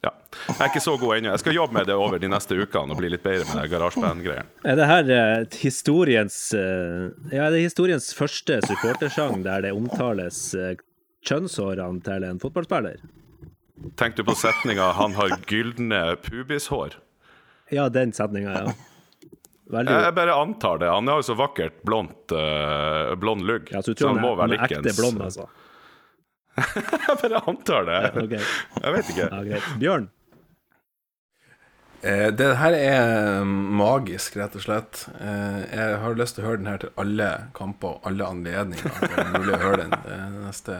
ja. 0.00 0.12
Jeg 0.48 0.56
er 0.56 0.70
ikke 0.70 0.80
så 0.80 0.94
god 0.96 1.18
ennå. 1.18 1.32
Jeg 1.34 1.42
skal 1.42 1.56
jobbe 1.58 1.76
med 1.76 1.88
det 1.90 1.96
over 2.00 2.20
de 2.22 2.28
neste 2.32 2.56
ukene 2.56 2.94
og 2.94 3.00
bli 3.02 3.10
litt 3.12 3.24
bedre 3.24 3.44
med 3.52 3.68
garasjeband-greiene. 3.68 4.48
Er 4.64 4.78
det 4.78 4.86
her 4.88 5.10
eh, 5.12 5.58
historiens 5.60 6.38
eh, 6.56 7.10
Ja, 7.34 7.50
det 7.52 7.58
er 7.58 7.66
historiens 7.66 8.08
første 8.16 8.62
supportersang 8.64 9.44
der 9.44 9.66
det 9.66 9.74
omtales 9.76 10.54
eh, 10.56 10.78
kjønnshårene 11.28 12.00
til 12.06 12.24
en 12.30 12.40
fotballspiller? 12.40 13.02
Tenk 14.00 14.16
du 14.16 14.24
på 14.24 14.36
setninga 14.36 14.92
'han 14.96 15.16
har 15.16 15.36
gylne 15.48 16.16
pubishår'? 16.24 16.96
Ja, 17.70 17.88
den 17.88 18.12
setninga, 18.16 18.56
ja. 18.56 18.72
Veldig 19.70 19.92
Jeg, 19.92 20.14
bare 20.14 20.34
antar 20.34 20.80
det. 20.82 20.88
Han 20.90 21.06
har 21.08 21.20
jo 21.20 21.26
så 21.28 21.36
vakkert 21.38 21.82
blondt 21.86 22.32
uh, 22.34 23.14
blond 23.20 23.44
lugg. 23.46 23.68
ja, 23.70 23.82
så 23.82 23.94
så 23.94 24.08
han 24.08 24.18
han 24.18 24.24
må 24.24 24.32
være 24.34 24.56
er 24.56 24.64
ekte 24.64 24.80
likens 24.80 24.98
blond, 24.98 25.22
altså? 25.22 25.46
Jeg 27.08 27.18
bare 27.22 27.42
antar 27.50 27.86
det. 27.88 28.00
Okay. 28.24 28.40
Jeg 28.84 28.96
vet 28.96 29.12
ikke. 29.12 29.28
ja, 29.28 29.44
greit. 29.50 29.68
Bjørn? 29.80 30.08
Eh, 32.02 32.28
det 32.32 32.48
her 32.56 32.74
er 32.76 33.44
magisk, 33.44 34.38
rett 34.40 34.54
og 34.56 34.64
slett. 34.64 35.02
Eh, 35.20 35.58
jeg 35.68 35.98
har 36.00 36.16
lyst 36.16 36.38
til 36.38 36.46
å 36.46 36.48
høre 36.48 36.62
den 36.62 36.70
her 36.70 36.80
til 36.80 36.94
alle 37.00 37.30
kamper 37.56 37.98
og 37.98 38.08
alle 38.08 38.28
anledninger. 38.28 38.94
Det 39.02 39.10
er 39.20 39.34
mulig 39.34 39.56
å 39.56 39.64
høre 39.64 39.82
den 39.82 39.96
eh, 39.98 40.38
neste, 40.46 40.78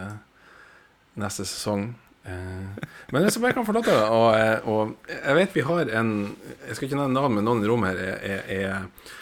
neste 1.20 1.44
sesong. 1.44 1.90
Eh, 2.24 2.88
men 3.12 3.24
hvis 3.24 3.36
jeg 3.36 3.44
bare 3.44 3.56
kan 3.58 3.68
få 3.68 3.72
lov 3.72 3.86
til 3.86 3.96
og 3.96 4.90
Jeg 5.08 5.36
vet 5.38 5.54
vi 5.56 5.62
har 5.64 5.88
en 5.96 6.10
Jeg 6.66 6.74
skal 6.76 6.90
ikke 6.90 6.98
nevne 6.98 7.16
navn, 7.16 7.38
men 7.38 7.46
noen 7.48 7.64
i 7.64 7.70
rommet 7.70 7.96
her 7.96 8.02
er, 8.04 8.18
er, 8.20 8.42
er 8.58 9.14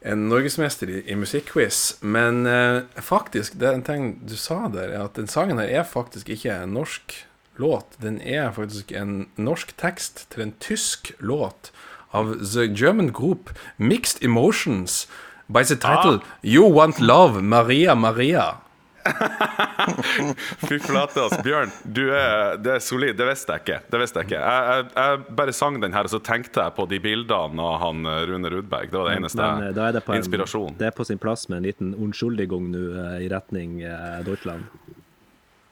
en 0.00 0.28
norgesmester 0.28 0.90
i, 0.90 1.02
i 1.10 1.16
musikkquiz. 1.18 1.98
Men 2.00 2.46
eh, 2.46 2.82
faktisk, 3.02 3.58
det 3.58 3.68
er 3.68 3.78
en 3.78 3.86
ting 3.86 4.10
du 4.28 4.36
sa 4.38 4.66
der, 4.72 4.92
er 4.94 5.06
at 5.08 5.18
den 5.18 5.30
sangen 5.30 5.58
her 5.58 5.80
er 5.80 5.88
faktisk 5.88 6.30
ikke 6.32 6.54
en 6.54 6.76
norsk 6.78 7.16
låt. 7.58 7.98
Den 8.02 8.20
er 8.22 8.52
faktisk 8.54 8.92
en 8.92 9.28
norsk 9.36 9.74
tekst 9.80 10.26
til 10.30 10.46
en 10.46 10.54
tysk 10.62 11.12
låt 11.18 11.72
av 12.14 12.36
The 12.40 12.68
German 12.72 13.12
Group 13.12 13.50
Mixed 13.76 14.22
Emotions 14.24 15.06
by 15.48 15.64
the 15.64 15.76
title 15.76 16.20
You 16.42 16.70
Want 16.72 17.00
Love, 17.00 17.42
Maria 17.42 17.94
Maria. 17.94 18.60
Fy 20.68 20.78
flate, 20.82 21.20
altså. 21.20 21.40
Bjørn, 21.44 21.72
du 21.84 22.02
er, 22.10 22.58
det 22.60 22.74
er 22.76 22.82
solid. 22.84 23.16
Det 23.18 23.28
visste 23.28 23.54
jeg 23.54 23.64
ikke. 23.64 23.78
Det 23.90 24.00
visste 24.02 24.22
Jeg 24.22 24.30
ikke 24.30 24.40
Jeg, 24.40 24.66
jeg, 24.68 24.88
jeg 24.96 25.36
bare 25.40 25.54
sang 25.56 25.78
den 25.82 25.96
her, 25.96 26.08
og 26.08 26.12
så 26.12 26.20
tenkte 26.24 26.64
jeg 26.64 26.76
på 26.76 26.86
de 26.90 27.00
bildene 27.02 27.64
av 27.64 27.78
han 27.82 28.08
eh, 28.08 28.22
Rune 28.30 28.52
Rudberg. 28.52 28.90
Det 28.92 29.00
var 29.00 29.10
det 29.10 29.18
eneste. 29.20 29.42
Men 29.42 29.68
eh, 29.68 29.82
er 29.88 29.96
det 29.96 30.02
en, 30.04 30.18
Inspirasjon. 30.18 30.76
Det 30.78 30.90
er 30.90 30.96
på 30.96 31.06
sin 31.08 31.20
plass 31.22 31.48
med 31.48 31.62
en 31.62 31.68
liten 31.68 31.94
unnskyldigung 31.96 32.72
nå 32.74 32.84
eh, 33.04 33.14
i 33.26 33.30
retning 33.32 33.80
eh, 33.86 34.18
Deutschland. 34.26 34.68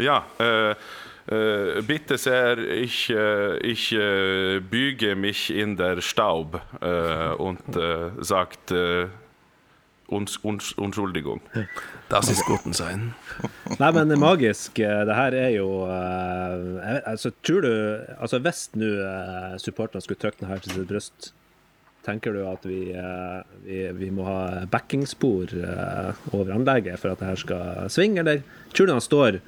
Ja. 0.03 0.22
Uh, 0.37 0.75
uh, 1.33 1.83
bitte 1.88 2.18
sehr, 2.20 2.59
ich, 2.59 3.09
uh, 3.11 3.57
ich 3.64 3.94
uh, 3.96 4.61
büge 4.61 5.14
mich 5.16 5.51
in 5.51 5.77
der 5.77 6.03
Staub 6.03 6.61
uh, 6.83 7.40
und 7.40 7.62
sagt 8.20 8.72
uns, 10.09 10.37
uns, 10.45 10.73
Unschuldigung. 10.79 11.40
Das 12.09 12.29
ist 12.31 12.45
guten 12.47 12.73
sein. 12.73 13.14
Nei, 13.79 13.90
men 13.92 14.12
magisk. 14.21 14.79
eh, 14.79 15.05
Det 15.05 15.14
her 15.16 15.35
er 15.35 15.51
jo 15.57 15.87
eh, 15.87 16.61
jeg 16.83 17.03
Altså, 17.07 17.33
tror 17.42 17.61
du 17.66 17.73
Altså, 18.19 18.38
hvis 18.38 18.71
nå 18.75 18.87
uh, 19.03 19.57
supporterne 19.59 20.03
skulle 20.05 20.21
trykke 20.23 20.40
den 20.45 20.49
her 20.53 20.59
til 20.62 20.73
sitt 20.77 20.88
bryst, 20.88 21.33
tenker 22.07 22.33
du 22.33 22.45
at 22.47 22.62
vi, 22.62 22.92
eh, 22.95 23.42
vi, 23.66 23.81
vi 23.99 24.11
må 24.14 24.23
ha 24.29 24.64
backingspor 24.71 25.51
eh, 25.59 26.14
over 26.33 26.53
anlegget 26.55 27.01
for 27.03 27.11
at 27.11 27.19
det 27.19 27.27
her 27.33 27.40
skal 27.42 27.90
svinge, 27.90 28.21
eller 28.23 28.45
tror 28.73 28.87
du 28.87 28.92
han 28.95 29.03
står 29.03 29.40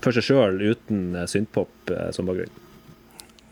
for 0.00 0.14
seg 0.14 0.22
sjøl 0.28 0.62
uten 0.70 1.16
eh, 1.18 1.26
synthpop 1.26 1.90
eh, 1.90 2.12
som 2.14 2.30
bakgrunn? 2.30 2.54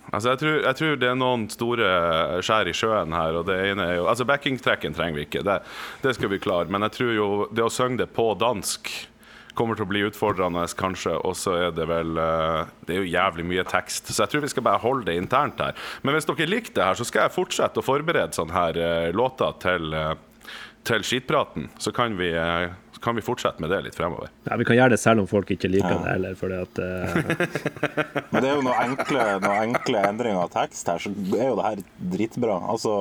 Altså, 0.08 0.32
jeg 0.32 0.40
tror, 0.40 0.56
jeg 0.64 0.78
tror 0.78 0.96
det 1.02 1.10
er 1.10 1.20
noen 1.20 1.44
store 1.52 1.90
skjær 2.44 2.70
i 2.70 2.76
sjøen 2.76 3.12
her. 3.12 3.36
og 3.40 3.46
det 3.50 3.58
ene 3.70 3.84
er 3.84 3.94
jo, 3.98 4.08
altså 4.08 4.24
Backingtracken 4.28 4.96
trenger 4.96 5.20
vi 5.20 5.28
ikke, 5.28 5.44
det, 5.44 5.60
det 6.04 6.16
skal 6.16 6.32
vi 6.32 6.40
klare. 6.42 6.70
Men 6.72 6.86
jeg 6.88 6.96
tror 6.96 7.14
jo 7.14 7.28
det 7.52 7.66
å 7.66 7.72
synge 7.72 8.04
det 8.04 8.12
på 8.16 8.32
dansk 8.40 8.92
kommer 9.58 9.78
til 9.78 9.86
å 9.88 9.90
bli 9.90 10.04
utfordrende, 10.06 10.64
kanskje. 10.78 11.16
Og 11.26 11.34
så 11.38 11.56
er 11.58 11.74
det 11.74 11.88
vel 11.90 12.18
eh, 12.22 12.70
Det 12.86 12.94
er 12.94 13.02
jo 13.02 13.10
jævlig 13.10 13.46
mye 13.48 13.66
tekst, 13.68 14.12
så 14.12 14.24
jeg 14.24 14.32
tror 14.32 14.44
vi 14.46 14.52
skal 14.52 14.66
bare 14.68 14.82
holde 14.84 15.08
det 15.10 15.18
internt 15.18 15.60
her. 15.62 15.76
Men 16.06 16.14
hvis 16.14 16.28
dere 16.28 16.48
liker 16.48 16.76
det 16.76 16.86
her, 16.86 16.98
så 16.98 17.06
skal 17.08 17.26
jeg 17.26 17.34
fortsette 17.34 17.82
å 17.82 17.86
forberede 17.86 18.36
sånne 18.36 18.54
her 18.54 18.80
eh, 18.82 19.10
låter 19.16 19.58
til, 19.64 19.90
eh, 19.98 20.14
til 20.88 21.04
skitpraten. 21.06 21.68
Så 21.82 21.92
kan 21.94 22.16
vi, 22.18 22.30
eh, 22.32 22.70
kan 23.04 23.14
vi 23.18 23.22
fortsette 23.22 23.60
med 23.62 23.70
det 23.70 23.82
litt 23.84 23.94
fremover. 23.98 24.30
Ja, 24.48 24.56
Vi 24.58 24.64
kan 24.66 24.76
gjøre 24.78 24.90
det 24.96 24.98
selv 25.02 25.20
om 25.22 25.28
folk 25.30 25.50
ikke 25.54 25.68
liker 25.70 26.00
det 26.02 26.10
heller, 26.14 26.34
fordi 26.40 26.56
at 26.64 26.80
uh... 26.82 27.18
Men 28.32 28.42
det 28.42 28.48
er 28.50 28.54
jo 28.56 28.64
noen 28.66 28.80
enkle, 28.88 29.26
noen 29.44 29.60
enkle 29.68 30.02
endringer 30.08 30.40
av 30.46 30.50
tekst 30.56 30.88
her, 30.90 30.98
så 31.04 31.12
er 31.38 31.50
jo 31.52 31.58
det 31.60 31.66
her 31.68 31.84
dritbra. 32.16 32.56
Altså 32.72 32.94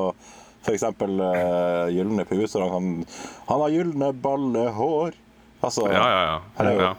for 0.67 0.76
eksempel 0.76 1.15
uh, 1.23 1.88
Gylne 1.95 2.26
puser. 2.28 2.62
Han, 2.67 2.71
kan- 2.71 3.19
han 3.47 3.62
har 3.63 3.73
gylne 3.73 4.12
ballehår. 4.21 5.15
Altså, 5.63 5.88
Ja, 5.89 6.04
ja, 6.12 6.21
ja. 6.28 6.39
Her 6.60 6.69
er 6.71 6.73
jo- 6.76 6.86
ja. 6.89 6.93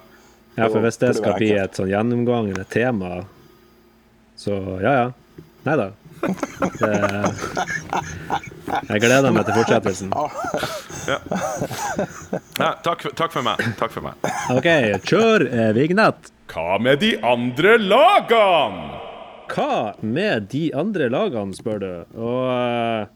Ja, 0.58 0.66
for 0.72 0.82
hvis 0.82 0.96
det 0.98 1.12
skal 1.14 1.36
bli 1.38 1.52
et 1.54 1.76
sånn 1.78 1.86
gjennomgående 1.92 2.64
tema, 2.66 3.20
så 4.34 4.56
ja 4.82 4.92
ja. 5.04 5.08
Nei 5.68 5.76
da. 5.78 5.84
Det, 6.78 6.90
jeg 8.88 9.00
gleder 9.02 9.30
meg 9.34 9.46
til 9.48 9.56
fortsettelsen. 9.58 10.10
Ja, 12.58 12.72
takk, 12.84 13.02
for- 13.06 13.14
takk 13.18 13.32
for 13.34 13.42
meg. 13.46 13.62
Takk 13.78 13.92
for 13.94 14.04
meg. 14.04 14.14
OK, 14.54 14.68
kjør 15.08 15.44
eh, 15.48 15.70
vignett. 15.76 16.32
Hva 16.52 16.78
med 16.82 17.00
de 17.04 17.12
andre 17.24 17.76
lagene? 17.80 18.98
Hva 19.52 19.94
med 20.04 20.48
de 20.52 20.66
andre 20.76 21.08
lagene, 21.12 21.56
spør 21.56 21.78
du? 21.84 21.90
Og 22.18 22.42
eh, 22.52 23.06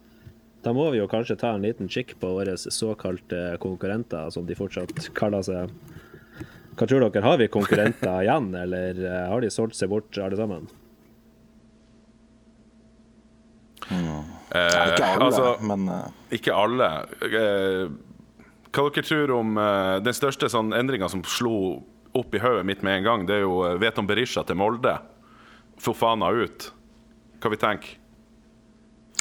da 0.65 0.73
må 0.77 0.91
vi 0.95 1.01
jo 1.03 1.09
kanskje 1.11 1.37
ta 1.41 1.55
en 1.57 1.65
liten 1.67 1.91
kikk 1.93 2.15
på 2.23 2.31
våre 2.39 2.55
såkalte 2.61 3.57
konkurrenter, 3.63 4.31
som 4.33 4.47
de 4.49 4.57
fortsatt 4.57 4.95
kaller 5.19 5.43
seg. 5.45 5.73
Hva 6.79 6.87
tror 6.89 7.03
dere, 7.05 7.25
har 7.27 7.37
vi 7.41 7.51
konkurrenter 7.53 8.23
igjen, 8.25 8.53
eller 8.57 9.03
eh, 9.05 9.27
har 9.29 9.43
de 9.45 9.51
solgt 9.53 9.77
seg 9.77 9.91
bort 9.93 10.17
alle 10.23 10.39
sammen? 10.39 10.71
Ikke 14.53 15.07
alle, 15.07 15.29
altså, 15.29 15.47
men 15.65 15.87
eh, 15.89 16.09
Ikke 16.37 16.57
alle. 16.57 16.91
Eh, 17.25 17.87
Hva 18.73 18.85
dere 18.89 19.07
tror 19.07 19.33
om 19.39 19.57
eh, 19.61 19.97
den 20.05 20.17
største 20.17 20.51
sånn 20.53 20.75
endringa 20.77 21.09
som 21.13 21.25
slo 21.25 21.55
opp 22.13 22.35
i 22.37 22.41
hodet 22.43 22.67
mitt 22.69 22.83
med 22.85 22.99
en 23.01 23.07
gang, 23.07 23.27
det 23.29 23.39
er 23.39 23.47
jo 23.47 23.63
eh, 23.65 23.79
Veton 23.81 24.09
Berisha 24.09 24.45
til 24.45 24.59
Molde. 24.61 24.99
Fofana 25.81 26.29
ut. 26.37 26.69
Hva 27.41 27.51
vi 27.53 27.61
tenker 27.61 27.99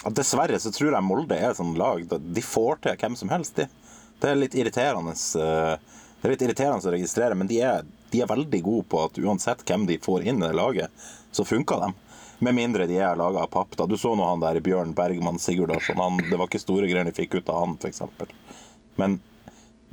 dessverre 0.10 0.58
så 0.58 0.72
tror 0.74 0.96
jeg 0.96 1.06
Molde 1.06 1.38
er 1.38 1.52
et 1.52 1.58
sånt 1.60 1.78
lag 1.78 2.00
De 2.10 2.42
får 2.42 2.80
til 2.82 2.96
hvem 2.98 3.16
som 3.20 3.30
helst, 3.30 3.60
de. 3.60 3.68
Det 4.22 4.32
er 4.32 4.40
litt 4.40 4.56
irriterende 4.58 5.14
eh, 5.14 5.76
Det 6.22 6.26
er 6.26 6.34
litt 6.34 6.46
irriterende 6.46 6.90
å 6.90 6.94
registrere, 6.96 7.38
men 7.38 7.50
de 7.50 7.60
er, 7.66 7.86
de 8.14 8.22
er 8.22 8.30
veldig 8.30 8.62
gode 8.66 8.88
på 8.90 9.04
at 9.06 9.20
uansett 9.22 9.62
hvem 9.68 9.86
de 9.90 10.00
får 10.02 10.26
inn 10.26 10.42
i 10.42 10.48
det 10.48 10.58
laget, 10.58 11.06
så 11.34 11.46
funker 11.48 11.86
de. 11.86 11.92
Med 12.42 12.56
mindre 12.58 12.88
de 12.90 12.98
er 12.98 13.16
laga 13.20 13.44
av 13.46 13.52
papp. 13.54 13.76
da. 13.78 13.86
Du 13.86 13.98
så 14.02 14.16
nå 14.18 14.26
han 14.26 14.42
der 14.42 14.58
Bjørn 14.66 14.96
Bergman 14.98 15.38
Sigurdarsson. 15.40 16.00
Han, 16.02 16.18
det 16.30 16.38
var 16.40 16.48
ikke 16.50 16.62
store 16.64 16.88
greier 16.90 17.06
de 17.06 17.14
fikk 17.14 17.36
ut 17.38 17.50
av 17.54 17.60
han, 17.62 17.76
f.eks. 17.78 18.02
Men, 18.98 19.20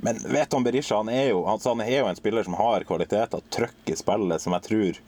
men 0.01 0.21
Veton 0.33 0.65
Berisha 0.65 0.97
han 0.97 1.11
er, 1.13 1.29
jo, 1.29 1.43
altså, 1.49 1.75
han 1.75 1.83
er 1.85 1.99
jo 2.01 2.07
en 2.09 2.17
spiller 2.17 2.47
som 2.47 2.57
har 2.57 2.85
kvaliteter, 2.89 3.43
trøkk 3.53 3.93
i 3.93 3.97
spillet, 3.99 4.41
som 4.45 4.57
jeg 4.57 4.67
tror 4.69 5.01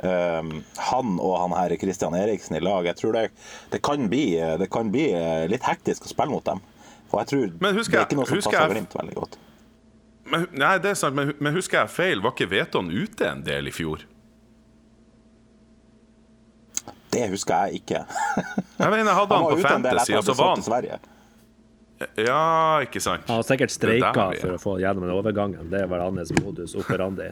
Um, 0.00 0.62
han 0.80 1.18
og 1.20 1.34
han 1.42 1.52
her 1.52 1.74
Christian 1.76 2.14
Eriksen 2.16 2.56
i 2.56 2.60
lag 2.64 2.86
Jeg 2.88 2.96
tror 2.96 3.12
det, 3.12 3.24
det, 3.68 3.82
kan, 3.84 4.06
bli, 4.08 4.30
det 4.56 4.70
kan 4.72 4.88
bli 4.88 5.10
eh, 5.12 5.42
litt 5.52 5.66
hektisk 5.68 6.06
å 6.06 6.08
spille 6.08 6.32
mot 6.32 6.46
dem. 6.46 6.62
For 7.10 7.20
jeg 7.20 7.28
tror 7.28 7.50
Men 7.60 7.76
husker 7.76 7.98
det 7.98 8.00
er 8.00 8.06
ikke 8.08 8.16
noe 8.22 8.28
som 8.30 8.38
passer 8.40 8.56
jeg- 8.62 8.70
Glimt 8.78 8.96
veldig 8.96 9.16
godt. 9.18 9.36
men, 10.32 10.46
Nei, 10.56 10.70
det 10.80 10.94
er 10.94 10.96
sant, 11.02 11.18
men, 11.18 11.34
men 11.36 11.52
husker 11.58 11.82
jeg 11.82 11.92
feil? 11.92 12.22
Var 12.24 12.32
ikke 12.32 12.48
Veton 12.48 12.88
ute 12.88 13.28
en 13.28 13.44
del 13.44 13.68
i 13.68 13.74
fjor? 13.76 14.06
Det 17.10 17.24
husker 17.32 17.66
jeg 17.66 17.80
ikke. 17.82 18.04
Jeg 18.78 18.90
mener, 18.90 19.04
jeg 19.10 19.16
hadde 19.18 19.34
Han 19.34 19.44
han 19.44 19.50
på 19.50 19.56
en 19.56 19.64
Fantasy, 19.66 20.12
og 20.14 20.24
så 20.24 20.34
var 20.38 20.54
solgt 20.54 20.68
Sverige. 20.68 20.98
han 21.00 22.08
Ja, 22.16 22.42
ikke 22.86 23.00
sant? 23.02 23.26
Han 23.28 23.40
har 23.40 23.46
sikkert 23.48 23.74
streika 23.74 24.12
for 24.40 24.56
å 24.56 24.60
få 24.62 24.76
gjennom 24.80 25.04
den 25.04 25.12
overgangen. 25.16 25.70
Det 25.72 25.82
var 25.90 26.04
hans 26.06 26.32
modus 26.40 26.74
operandi. 26.78 27.28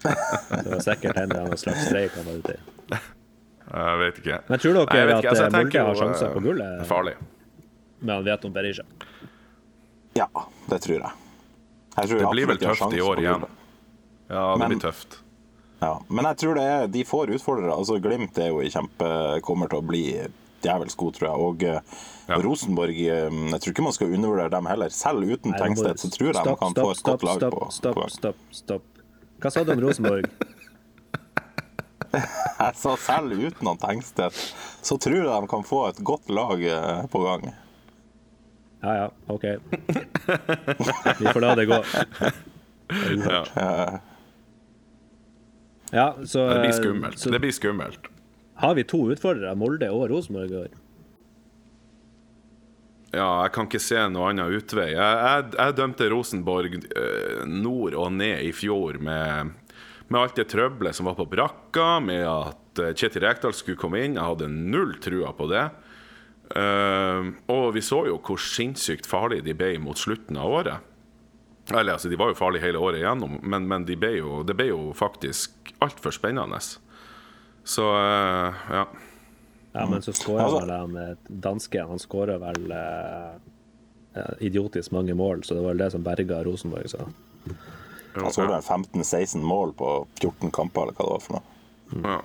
Det 0.64 0.70
var 0.72 0.80
sikkert 0.80 1.18
henne 1.20 1.36
han 1.44 1.58
slags 1.60 1.84
streik 1.86 2.14
han 2.16 2.24
var 2.24 2.38
ute 2.40 2.54
i. 2.56 3.00
Jeg 3.70 3.98
vet 4.00 4.18
ikke. 4.22 4.38
Men 4.48 4.62
tror 4.62 4.78
dere 4.78 4.86
Nei, 4.88 5.14
at. 5.14 5.26
Altså, 5.30 5.44
eh, 5.44 5.52
Molde 5.54 5.82
har 5.86 5.98
sjanser 6.00 6.32
på 6.32 6.40
eh, 6.40 6.46
gullet? 6.48 6.70
det 6.72 6.84
er 6.86 6.88
Farlig. 6.88 7.12
Men 8.00 8.14
han 8.16 8.24
vet 8.26 8.46
om 8.48 8.54
Berisha. 8.54 8.86
Ja, 10.16 10.26
det 10.72 10.80
tror 10.86 10.96
jeg. 10.96 11.12
jeg 11.96 12.08
tror 12.10 12.18
Det 12.24 12.30
blir 12.32 12.48
vel 12.50 12.58
tøft 12.64 12.96
i 12.96 13.02
år 13.04 13.20
igjen. 13.22 13.44
Ja, 14.30 14.46
det 14.54 14.58
Men- 14.58 14.72
blir 14.72 14.80
tøft. 14.88 15.20
Ja, 15.80 15.94
men 16.12 16.26
jeg 16.28 16.36
tror 16.42 16.54
det 16.58 16.64
er, 16.68 16.86
de 16.92 17.04
får 17.08 17.30
utfordrere. 17.38 17.72
Altså, 17.72 17.96
Glimt 18.04 18.36
er 18.38 18.50
jo 18.52 18.60
i 18.60 18.68
kjempe 18.72 19.40
kommer 19.46 19.70
til 19.72 19.78
å 19.80 19.86
bli 19.88 20.02
djevelsk 20.60 20.96
god, 21.00 21.14
tror 21.16 21.28
jeg. 21.30 21.38
Og 21.48 21.62
eh, 21.64 21.80
Ja. 22.30 22.36
Rosenborg 22.44 22.94
eh, 23.00 23.30
Jeg 23.50 23.60
tror 23.64 23.72
ikke 23.72 23.82
man 23.82 23.94
skal 23.96 24.12
undervurdere 24.14 24.50
dem 24.52 24.66
heller. 24.70 24.92
Selv 24.94 25.24
uten 25.26 25.50
du- 25.56 25.96
så 25.98 26.10
tror 26.12 26.28
jeg 26.34 26.44
de 26.44 26.56
kan 26.60 26.70
stopp, 26.76 26.84
få 26.84 26.90
et 26.92 27.00
stopp, 27.00 27.10
godt 27.10 27.22
lag 27.26 27.36
stopp, 27.40 27.54
på, 27.56 27.70
Stopp, 27.72 27.94
på 27.96 28.08
stopp, 28.10 28.36
stopp. 28.52 28.82
Hva 29.40 29.50
sa 29.50 29.64
du 29.64 29.72
om 29.72 29.80
Rosenborg? 29.80 30.28
Jeg 32.60 32.74
sa 32.76 32.92
selv 32.98 33.38
uten 33.38 33.66
han 33.70 33.78
Tengsted 33.78 34.34
så 34.82 34.96
tror 34.98 35.14
jeg 35.20 35.26
de 35.30 35.46
kan 35.50 35.62
få 35.66 35.84
et 35.88 35.98
godt 36.04 36.28
lag 36.34 36.62
eh, 36.66 37.02
på 37.12 37.20
gang. 37.24 37.44
Ja 38.82 38.94
ja, 38.96 39.08
OK. 39.30 39.44
Vi 41.20 41.26
får 41.32 41.40
la 41.44 41.54
det 41.58 41.66
gå. 41.70 41.80
Ja. 42.90 43.44
Ja, 45.90 46.14
så 46.24 46.46
Det 46.48 46.60
blir 46.60 46.70
eh, 46.70 46.78
skummelt. 46.78 47.18
Så 47.18 47.30
Det 47.30 47.40
blir 47.42 47.52
skummelt. 47.52 48.08
har 48.60 48.74
vi 48.74 48.84
to 48.84 49.10
utfordrere, 49.10 49.56
Molde 49.56 49.90
og 49.90 50.10
Rosenborg. 50.10 50.50
i 50.50 50.56
år. 50.56 50.68
Ja, 53.10 53.42
jeg 53.42 53.52
kan 53.56 53.66
ikke 53.66 53.82
se 53.82 54.02
noe 54.12 54.30
annen 54.30 54.54
utvei. 54.54 54.92
Jeg, 54.92 55.16
jeg, 55.18 55.46
jeg 55.58 55.76
dømte 55.80 56.10
Rosenborg 56.12 56.76
eh, 56.78 57.40
nord 57.46 57.96
og 57.98 58.12
ned 58.14 58.44
i 58.46 58.52
fjor 58.54 59.00
med, 59.02 59.50
med 60.06 60.20
alt 60.20 60.38
det 60.38 60.46
trøbbelet 60.52 60.94
som 60.94 61.10
var 61.10 61.16
på 61.18 61.26
brakka, 61.26 61.98
med 62.04 62.22
at 62.22 62.82
eh, 62.84 62.94
Kjetil 62.94 63.26
Rekdal 63.26 63.56
skulle 63.56 63.80
komme 63.80 64.04
inn. 64.04 64.14
Jeg 64.14 64.28
hadde 64.28 64.52
null 64.52 64.94
trua 65.02 65.34
på 65.34 65.50
det. 65.50 65.70
Uh, 66.50 67.30
og 67.46 67.76
vi 67.76 67.82
så 67.86 68.00
jo 68.08 68.16
hvor 68.26 68.40
sinnssykt 68.42 69.06
farlig 69.06 69.44
de 69.46 69.52
ble 69.54 69.76
mot 69.78 69.98
slutten 69.98 70.34
av 70.34 70.50
året. 70.50 70.89
Eller 71.70 71.92
altså, 71.92 72.08
de 72.10 72.18
var 72.18 72.32
jo 72.32 72.38
farlige 72.38 72.66
hele 72.66 72.80
året 72.82 73.00
igjennom, 73.02 73.38
men, 73.42 73.68
men 73.70 73.86
det 73.86 73.98
ble 74.00 74.16
de 74.46 74.56
ble 74.56 74.70
jo 74.72 74.90
faktisk 74.96 75.72
altfor 75.84 76.14
spennende. 76.14 76.58
Så 77.64 77.84
uh, 77.94 78.60
ja. 78.70 78.86
Ja, 79.72 79.86
men 79.86 80.02
så 80.02 80.12
skåra 80.12 80.48
Altså- 80.48 80.60
vel 80.64 80.70
han 80.74 80.96
eh, 80.96 81.16
dansken. 81.28 81.86
Han 81.88 82.00
skåra 82.02 82.38
vel 82.42 82.72
eh, 82.74 84.32
idiotisk 84.42 84.90
mange 84.90 85.14
mål, 85.14 85.44
så 85.44 85.54
det 85.54 85.62
var 85.62 85.76
vel 85.76 85.84
det 85.84 85.90
som 85.94 86.02
berga 86.02 86.40
Rosenborg. 86.42 86.90
Så. 86.90 87.06
Han 88.16 88.32
skåra 88.34 88.56
vel 88.56 88.66
15-16 88.66 89.38
mål 89.46 89.76
på 89.78 89.92
14 90.18 90.50
kamper, 90.50 90.82
eller 90.82 90.98
hva 90.98 91.06
det 91.06 91.14
var 91.14 91.22
for 91.22 91.38
noe. 91.38 92.02
ja. 92.02 92.18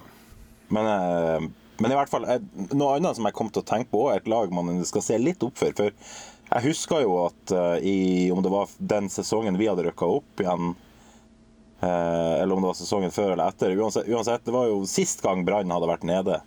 Men, 0.74 0.88
uh, 0.90 1.52
men 1.78 1.92
i 1.92 1.98
hvert 2.00 2.10
fall 2.10 2.24
Noe 2.74 2.96
annet 2.96 3.20
som 3.20 3.28
jeg 3.28 3.36
kom 3.38 3.52
til 3.54 3.62
å 3.62 3.68
tenke 3.70 3.92
på, 3.92 4.08
er 4.10 4.24
et 4.24 4.30
lag 4.32 4.50
man 4.50 4.80
skal 4.90 5.04
se 5.06 5.20
litt 5.22 5.44
opp 5.46 5.60
for. 5.62 5.76
For 5.78 5.94
jeg 6.50 6.68
husker 6.70 7.04
jo 7.04 7.16
at 7.26 7.54
eh, 7.56 7.88
i, 7.88 7.98
om 8.32 8.42
det 8.46 8.52
var 8.54 8.72
den 8.78 9.10
sesongen 9.12 9.58
vi 9.60 9.70
hadde 9.70 9.86
rykka 9.88 10.10
opp 10.18 10.44
igjen, 10.44 10.76
eh, 11.82 12.36
eller 12.42 12.56
om 12.56 12.62
det 12.62 12.70
var 12.70 12.78
sesongen 12.80 13.14
før 13.16 13.34
eller 13.34 13.50
etter 13.50 13.76
Uansett, 13.76 14.10
uansett 14.12 14.46
det 14.46 14.54
var 14.56 14.70
jo 14.70 14.84
sist 14.90 15.24
gang 15.26 15.46
Brann 15.48 15.74
hadde 15.74 15.90
vært 15.90 16.08
nede 16.08 16.40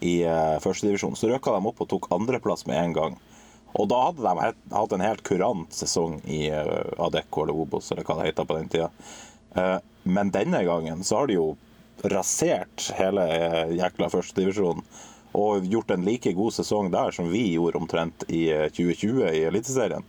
i 0.00 0.20
uh, 0.22 0.58
førstedivisjon. 0.62 1.16
Så 1.18 1.26
rykka 1.26 1.56
de 1.56 1.66
opp 1.66 1.80
og 1.82 1.88
tok 1.90 2.04
andreplass 2.14 2.66
med 2.68 2.78
en 2.78 2.92
gang. 2.94 3.16
Og 3.74 3.88
da 3.90 4.00
hadde 4.06 4.22
de 4.22 4.74
hatt 4.76 4.92
en 4.94 5.02
helt 5.04 5.24
kurant 5.26 5.74
sesong 5.74 6.20
i 6.30 6.44
uh, 6.54 6.86
Adecco 7.02 7.42
eller 7.42 7.58
Obos, 7.58 7.90
eller 7.90 8.06
hva 8.06 8.20
det 8.20 8.30
heter 8.30 8.46
på 8.46 8.58
den 8.60 8.70
tida. 8.72 8.92
Uh, 9.56 9.78
men 10.06 10.30
denne 10.30 10.62
gangen 10.68 11.02
så 11.04 11.20
har 11.20 11.30
de 11.30 11.38
jo 11.40 11.48
rasert 12.06 12.92
hele 12.94 13.26
uh, 13.26 13.74
jækla 13.74 14.10
førstedivisjonen. 14.14 14.86
Og 15.38 15.68
gjort 15.70 15.92
en 15.94 16.06
like 16.06 16.32
god 16.36 16.56
sesong 16.56 16.90
der 16.94 17.14
som 17.14 17.30
vi 17.32 17.44
gjorde 17.52 17.80
omtrent 17.80 18.26
i 18.28 18.48
eh, 18.54 18.66
2020 18.74 19.22
i 19.30 19.46
Eliteserien. 19.50 20.06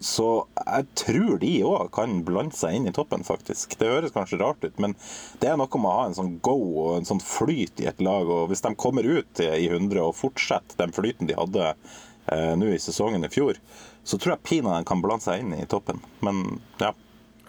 Så 0.00 0.46
jeg 0.54 0.86
tror 0.94 1.40
de 1.42 1.50
òg 1.66 1.88
kan 1.94 2.20
blande 2.26 2.54
seg 2.54 2.76
inn 2.76 2.86
i 2.86 2.92
toppen, 2.94 3.24
faktisk. 3.26 3.74
Det 3.80 3.88
høres 3.90 4.14
kanskje 4.14 4.38
rart 4.38 4.62
ut, 4.62 4.76
men 4.78 4.94
det 5.42 5.50
er 5.50 5.58
noe 5.58 5.80
med 5.82 5.90
å 5.90 5.96
ha 5.96 6.04
en 6.06 6.14
sånn 6.14 6.36
go 6.44 6.54
og 6.84 6.92
en 7.00 7.08
sånn 7.08 7.22
flyt 7.22 7.82
i 7.82 7.88
et 7.90 8.02
lag. 8.04 8.30
Og 8.30 8.52
hvis 8.52 8.62
de 8.62 8.74
kommer 8.78 9.06
ut 9.06 9.42
i 9.42 9.66
100 9.66 9.98
og 10.04 10.14
fortsetter 10.18 10.78
den 10.78 10.94
flyten 10.94 11.30
de 11.30 11.38
hadde 11.38 11.72
eh, 11.72 12.54
nå 12.58 12.70
i 12.70 12.78
sesongen 12.82 13.26
i 13.26 13.32
fjor, 13.32 13.58
så 14.06 14.20
tror 14.20 14.36
jeg 14.36 14.46
pinadø 14.46 14.78
de 14.78 14.88
kan 14.88 15.02
blande 15.02 15.26
seg 15.26 15.42
inn 15.42 15.56
i 15.58 15.66
toppen. 15.66 15.98
Men 16.22 16.60
ja. 16.78 16.94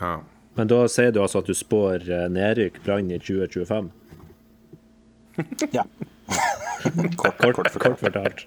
ja. 0.02 0.18
Men 0.58 0.74
da 0.74 0.82
sier 0.92 1.14
du 1.14 1.22
altså 1.22 1.44
at 1.44 1.50
du 1.50 1.56
spår 1.56 2.10
eh, 2.10 2.28
nedrykk 2.34 2.82
Brann 2.84 3.14
i 3.14 3.22
2025? 3.22 3.94
ja. 5.78 5.86
kort, 7.20 7.38
Kort, 7.42 7.56
kort 7.58 7.80
kort 7.84 8.00
fortalt. 8.00 8.44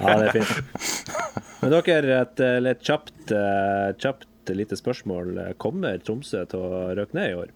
Ja, 0.00 0.16
det 0.20 0.28
er 0.28 0.36
fint. 0.40 1.14
Men 1.60 1.74
dere, 1.74 2.20
et 2.24 2.42
litt 2.64 2.84
kjapt, 2.86 3.32
eh, 3.36 3.88
kjapt 4.00 4.52
lite 4.56 4.78
spørsmål. 4.78 5.34
Kommer 5.60 5.98
Tromsø 6.02 6.44
til 6.50 6.62
å 6.64 6.84
røke 6.98 7.16
ned 7.18 7.32
i 7.32 7.36
år? 7.38 7.50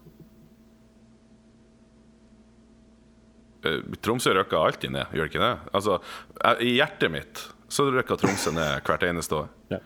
Eh, 3.65 3.81
Tromsø 4.05 4.35
røkker 4.37 4.61
alltid 4.61 4.93
ned, 4.95 5.15
gjør 5.15 5.31
ikke 5.31 5.41
det? 5.43 5.53
Altså, 5.75 5.99
I 6.61 6.75
hjertet 6.77 7.11
mitt 7.13 7.45
så 7.71 7.87
røkker 7.91 8.19
Tromsø 8.21 8.53
ned 8.55 8.85
hvert 8.85 9.05
eneste 9.07 9.41
år. 9.43 9.51
Ja. 9.73 9.81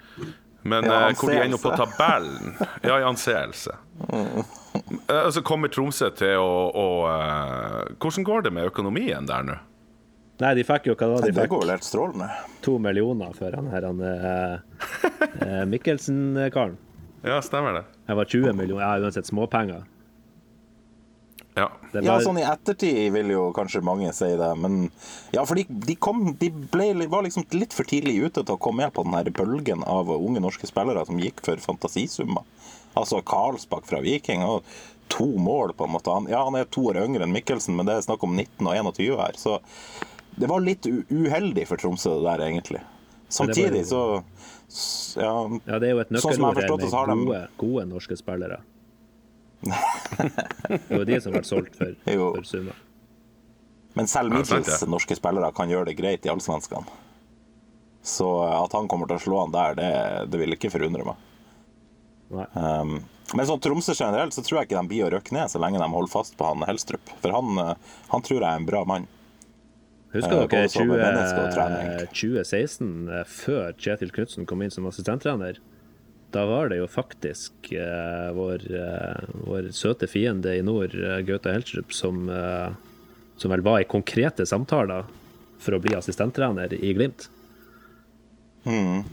Men 0.64 0.84
Ja, 0.84 1.08
eh, 1.08 1.16
hvor 1.16 1.30
de 1.32 1.38
ender 1.40 1.58
på 1.62 1.72
tabellen 1.78 2.56
Ja, 2.84 2.98
i 3.00 3.04
anseelse. 3.08 3.76
Mm. 4.12 4.44
Altså, 5.08 5.42
kommer 5.42 5.68
Tromsø 5.72 6.10
til 6.16 6.36
å, 6.40 6.52
å 6.76 6.86
eh, 7.10 7.94
Hvordan 8.00 8.24
går 8.28 8.44
det 8.48 8.52
med 8.54 8.68
økonomien 8.70 9.26
der 9.30 9.44
nå? 9.48 9.56
Nei, 10.40 10.54
de 10.56 10.64
fikk 10.64 10.86
jo 10.88 10.94
hva 10.96 11.08
da? 11.16 11.22
De 11.26 11.32
Det 11.34 11.42
fikk 11.42 11.52
går 11.52 11.64
vel 11.66 11.72
helt 11.74 11.84
strålende. 11.88 12.28
to 12.64 12.78
millioner 12.80 13.34
for 13.36 13.52
han 13.56 13.68
her 13.74 13.84
han, 13.88 14.00
eh, 14.00 14.60
eh, 15.44 15.66
Mikkelsen-karen. 15.68 16.78
Ja, 17.28 17.42
stemmer 17.44 17.74
det. 17.76 17.82
Det 18.08 18.16
var 18.16 18.26
20 18.32 18.54
millioner. 18.56 18.84
Ja, 18.86 19.00
uansett 19.04 19.28
småpenger. 19.28 19.82
Ja. 21.60 21.68
Det 21.92 22.04
Ja, 22.06 22.16
sånn 22.24 22.38
i 22.40 22.46
ettertid 22.48 23.12
vil 23.16 23.32
jo 23.34 23.48
kanskje 23.56 23.82
mange 23.86 24.12
si 24.16 24.30
det, 24.40 24.50
men 24.62 24.92
ja, 25.36 25.44
for 25.50 25.60
de, 25.60 25.66
de, 25.68 25.96
kom, 26.00 26.30
de 26.40 26.50
ble, 26.72 26.92
var 27.12 27.26
liksom 27.26 27.46
litt 27.58 27.74
for 27.76 27.88
tidlig 27.90 28.16
ute 28.28 28.44
til 28.46 28.56
å 28.56 28.62
komme 28.62 28.86
med 28.86 28.94
på 28.96 29.04
den 29.08 29.18
her 29.18 29.32
bølgen 29.36 29.84
av 29.90 30.12
unge 30.16 30.42
norske 30.44 30.70
spillere 30.70 31.04
som 31.10 31.20
gikk 31.22 31.42
for 31.46 31.60
fantasisummer. 31.64 32.46
Altså 32.98 33.20
Karlsbakk 33.26 33.90
fra 33.90 34.00
Viking 34.06 34.46
og 34.46 34.64
to 35.10 35.26
mål, 35.42 35.74
på 35.74 35.88
en 35.88 35.96
måte. 35.96 36.14
Han, 36.14 36.30
ja, 36.30 36.44
han 36.46 36.56
er 36.60 36.70
to 36.70 36.86
år 36.92 37.02
yngre 37.02 37.26
enn 37.26 37.34
Mikkelsen, 37.34 37.76
men 37.76 37.90
det 37.90 37.98
er 37.98 38.06
snakk 38.06 38.24
om 38.28 38.36
19 38.38 38.70
og 38.70 38.94
21 38.94 39.18
her, 39.18 39.38
så 39.42 39.58
det 40.40 40.48
var 40.48 40.62
litt 40.64 40.86
uheldig 40.86 41.66
for 41.68 41.82
Tromsø 41.82 42.20
det 42.20 42.28
der, 42.30 42.46
egentlig. 42.46 42.84
Samtidig 43.30 43.84
så 43.90 44.04
ja, 45.18 45.34
ja, 45.66 45.80
det 45.82 45.90
er 45.90 45.96
jo 45.96 46.02
et 46.04 46.12
Sånn 46.14 46.38
nøkkelord 46.38 46.62
her 46.62 46.76
med 46.78 46.86
så 46.90 46.98
har 47.02 47.10
de- 47.10 47.18
gode, 47.26 47.42
gode 47.58 47.86
norske 47.90 48.18
spillere. 48.18 48.60
Det 50.18 50.98
var 50.98 51.06
de 51.06 51.20
som 51.22 51.36
ble 51.36 51.44
solgt 51.48 51.78
for, 51.80 51.94
for 52.06 52.48
summer. 52.48 52.82
Men 53.98 54.08
selv 54.08 54.34
middels 54.34 54.84
norske 54.88 55.18
spillere 55.18 55.52
kan 55.56 55.72
gjøre 55.72 55.90
det 55.90 55.98
greit 56.00 56.26
i 56.26 56.32
Allsvenskan. 56.32 56.88
Så 58.06 58.28
eh, 58.46 58.58
at 58.64 58.76
han 58.78 58.90
kommer 58.92 59.10
til 59.10 59.20
å 59.20 59.24
slå 59.24 59.46
han 59.46 59.56
der, 59.56 59.78
det, 59.80 59.94
det 60.32 60.42
vil 60.42 60.56
ikke 60.56 60.72
forundre 60.74 61.08
meg. 61.12 61.26
Nei. 62.30 62.46
Um, 62.54 63.00
men 63.36 63.46
sånn 63.46 63.62
Tromsø 63.62 63.94
generelt 63.94 64.34
så 64.34 64.42
tror 64.46 64.60
jeg 64.60 64.70
ikke 64.70 64.80
de 64.80 64.90
blir 64.90 65.06
å 65.06 65.14
røkke 65.14 65.34
ned 65.36 65.52
så 65.52 65.62
lenge 65.62 65.82
de 65.82 65.88
holder 65.94 66.12
fast 66.12 66.38
på 66.38 66.48
han 66.48 66.66
Helstrup. 66.66 67.12
For 67.22 67.34
han, 67.34 67.58
eh, 67.62 67.96
han 68.14 68.26
tror 68.26 68.40
jeg 68.42 68.50
er 68.50 68.62
en 68.62 68.70
bra 68.70 68.84
mann. 68.90 69.08
Husker 70.14 70.34
Eh, 70.34 70.48
dere 70.48 70.64
både 70.66 70.70
som 70.74 70.90
menneske 70.90 71.42
og 71.44 71.52
trener, 71.54 72.08
20, 72.10 72.42
2016, 72.42 73.10
eh, 73.14 73.26
før 73.30 73.74
Kjetil 73.78 74.14
Knutsen 74.16 74.48
kom 74.50 74.64
inn 74.66 74.74
som 74.74 74.88
assistenttrener? 74.90 75.60
Da 76.32 76.46
var 76.46 76.70
det 76.70 76.78
jo 76.78 76.88
faktisk 76.88 77.72
eh, 77.74 78.30
vår, 78.38 78.66
eh, 78.76 79.30
vår 79.48 79.72
søte 79.74 80.08
fiende 80.08 80.54
i 80.58 80.62
nord, 80.62 80.94
Gauta 80.94 81.22
Gaute 81.26 81.54
Helstrup, 81.56 81.94
som, 81.94 82.30
eh, 82.30 82.70
som 83.38 83.52
vel 83.52 83.64
var 83.66 83.82
i 83.82 83.88
konkrete 83.90 84.46
samtaler 84.46 85.08
for 85.60 85.76
å 85.76 85.82
bli 85.82 85.96
assistenttrener 85.98 86.74
i 86.78 86.94
Glimt. 86.94 87.30
Mm. 88.64 89.08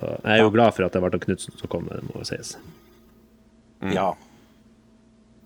Jeg 0.00 0.32
er 0.38 0.42
jo 0.42 0.52
glad 0.52 0.74
for 0.76 0.86
at 0.86 0.96
det 0.96 1.02
ble 1.04 1.20
Knutsen 1.20 1.56
som 1.56 1.70
kom, 1.72 1.88
det 1.88 2.02
må 2.08 2.20
jo 2.20 2.28
sies. 2.28 2.56
Ja. 3.92 4.10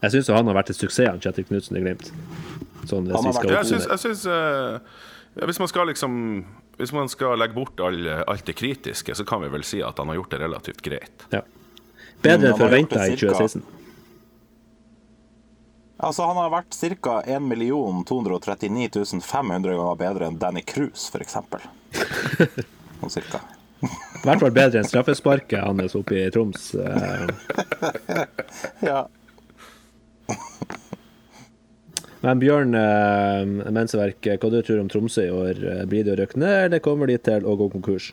Jeg 0.01 0.15
syns 0.15 0.31
han 0.33 0.49
har 0.49 0.57
vært 0.57 0.73
en 0.73 0.79
suksess, 0.79 1.11
han 1.11 1.23
Kjetil 1.23 1.47
Knutsen 1.51 1.79
i 1.79 1.85
Glimt. 1.85 2.11
Sånn 2.89 3.07
hvis 3.07 3.17
Han 3.19 3.27
vi 3.27 3.35
skal 3.37 3.53
Ja, 3.53 3.61
jeg 3.61 3.69
syns, 3.69 3.87
jeg 3.91 4.01
syns 4.01 4.23
eh, 4.33 4.79
Hvis 5.45 5.59
man 5.61 5.69
skal 5.69 5.91
liksom 5.91 6.15
Hvis 6.81 6.95
man 6.97 7.11
skal 7.13 7.37
legge 7.37 7.53
bort 7.59 7.81
all, 7.85 8.07
alt 8.09 8.47
det 8.49 8.55
kritiske, 8.57 9.13
så 9.15 9.25
kan 9.29 9.43
vi 9.45 9.51
vel 9.53 9.65
si 9.69 9.83
at 9.85 9.99
han 10.01 10.09
har 10.09 10.17
gjort 10.17 10.33
det 10.33 10.39
relativt 10.41 10.81
greit. 10.87 11.27
Ja. 11.29 11.43
Bedre 12.25 12.55
enn 12.55 12.57
forventa 12.57 13.05
i 13.05 13.19
2016. 13.21 13.63
Altså, 16.01 16.25
han 16.25 16.39
har 16.41 16.49
vært 16.55 16.73
ca. 17.05 17.19
1 17.29 17.51
239 18.09 19.21
500 19.21 19.77
ganger 19.77 20.01
bedre 20.01 20.31
enn 20.31 20.39
Danny 20.41 20.63
Cruise, 20.65 21.11
f.eks. 21.13 21.37
Sånn 23.01 23.13
cirka. 23.13 23.43
I 23.81 24.25
hvert 24.25 24.41
fall 24.41 24.57
bedre 24.57 24.81
enn 24.81 24.89
straffesparket 24.89 25.61
hans 25.65 25.97
oppe 26.01 26.17
i 26.23 26.31
Troms. 26.33 26.71
eh. 26.81 27.29
Ja. 28.89 29.05
Men 32.21 32.41
Bjørn 32.43 32.75
eh, 32.77 33.71
Mensverk, 33.73 34.27
hva 34.27 34.51
du 34.53 34.59
tror 34.63 34.83
om 34.83 34.91
Tromsø 34.93 35.25
i 35.25 35.33
år? 35.33 35.63
Blir 35.89 36.05
det 36.05 36.17
å 36.17 36.19
røkke 36.21 36.41
ned, 36.41 36.57
eller 36.67 36.85
kommer 36.85 37.09
de 37.09 37.17
til 37.21 37.47
å 37.49 37.57
gå 37.57 37.71
konkurs? 37.73 38.11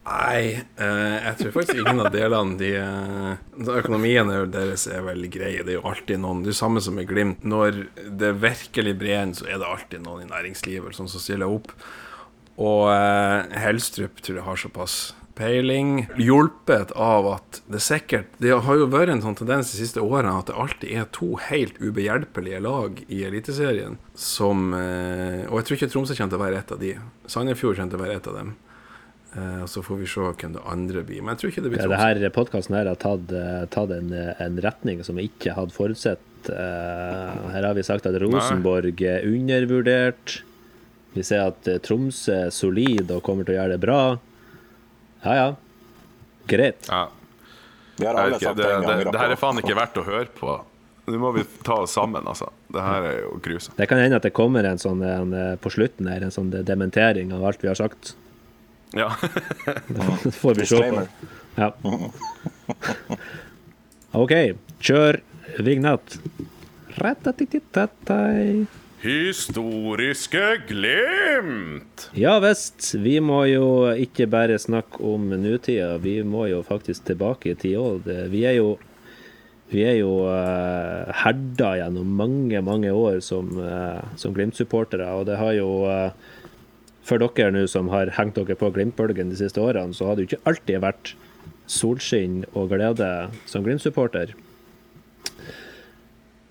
Nei, 0.00 0.56
eh, 0.80 1.16
jeg 1.26 1.36
tror 1.38 1.52
faktisk 1.58 1.82
ingen 1.82 2.00
av 2.00 2.08
delene 2.14 2.56
de, 2.58 2.70
eh, 2.80 3.74
Økonomien 3.76 4.30
er 4.32 4.46
deres 4.48 4.86
er 4.88 5.04
veldig 5.04 5.30
grei. 5.30 5.52
Det 5.60 5.74
er 5.74 5.78
jo 5.78 5.88
alltid 5.90 6.18
noen 6.22 6.42
Det 6.42 6.54
er 6.54 6.56
samme 6.56 6.80
som 6.80 6.94
med 6.94 7.06
Glimt. 7.06 7.44
Når 7.44 7.86
det 8.18 8.40
virkelig 8.40 8.98
brenner, 8.98 9.34
så 9.34 9.46
er 9.46 9.58
det 9.58 9.68
alltid 9.68 10.02
noen 10.02 10.24
i 10.24 10.30
næringslivet 10.30 10.94
som 10.94 11.06
stiller 11.06 11.46
opp. 11.46 11.70
Og 12.56 12.88
eh, 12.90 13.58
Helstrup 13.60 14.22
tror 14.22 14.40
jeg 14.40 14.44
har 14.44 14.56
såpass 14.56 15.14
peiling. 15.38 16.06
Hjulpet 16.20 16.92
av 16.96 17.26
at 17.34 17.60
det 17.70 17.80
sikkert 17.84 18.32
Det 18.42 18.50
har 18.52 18.76
jo 18.80 18.86
vært 18.92 19.12
en 19.14 19.22
sånn 19.24 19.36
tendens 19.38 19.70
de 19.72 19.78
siste 19.80 20.02
årene 20.02 20.32
at 20.38 20.50
det 20.50 20.56
alltid 20.58 20.90
er 20.96 21.06
to 21.16 21.34
helt 21.48 21.78
ubehjelpelige 21.80 22.60
lag 22.64 23.02
i 23.08 23.22
Eliteserien 23.28 23.98
som 24.14 24.72
eh, 24.74 25.46
Og 25.50 25.60
jeg 25.60 25.68
tror 25.68 25.78
ikke 25.78 25.90
Tromsø 25.94 26.16
kommer 26.18 26.34
til 26.34 26.40
å 26.40 26.44
være 26.44 26.58
et 26.64 26.74
av 26.74 26.82
de. 26.82 26.94
Sandefjord 27.30 27.78
kommer 27.78 27.94
til 27.94 28.00
å 28.00 28.04
være 28.04 28.18
et 28.20 28.28
av 28.32 28.40
dem. 28.40 28.56
Og 29.62 29.68
så 29.70 29.78
får 29.86 29.98
vi 30.00 30.06
se 30.10 30.24
hvem 30.26 30.54
det 30.56 30.62
andre 30.66 31.04
blir. 31.06 31.20
Men 31.22 31.36
jeg 31.36 31.38
tror 31.40 31.50
ikke 31.52 31.62
det 31.62 31.70
blir 31.70 31.80
Tromsø. 31.84 31.94
Ja, 31.94 32.06
her 32.26 32.32
podkasten 32.34 32.74
har 32.74 32.88
tatt, 32.98 33.30
eh, 33.30 33.60
tatt 33.70 33.92
en, 33.94 34.10
en 34.42 34.56
retning 34.64 35.04
som 35.06 35.20
vi 35.20 35.28
ikke 35.30 35.54
hadde 35.54 35.70
forutsett. 35.76 36.24
Eh, 36.50 37.50
Her 37.54 37.68
har 37.68 37.74
vi 37.78 37.84
sagt 37.86 38.08
at 38.10 38.16
Rosenborg 38.22 39.00
er 39.06 39.26
undervurdert. 39.28 40.40
Vi 41.14 41.22
ser 41.26 41.46
at 41.50 41.68
eh, 41.70 41.78
Tromsø 41.84 42.46
er 42.46 42.50
solid 42.54 43.10
og 43.14 43.22
kommer 43.26 43.46
til 43.46 43.54
å 43.54 43.60
gjøre 43.60 43.76
det 43.76 43.82
bra. 43.86 44.00
Ja 45.24 45.34
ja, 45.36 45.48
greit. 46.48 46.86
Ja, 46.88 47.08
Vi 48.00 48.06
har 48.06 48.14
alle 48.16 48.36
ikke, 48.38 48.44
sagt 48.46 48.56
det, 48.56 48.64
det 48.64 48.74
en 48.74 48.86
gang. 48.88 49.12
det 49.12 49.20
her 49.20 49.34
er 49.34 49.40
faen 49.40 49.58
ikke 49.60 49.76
verdt 49.76 49.98
å 50.00 50.04
høre 50.06 50.30
på. 50.38 50.54
Nå 51.10 51.18
må 51.18 51.32
vi 51.34 51.42
ta 51.66 51.74
oss 51.82 51.92
sammen, 51.96 52.24
altså. 52.30 52.48
Det 52.70 52.80
her 52.84 53.06
er 53.08 53.16
jo 53.24 53.34
grusomt. 53.42 53.76
Det 53.76 53.88
kan 53.90 53.98
hende 53.98 54.16
at 54.20 54.24
det 54.26 54.30
kommer 54.36 54.64
en 54.68 54.78
sånn 54.78 55.02
en, 55.04 55.32
eh, 55.34 55.54
på 55.60 55.72
slutten 55.74 56.06
her, 56.08 56.22
en 56.22 56.30
sånn 56.34 56.50
dementering 56.64 57.32
av 57.34 57.44
alt 57.50 57.62
vi 57.64 57.68
har 57.68 57.78
sagt. 57.78 58.14
Ja. 58.96 59.08
Det 59.88 60.32
får 60.38 60.54
vi 60.60 60.66
se 60.70 60.80
på. 60.90 61.02
Ja. 61.58 61.72
OK, 64.12 64.32
kjør 64.80 65.20
vignett. 65.66 66.16
Ratatititatai. 67.00 68.66
Historiske 69.00 70.60
Glimt! 70.68 72.10
Ja 72.12 72.34
visst, 72.44 72.90
vi 73.00 73.14
må 73.24 73.38
jo 73.48 73.88
ikke 73.96 74.26
bare 74.28 74.58
snakke 74.60 75.00
om 75.08 75.30
nutida, 75.40 75.94
vi 76.04 76.18
må 76.20 76.44
jo 76.50 76.58
faktisk 76.66 77.06
tilbake 77.08 77.54
i 77.54 77.56
tid 77.56 77.78
òg. 77.80 78.10
Vi 78.28 78.44
er 78.44 78.58
jo 78.58 78.74
vi 79.72 79.86
er 79.88 79.96
jo 80.02 80.26
uh, 80.26 81.08
herda 81.22 81.72
gjennom 81.80 82.12
mange, 82.20 82.60
mange 82.66 82.92
år 82.92 83.22
som, 83.24 83.48
uh, 83.56 84.04
som 84.20 84.36
Glimt-supportere, 84.36 85.08
og 85.16 85.30
det 85.30 85.40
har 85.40 85.56
jo 85.56 85.70
uh, 85.88 86.12
For 87.00 87.22
dere 87.22 87.56
nå 87.56 87.64
som 87.72 87.88
har 87.88 88.12
hengt 88.18 88.36
dere 88.36 88.58
på 88.58 88.68
Glimt-bølgen 88.74 89.32
de 89.32 89.40
siste 89.40 89.64
årene, 89.64 89.96
så 89.96 90.10
har 90.10 90.18
det 90.18 90.26
jo 90.26 90.34
ikke 90.34 90.44
alltid 90.50 90.84
vært 90.84 91.16
solskinn 91.64 92.42
og 92.52 92.68
glede 92.74 93.30
som 93.48 93.64
Glimt-supporter. 93.64 94.36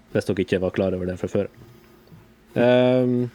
Hvis 0.10 0.26
dere 0.26 0.47
ikke 0.47 0.66
var 0.66 0.74
klar 0.74 0.97
over 0.97 1.06
det 1.06 1.22
fra 1.22 1.30
før. 1.30 1.58
Um, 2.56 3.30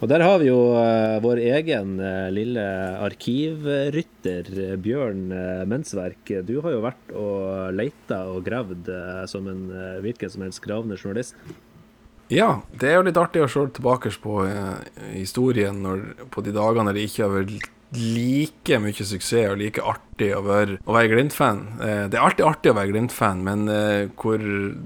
og 0.00 0.08
der 0.08 0.22
har 0.24 0.38
vi 0.40 0.48
jo 0.48 0.58
uh, 0.72 1.18
vår 1.20 1.42
egen 1.44 1.96
uh, 2.00 2.28
lille 2.32 2.66
arkivrytter, 3.04 4.52
uh, 4.54 4.76
Bjørn 4.80 5.26
uh, 5.32 5.64
Mensverk. 5.68 6.36
Du 6.48 6.60
har 6.64 6.76
jo 6.76 6.84
vært 6.84 7.16
og 7.16 7.74
leita 7.76 8.22
og 8.30 8.44
gravd 8.46 8.88
eh, 8.94 9.26
som 9.30 9.48
en 9.50 9.66
hvilken 10.02 10.32
som 10.32 10.46
helst 10.46 10.62
gravende 10.64 10.96
journalist. 10.98 11.36
Ja, 12.30 12.62
det 12.78 12.86
er 12.86 13.00
jo 13.00 13.06
litt 13.08 13.18
artig 13.18 13.42
å 13.42 13.50
se 13.50 13.64
tilbake 13.74 14.12
på 14.22 14.44
eh, 14.46 14.76
historien 15.16 15.80
når, 15.82 16.04
på 16.30 16.44
de 16.46 16.54
dagene 16.54 16.94
det 16.94 17.08
ikke 17.08 17.24
har 17.26 17.32
vært 17.34 17.70
like 17.96 18.78
mye 18.82 18.94
suksess 18.94 19.50
og 19.50 19.58
like 19.60 19.82
artig 19.82 20.30
å 20.36 20.42
være, 20.46 20.78
å 20.86 20.94
være 20.94 21.10
Glimt-fan. 21.14 21.62
Eh, 21.82 22.04
det 22.10 22.18
er 22.18 22.26
alltid 22.26 22.46
artig 22.46 22.72
å 22.72 22.76
være 22.78 22.92
Glimt-fan, 22.92 23.42
men, 23.46 23.66
eh, 23.68 24.28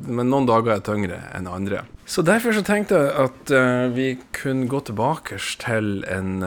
men 0.08 0.30
noen 0.30 0.48
dager 0.48 0.76
er 0.76 0.84
tyngre 0.86 1.20
enn 1.36 1.50
andre. 1.50 1.84
Så 2.06 2.24
derfor 2.24 2.52
så 2.52 2.64
tenkte 2.64 3.00
jeg 3.00 3.12
at 3.24 3.52
eh, 3.56 3.88
vi 3.96 4.08
kunne 4.36 4.68
gå 4.68 4.80
tilbake 4.88 5.38
til 5.60 6.04
en 6.08 6.44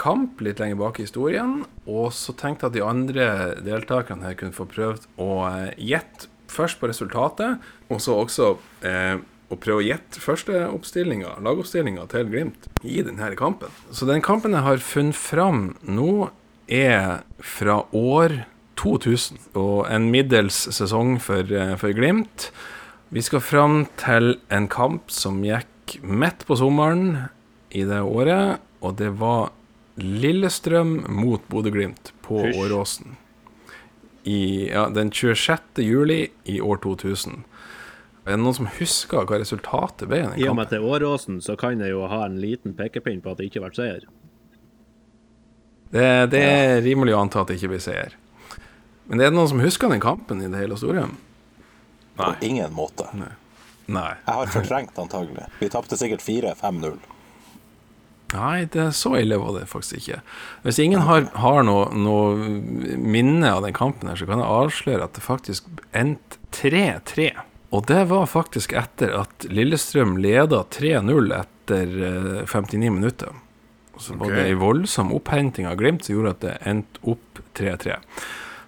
kamp 0.00 0.40
litt 0.44 0.60
lenger 0.60 0.80
bak 0.80 1.00
i 1.00 1.08
historien. 1.08 1.64
Og 1.84 2.12
så 2.16 2.32
tenkte 2.36 2.66
jeg 2.66 2.72
at 2.72 2.78
de 2.78 2.86
andre 2.86 3.26
deltakerne 3.64 4.28
her 4.28 4.38
kunne 4.40 4.56
få 4.56 4.68
prøvd 4.68 5.08
å 5.20 5.32
gjette 5.76 6.32
først 6.54 6.80
på 6.80 6.88
resultatet, 6.90 7.62
og 7.90 8.02
så 8.02 8.16
også 8.22 8.50
eh, 8.86 9.16
å 9.52 9.58
prøve 9.60 9.82
å 9.82 9.86
gjette 9.86 10.22
første 10.22 10.64
oppstillinga, 10.70 11.36
lagoppstillinga 11.44 12.06
til 12.12 12.30
Glimt 12.30 12.68
i 12.82 13.02
denne 13.04 13.34
kampen. 13.38 13.72
Så 13.92 14.08
den 14.08 14.24
kampen 14.24 14.56
jeg 14.56 14.64
har 14.66 14.82
funnet 14.82 15.18
fram 15.18 15.66
nå, 15.84 16.30
er 16.64 17.20
fra 17.44 17.82
år 17.92 18.46
2000, 18.80 19.36
og 19.60 19.84
en 19.92 20.08
middels 20.12 20.56
sesong 20.72 21.18
for, 21.20 21.44
eh, 21.52 21.76
for 21.76 21.92
Glimt. 21.92 22.50
Vi 23.12 23.20
skal 23.20 23.40
fram 23.40 23.86
til 24.00 24.38
en 24.50 24.68
kamp 24.68 25.10
som 25.10 25.42
gikk 25.44 26.00
midt 26.02 26.46
på 26.46 26.56
sommeren 26.56 27.28
i 27.70 27.84
det 27.84 28.00
året, 28.00 28.60
og 28.80 28.96
det 28.96 29.12
var 29.20 29.52
Lillestrøm 29.96 31.04
mot 31.08 31.42
Bodø-Glimt 31.48 32.12
på 32.22 32.40
Hush. 32.46 32.58
Åråsen. 32.58 33.16
I, 34.24 34.70
ja, 34.70 34.88
den 34.88 35.12
26. 35.12 35.84
juli 35.84 36.30
i 36.44 36.60
år 36.60 36.80
2000. 36.82 37.44
Er 38.24 38.38
det 38.38 38.40
noen 38.40 38.56
som 38.56 38.68
husker 38.78 39.26
hva 39.28 39.38
resultatet 39.40 40.08
ble 40.08 40.22
i 40.22 40.24
og 40.24 40.32
med 40.32 40.40
kampen? 40.40 40.62
at 40.64 40.72
det 40.72 40.78
er 40.80 40.88
Åråsen, 40.88 41.40
så 41.44 41.58
kan 41.60 41.80
jeg 41.84 41.92
jo 41.92 42.06
ha 42.08 42.22
en 42.24 42.38
liten 42.40 42.72
pekepinn 42.76 43.20
på 43.24 43.34
at 43.34 43.40
det 43.40 43.50
ikke 43.50 43.60
ble 43.66 43.72
seier. 43.76 44.06
Det, 45.94 46.06
det 46.32 46.40
er 46.42 46.80
rimelig 46.82 47.14
å 47.14 47.20
anta 47.20 47.44
at 47.44 47.52
det 47.52 47.60
ikke 47.60 47.74
blir 47.74 47.84
seier. 47.84 48.16
Men 49.06 49.20
er 49.20 49.28
det 49.28 49.36
noen 49.36 49.50
som 49.52 49.60
husker 49.60 49.92
den 49.92 50.02
kampen 50.02 50.40
i 50.40 50.48
det 50.48 50.62
hele 50.62 50.78
historien? 50.78 51.12
Nei. 52.16 52.30
På 52.30 52.46
ingen 52.46 52.72
måte. 52.74 53.10
Nei. 53.12 53.28
Jeg 54.24 54.38
har 54.38 54.52
fortrengt 54.54 54.98
antagelig. 54.98 55.44
Vi 55.60 55.68
tapte 55.68 55.98
sikkert 56.00 56.24
4-5-0. 56.24 56.96
Nei, 58.34 58.64
det 58.72 58.80
er 58.80 58.94
så 58.96 59.12
ille 59.20 59.36
var 59.38 59.52
det 59.58 59.68
faktisk 59.70 60.00
ikke. 60.00 60.22
Hvis 60.64 60.80
ingen 60.82 61.04
har, 61.06 61.28
har 61.38 61.66
noe, 61.66 61.86
noe 61.94 62.96
minne 62.98 63.52
av 63.52 63.62
den 63.66 63.76
kampen, 63.76 64.08
her, 64.10 64.18
så 64.18 64.26
kan 64.26 64.40
jeg 64.42 64.50
avsløre 64.50 65.06
at 65.06 65.14
det 65.14 65.22
faktisk 65.22 65.68
endte 65.94 66.40
3-3. 66.56 67.28
Og 67.74 67.86
det 67.90 68.04
var 68.10 68.28
faktisk 68.30 68.74
etter 68.78 69.10
at 69.18 69.48
Lillestrøm 69.50 70.14
leda 70.22 70.62
3-0 70.70 71.32
etter 71.34 71.96
eh, 72.06 72.44
59 72.46 72.92
minutter. 72.94 73.34
Og 73.94 74.02
så 74.02 74.14
var 74.18 74.30
okay. 74.30 74.36
det 74.38 74.52
ei 74.52 74.58
voldsom 74.58 75.10
opphenting 75.14 75.66
av 75.70 75.78
Glimt 75.80 76.06
som 76.06 76.16
gjorde 76.16 76.34
at 76.36 76.44
det 76.44 76.54
endte 76.70 77.02
opp 77.10 77.42
3-3. 77.58 77.98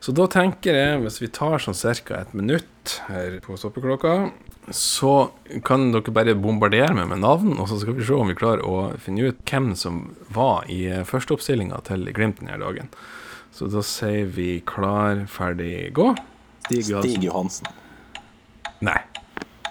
Så 0.02 0.14
da 0.14 0.26
tenker 0.30 0.76
jeg, 0.76 0.98
hvis 1.02 1.20
vi 1.22 1.30
tar 1.34 1.62
sånn 1.62 1.78
ca. 2.06 2.20
et 2.20 2.34
minutt 2.36 2.98
her 3.08 3.38
på 3.42 3.56
stoppeklokka, 3.58 4.30
så 4.74 5.30
kan 5.66 5.88
dere 5.94 6.14
bare 6.14 6.34
bombardere 6.38 6.94
meg 6.94 7.08
med 7.10 7.22
navn, 7.22 7.54
og 7.58 7.70
så 7.70 7.78
skal 7.78 7.94
vi 7.96 8.06
se 8.06 8.14
om 8.14 8.30
vi 8.30 8.38
klarer 8.38 8.66
å 8.66 8.92
finne 9.02 9.30
ut 9.30 9.42
hvem 9.46 9.72
som 9.78 10.02
var 10.34 10.66
i 10.70 10.84
eh, 10.90 11.06
førsteoppstillinga 11.06 11.78
til 11.86 12.06
Glimt 12.14 12.42
denne 12.42 12.58
dagen. 12.62 12.90
Så 13.54 13.70
da 13.72 13.82
sier 13.86 14.26
vi 14.34 14.60
klar, 14.66 15.24
ferdig, 15.30 15.94
gå. 15.96 16.10
Stig 16.66 16.90
Stig 16.90 17.22
Johansen. 17.24 17.70
Nei. 18.84 18.98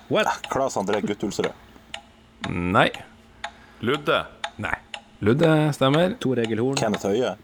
What? 0.10 0.28
Klas 0.50 0.78
André 0.78 1.02
Guttulsrød. 1.06 1.54
Nei. 2.50 2.90
Ludde. 3.86 4.24
Nei. 4.62 4.76
Ludde 5.26 5.52
stemmer. 5.74 6.16
Tor 6.22 6.40
Egil 6.42 6.62
Horn. 6.62 6.78
Kenneth 6.80 7.08
Høie. 7.10 7.36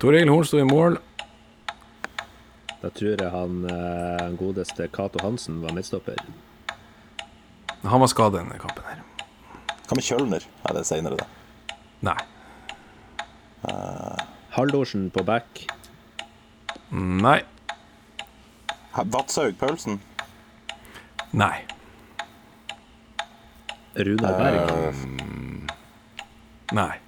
Tor 0.00 0.16
Egil 0.16 0.32
Horn 0.32 0.44
sto 0.48 0.60
i 0.60 0.66
mål. 0.68 0.98
Da 2.80 2.88
tror 2.96 3.12
jeg 3.20 3.28
han 3.32 3.58
eh, 3.68 4.26
godeste 4.40 4.86
Cato 4.92 5.20
Hansen 5.24 5.58
var 5.60 5.74
midtstopper. 5.76 6.16
Han 7.84 8.00
var 8.00 8.08
skadet 8.12 8.40
denne 8.40 8.56
kampen 8.60 8.84
her. 8.88 9.02
Hva 9.88 9.96
med 9.98 10.06
Kjølner? 10.06 10.44
Er 10.68 10.76
det 10.76 10.84
senere, 10.88 11.16
da? 11.20 11.26
Nei. 12.08 12.16
Haldorsen 14.56 15.08
på 15.12 15.22
back. 15.26 15.64
Nei. 16.90 17.40
Ha- 18.96 19.04
Vadshaug 19.06 19.58
Paulsen. 19.60 20.00
Nei. 21.30 21.66
Runar 23.94 24.38
Berg. 24.38 24.94
Nei. 26.72 26.98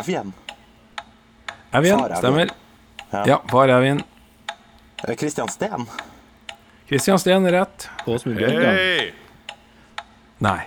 Evjen. 0.00 0.32
Evjen 1.72 2.16
stemmer. 2.16 2.50
Ja. 3.10 3.24
Ja, 3.26 3.42
far 3.50 3.68
Evjen. 3.68 4.02
Kristian 4.96 5.16
Christian 5.16 5.48
Steen. 5.48 5.86
Kristian 6.88 7.18
Steen 7.18 7.46
er 7.46 7.52
rett. 7.52 7.88
Åsmund 8.06 8.36
Bjørngan. 8.36 8.74
Hey! 8.74 9.12
Nei. 10.38 10.60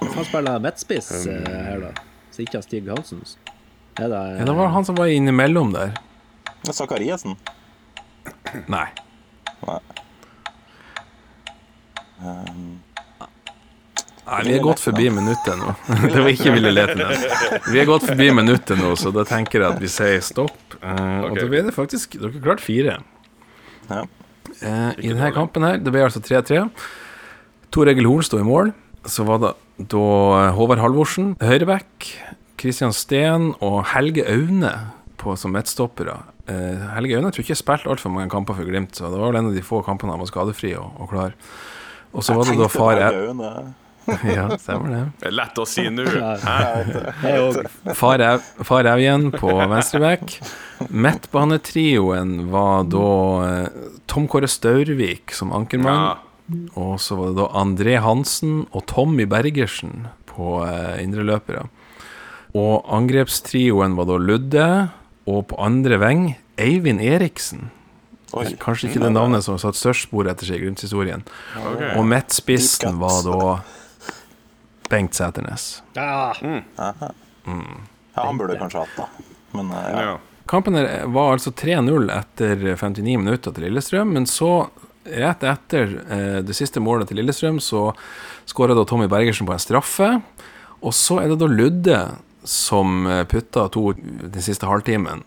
Han 0.00 0.24
spiller 0.24 0.58
midtspiss 0.58 1.26
eh, 1.26 1.48
her, 1.48 1.80
da. 1.80 1.92
Så 2.30 2.42
ikke 2.42 2.62
Stig 2.62 2.88
Hansen. 2.90 3.22
Er 3.98 4.08
det 4.08 4.22
Ja, 4.38 4.44
det 4.44 4.52
var 4.54 4.66
han 4.74 4.84
som 4.84 4.94
var 4.94 5.06
innimellom 5.06 5.72
der. 5.72 5.94
Sakariassen? 6.62 7.36
Nei. 8.66 8.86
Nei, 9.66 9.80
vi 14.44 14.54
er 14.54 14.62
gått 14.62 14.82
forbi 14.82 15.08
minuttet 15.12 15.56
nå. 15.56 15.72
det 16.12 16.20
var 16.20 16.30
ikke 16.32 16.54
ville 16.56 16.72
lete 16.74 16.96
den. 16.98 17.26
Vi 17.72 17.80
er 17.80 17.88
gått 17.88 18.04
forbi 18.08 18.28
minuttet 18.36 18.80
nå, 18.80 18.92
så 19.00 19.12
da 19.14 19.24
tenker 19.28 19.62
jeg 19.62 19.76
at 19.76 19.82
vi 19.82 19.90
sier 19.92 20.20
stopp. 20.24 20.76
Eh, 20.82 21.28
Og 21.28 21.38
da 21.38 21.46
ble 21.48 21.62
det 21.66 21.74
faktisk 21.76 22.18
Dere 22.20 22.42
klarte 22.44 22.64
fire. 22.64 22.98
Ja. 23.88 24.02
Uh, 24.58 24.92
I 24.98 25.12
denne 25.12 25.30
kampen 25.36 25.64
her, 25.64 25.78
det 25.80 25.92
ble 25.94 26.04
altså 26.04 26.20
3-3. 26.24 26.66
Tor 27.72 27.90
Egil 27.90 28.08
Horn 28.08 28.26
sto 28.26 28.40
i 28.40 28.46
mål. 28.46 28.72
Så 29.08 29.24
var 29.28 29.40
det 29.42 29.54
da 29.92 30.04
Håvard 30.56 30.82
Halvorsen, 30.82 31.32
høyreback, 31.40 32.08
Kristian 32.58 32.92
Steen 32.96 33.52
og 33.64 33.84
Helge 33.94 34.24
Aune 34.28 34.72
på, 35.20 35.36
som 35.38 35.54
midtstoppere. 35.54 36.18
Uh, 36.50 36.88
Helge 36.96 37.16
Aune 37.20 37.32
tror 37.32 37.44
ikke 37.44 37.54
jeg 37.54 37.62
spilte 37.62 37.88
altfor 37.92 38.12
mange 38.12 38.32
kamper 38.32 38.58
for 38.58 38.68
Glimt, 38.68 38.96
så 38.98 39.08
det 39.12 39.20
var 39.20 39.30
vel 39.32 39.40
en 39.40 39.50
av 39.52 39.56
de 39.56 39.64
få 39.64 39.80
kampene 39.86 40.12
han 40.16 40.20
var 40.24 40.30
skadefri 40.32 40.74
og, 40.80 40.90
og 40.98 41.12
klar. 41.14 41.36
Og 42.12 42.24
så 42.24 42.34
var 42.36 42.48
det 42.48 42.56
da 42.60 42.70
far 42.72 43.02
øynene. 43.10 43.52
Ja, 44.24 44.46
stemmer 44.56 44.88
det. 44.88 45.00
Det 45.20 45.26
er 45.28 45.34
lett 45.36 45.58
å 45.60 45.66
si 45.68 45.82
nå. 45.92 46.04
Far, 47.98 48.22
Au 48.24 48.94
igjen 48.96 49.26
på 49.34 49.52
venstreback. 49.52 50.38
Midtbanetrioen 50.88 52.48
var 52.52 52.86
da 52.88 53.10
eh, 53.44 53.68
Tom 54.08 54.24
Kåre 54.32 54.48
Staurvik 54.48 55.34
som 55.36 55.52
ankermann. 55.52 56.00
Ja. 56.06 56.16
Og 56.80 56.96
så 57.04 57.18
var 57.18 57.34
det 57.34 57.42
da 57.42 57.50
André 57.60 57.98
Hansen 58.00 58.62
og 58.72 58.86
Tommy 58.88 59.28
Bergersen 59.28 60.06
på 60.30 60.62
eh, 60.64 61.02
indreløpere. 61.04 61.66
Og 62.56 62.88
angrepstrioen 62.88 63.98
var 63.98 64.08
da 64.08 64.16
Ludde, 64.22 64.68
og 65.28 65.50
på 65.50 65.58
andre 65.60 65.98
veng 66.00 66.22
Eivind 66.56 67.02
Eriksen. 67.04 67.68
Oi. 68.36 68.44
Kanskje 68.60 68.90
ikke 68.90 69.00
det 69.06 69.12
navnet 69.14 69.44
som 69.44 69.54
har 69.56 69.62
satt 69.62 69.78
størst 69.78 70.08
spor 70.08 70.28
etter 70.28 70.48
seg 70.48 70.58
i 70.58 70.66
Glimt-historien. 70.66 71.22
Og 71.96 72.04
midtspissen 72.08 72.98
var 73.00 73.22
da 73.24 73.38
Bengt 74.92 75.16
Sæternes. 75.16 75.82
Ah, 75.96 76.36
Ja, 78.18 78.24
han 78.26 78.38
burde 78.40 78.56
kanskje 78.58 78.82
hatt 78.82 78.96
da. 78.98 79.06
Men 79.54 79.70
eh, 79.72 79.88
ja. 79.92 80.02
Ja. 80.02 80.16
Kampen 80.48 80.74
var 81.12 81.34
altså 81.36 81.52
3-0 81.52 82.08
etter 82.12 82.56
59 82.64 83.16
minutter 83.20 83.52
til 83.54 83.66
Lillestrøm, 83.68 84.14
men 84.16 84.26
så, 84.28 84.68
rett 85.08 85.44
etter 85.44 85.92
eh, 86.08 86.38
det 86.44 86.56
siste 86.56 86.80
målet 86.82 87.10
til 87.10 87.20
Lillestrøm, 87.20 87.60
så 87.62 87.90
skåra 88.48 88.76
da 88.76 88.84
Tommy 88.88 89.06
Bergersen 89.12 89.48
på 89.48 89.54
en 89.54 89.62
straffe. 89.62 90.08
Og 90.80 90.94
så 90.96 91.20
er 91.22 91.30
det 91.32 91.38
da 91.42 91.48
Ludde 91.52 92.00
som 92.48 93.04
eh, 93.06 93.22
putta 93.28 93.68
to 93.72 93.92
den 93.98 94.44
siste 94.44 94.68
halvtimen 94.68 95.22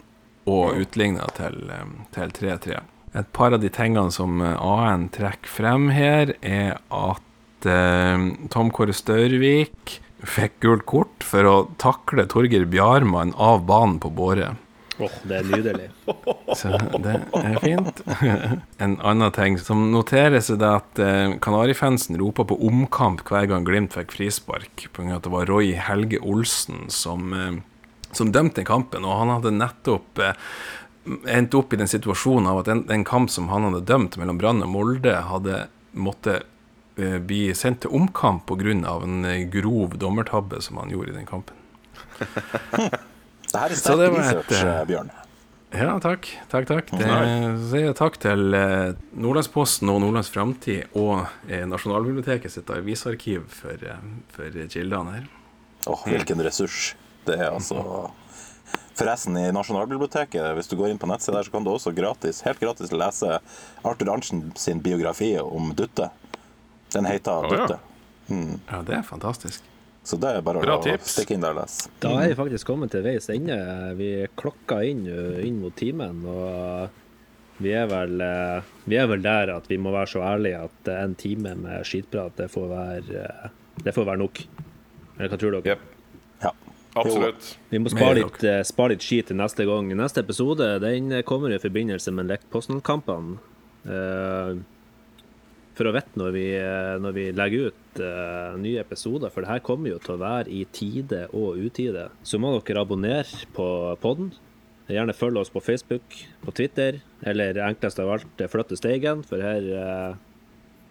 og 0.49 0.79
utligna 0.81 1.27
til 1.37 1.69
eh, 1.71 1.91
til 2.15 2.33
3-3. 2.37 2.79
Et 3.19 3.27
par 3.35 3.51
av 3.51 3.61
de 3.61 3.69
tingene 3.73 4.13
som 4.13 4.41
eh, 4.41 4.55
AN 4.55 5.09
trekker 5.13 5.51
frem 5.51 5.91
her, 5.93 6.35
er 6.41 6.79
at 6.87 7.67
eh, 7.69 8.25
Tom 8.53 8.71
Kåre 8.73 8.95
Størvik 8.95 9.99
fikk 10.21 10.59
gult 10.61 10.85
kort 10.89 11.25
for 11.25 11.47
å 11.49 11.55
takle 11.81 12.27
Torgeir 12.29 12.67
Bjarmann 12.69 13.33
av 13.37 13.65
banen 13.65 13.97
på 14.01 14.11
Båre. 14.13 14.53
åh, 15.01 15.15
det 15.25 15.39
er 15.39 15.47
nydelig. 15.49 15.87
Så 16.59 16.75
det 17.01 17.15
er 17.39 17.57
fint. 17.63 18.03
En 18.85 18.99
annen 19.01 19.33
ting 19.33 19.57
som 19.57 19.87
noteres, 19.93 20.51
er 20.53 20.67
at 20.67 21.01
Kanarifansen 21.41 22.19
roper 22.21 22.45
på 22.51 22.59
omkamp 22.69 23.25
hver 23.25 23.49
gang 23.49 23.65
Glimt 23.65 23.97
fikk 23.97 24.13
frispark, 24.13 24.85
av 24.93 25.15
at 25.17 25.25
det 25.25 25.33
var 25.33 25.49
Roy 25.49 25.73
Helge 25.73 26.21
Olsen 26.21 26.85
som, 26.93 27.33
som 28.17 28.31
dømte 28.31 28.61
den 28.61 28.69
kampen. 28.69 29.05
Og 29.07 29.19
han 29.21 29.33
hadde 29.35 29.53
nettopp 29.55 30.21
eh, 30.21 30.33
endt 31.31 31.57
opp 31.57 31.73
i 31.73 31.81
den 31.81 31.89
situasjonen 31.89 32.49
av 32.51 32.61
at 32.61 32.71
en, 32.71 32.85
en 32.91 33.05
kamp 33.07 33.31
som 33.33 33.49
han 33.53 33.69
hadde 33.69 33.85
dømt 33.89 34.17
mellom 34.21 34.41
Brann 34.41 34.63
og 34.65 34.73
Molde, 34.73 35.15
hadde 35.29 35.65
måttet 35.91 36.47
eh, 36.97 37.17
bli 37.17 37.49
sendt 37.57 37.83
til 37.85 37.95
omkamp 37.97 38.45
pga. 38.49 38.75
en 38.75 39.25
eh, 39.25 39.47
grov 39.49 39.97
dommertabbe 39.97 40.61
som 40.61 40.77
han 40.81 40.93
gjorde 40.93 41.15
i 41.15 41.19
den 41.21 41.29
kampen. 41.29 41.55
Det 43.51 43.59
her 43.59 43.73
er 43.73 43.75
sterk 43.75 43.99
det 43.99 44.11
var 44.13 44.21
et, 44.21 44.21
research, 44.21 44.61
eh, 44.63 44.69
eh, 44.71 44.85
Bjørn. 44.87 45.09
Ja, 45.71 45.93
takk. 46.03 46.27
Takk, 46.51 46.65
takk. 46.67 46.89
Det 46.99 47.07
så 47.07 47.67
sier 47.71 47.85
jeg 47.85 47.97
takk 47.99 48.17
til 48.19 48.55
eh, 48.57 48.93
Nordlandsposten 49.23 49.91
og 49.91 50.01
Nordlands 50.03 50.31
Framtid 50.31 50.97
og 50.99 51.25
eh, 51.47 51.63
Nasjonalbiblioteket 51.67 52.51
sitt 52.51 52.71
avisarkiv 52.75 53.45
for, 53.55 53.79
eh, 53.79 54.01
for 54.35 54.57
kildene 54.71 55.15
her. 55.15 55.29
Åh, 55.87 56.03
hvilken 56.11 56.43
ressurs. 56.43 56.91
Det 57.25 57.37
er 57.37 57.51
altså 57.51 58.09
Forresten, 58.97 59.37
i 59.39 59.51
Nasjonalbiblioteket, 59.55 60.51
hvis 60.57 60.67
du 60.69 60.75
går 60.77 60.91
inn 60.91 60.99
på 61.01 61.07
nettsida 61.09 61.37
der, 61.39 61.47
så 61.47 61.53
kan 61.53 61.63
du 61.65 61.71
også 61.71 61.93
gratis, 61.95 62.41
helt 62.45 62.59
gratis 62.61 62.91
lese 62.93 63.39
Arthur 63.87 64.11
Arntzen 64.13 64.43
sin 64.59 64.81
biografi 64.83 65.31
om 65.41 65.71
Dutte. 65.77 66.09
Den 66.93 67.07
heter 67.09 67.47
Dutte. 67.47 67.57
ja. 67.57 67.67
Dutte. 67.67 68.57
Ja, 68.71 68.81
det 68.87 68.95
er 68.99 69.03
fantastisk. 69.03 69.63
Så 70.03 70.17
det 70.17 70.29
er 70.33 70.41
bare 70.45 70.61
Bra 70.63 70.77
å 70.79 70.83
tips. 70.83 71.11
stikke 71.15 71.35
inn 71.35 71.43
der 71.43 71.53
og 71.55 71.59
lese. 71.61 71.89
Da 72.01 72.11
er 72.21 72.31
vi 72.31 72.37
faktisk 72.39 72.69
kommet 72.69 72.91
til 72.93 73.03
veis 73.05 73.27
ende. 73.29 73.57
Vi 73.99 74.09
klokka 74.39 74.79
inn, 74.87 75.03
inn 75.45 75.59
mot 75.61 75.75
timen, 75.77 76.23
og 76.25 77.61
vi 77.61 77.73
er, 77.77 77.85
vel, 77.91 78.15
eh, 78.25 78.69
vi 78.89 78.97
er 78.97 79.09
vel 79.11 79.21
der 79.21 79.51
at 79.57 79.67
vi 79.69 79.77
må 79.77 79.91
være 79.93 80.09
så 80.15 80.23
ærlige 80.25 80.63
at 80.65 80.91
en 80.95 81.13
time 81.19 81.53
med 81.59 81.85
skitprat, 81.85 82.33
det 82.39 82.47
får 82.53 82.69
være, 82.71 83.25
eh, 83.25 83.49
det 83.85 83.93
får 83.93 84.07
være 84.09 84.21
nok. 84.23 84.41
Eller 85.19 85.29
hva 85.35 85.41
tror 85.41 85.57
dere? 85.59 85.75
Yep. 85.75 85.83
Ja. 86.47 86.53
Absolutt. 86.95 87.53
Vi 87.71 87.79
må 87.79 87.91
spare 87.91 88.17
litt, 88.19 88.43
eh, 88.43 88.63
spare 88.67 88.95
litt 88.95 89.05
ski 89.05 89.21
til 89.23 89.39
neste 89.39 89.65
gang. 89.65 89.87
Neste 89.95 90.25
episode 90.25 90.67
den 90.83 91.11
kommer 91.23 91.53
i 91.53 91.61
forbindelse 91.61 92.11
med 92.11 92.27
Lek 92.27 92.43
Posten-kampene. 92.51 93.39
Eh, 93.87 94.61
for 95.77 95.87
å 95.87 95.93
vite 95.95 96.19
når 96.19 96.33
vi, 96.35 96.45
eh, 96.59 96.95
når 97.01 97.15
vi 97.15 97.25
legger 97.33 97.71
ut 97.71 98.01
eh, 98.03 98.57
nye 98.61 98.83
episoder, 98.83 99.31
for 99.31 99.43
det 99.43 99.51
her 99.53 99.63
kommer 99.65 99.93
jo 99.93 99.99
til 100.03 100.15
å 100.17 100.21
være 100.21 100.51
i 100.51 100.65
tide 100.75 101.25
og 101.31 101.61
utide. 101.61 102.09
Så 102.27 102.41
må 102.41 102.53
dere 102.59 102.83
abonnere 102.83 103.47
på 103.55 103.67
podden. 104.03 104.33
Gjerne 104.91 105.15
følg 105.15 105.39
oss 105.39 105.53
på 105.53 105.63
Facebook, 105.63 106.17
på 106.43 106.53
Twitter, 106.57 106.99
eller 107.23 107.61
enklest 107.63 108.01
av 108.03 108.11
alt, 108.17 108.43
eh, 108.43 108.51
flytte 108.51 108.77
steigen, 108.79 109.23
for 109.25 109.41
her, 109.41 109.63
eh, 109.63 110.13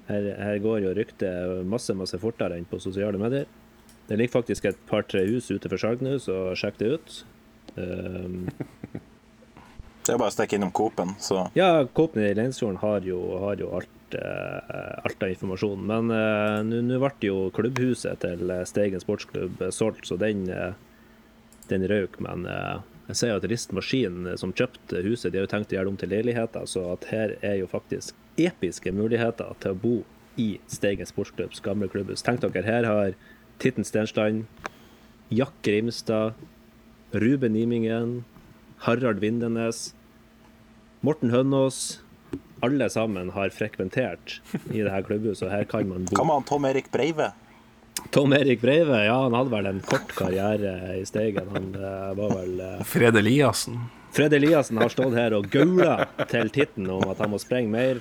her, 0.09 0.31
her 0.41 0.59
går 0.65 0.83
jo 0.87 0.95
ryktet 0.97 1.67
masse, 1.69 1.95
masse 1.95 2.19
fortere 2.19 2.57
enn 2.57 2.67
på 2.67 2.81
sosiale 2.81 3.21
medier. 3.21 3.47
Det 4.11 4.17
ligger 4.19 4.41
faktisk 4.41 4.65
et 4.67 4.79
par-tre 4.91 5.23
hus 5.29 5.53
ute 5.55 5.71
for 5.71 5.79
salg 5.79 6.03
nå, 6.03 6.17
så 6.19 6.51
sjekk 6.59 6.81
det 6.83 6.89
ut. 6.97 7.19
Um, 7.79 8.49
Det 10.01 10.17
er 10.17 10.19
bare 10.19 10.33
å 10.33 10.35
stikke 10.35 10.57
innom 10.57 10.73
Coop-en, 10.75 11.13
så 11.23 11.45
ja, 11.55 11.85
Coop-en 11.95 12.25
i 12.25 12.35
Leinsfjorden 12.35 12.81
har 12.83 13.05
jo, 13.07 13.19
har 13.45 13.61
jo 13.61 13.69
alt, 13.79 14.17
uh, 14.17 14.97
alt 15.07 15.23
av 15.23 15.31
informasjon. 15.31 15.85
Men 15.87 16.11
uh, 16.11 16.59
nå 16.67 16.99
ble 16.99 17.29
jo 17.29 17.37
klubbhuset 17.55 18.19
til 18.25 18.51
eh, 18.51 18.65
Steigen 18.67 19.03
sportsklubb 19.05 19.63
solgt, 19.77 20.09
så 20.09 20.19
den, 20.19 20.49
uh, 20.51 20.73
den 21.71 21.87
røyk. 21.87 22.19
Men 22.27 22.49
uh, 22.51 22.81
jeg 23.13 23.21
ser 23.21 23.31
jo 23.31 23.39
at 23.39 23.47
Rist 23.53 23.77
Maskin, 23.77 24.33
som 24.41 24.57
kjøpte 24.57 25.05
huset, 25.07 25.31
de 25.31 25.39
har 25.39 25.47
jo 25.47 25.53
tenkt 25.53 25.71
å 25.71 25.79
gjøre 25.79 25.91
det 25.91 25.95
om 25.95 26.01
til 26.03 26.15
leiligheter, 26.17 26.67
så 26.67 26.89
at 26.97 27.07
her 27.13 27.37
er 27.47 27.61
jo 27.61 27.71
faktisk 27.71 28.19
episke 28.41 28.91
muligheter 28.97 29.55
til 29.63 29.77
å 29.77 29.83
bo 29.85 29.97
i 30.41 30.55
Steigen 30.71 31.07
sportsklubbs 31.07 31.63
gamle 31.63 31.87
klubbhus. 31.93 32.25
Tenk 32.27 32.43
dere, 32.43 32.67
her 32.67 32.89
har 32.89 33.15
Titten 33.61 33.85
Stensland, 33.85 34.47
Jack 35.29 35.53
Grimstad, 35.63 36.33
Ruben 37.13 37.53
Nimingen, 37.53 38.25
Harald 38.87 39.21
Vindenes, 39.21 39.91
Morten 41.01 41.31
Hønås. 41.31 42.01
Alle 42.65 42.91
sammen 42.93 43.31
har 43.35 43.53
frekventert 43.53 44.41
i 44.71 44.81
det 44.83 44.91
her 44.93 45.05
klubbhuset, 45.07 45.47
og 45.49 45.53
her 45.55 45.65
kan 45.69 45.89
man 45.89 46.05
Hva 46.11 46.21
bo. 46.21 46.27
med 46.29 46.35
han 46.39 46.49
Tom 46.49 46.67
Erik 46.69 46.91
Breive? 46.93 47.31
Tom 48.15 48.33
Erik 48.37 48.61
Breive, 48.61 48.99
ja, 49.05 49.17
han 49.23 49.37
hadde 49.37 49.53
vel 49.53 49.69
en 49.71 49.81
kort 49.85 50.13
karriere 50.17 50.75
i 50.99 51.05
Steigen. 51.09 51.49
Han 51.53 51.71
eh, 51.77 52.13
var 52.17 52.37
vel 52.41 52.61
eh, 52.65 52.85
Fred 52.89 53.17
Eliassen. 53.21 53.81
Fred 54.13 54.35
Eliassen 54.35 54.81
har 54.81 54.91
stått 54.91 55.15
her 55.15 55.37
og 55.37 55.49
gaula 55.53 56.07
til 56.31 56.49
Titten 56.51 56.89
om 56.91 57.05
at 57.13 57.21
han 57.23 57.31
må 57.31 57.39
sprenge 57.39 57.71
mer. 57.71 58.01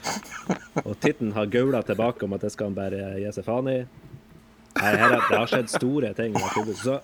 Og 0.86 0.95
Titten 1.03 1.34
har 1.36 1.51
gaula 1.51 1.84
tilbake 1.86 2.26
om 2.26 2.34
at 2.38 2.45
det 2.47 2.51
skal 2.55 2.72
han 2.72 2.78
bare 2.80 3.12
gi 3.22 3.34
seg 3.36 3.45
faen 3.45 3.70
i. 3.70 3.80
Her 4.80 4.97
er, 4.97 5.15
det 5.17 5.38
har 5.38 5.49
skjedd 5.51 5.71
store 5.71 6.11
ting. 6.17 6.38
Så, 6.80 6.99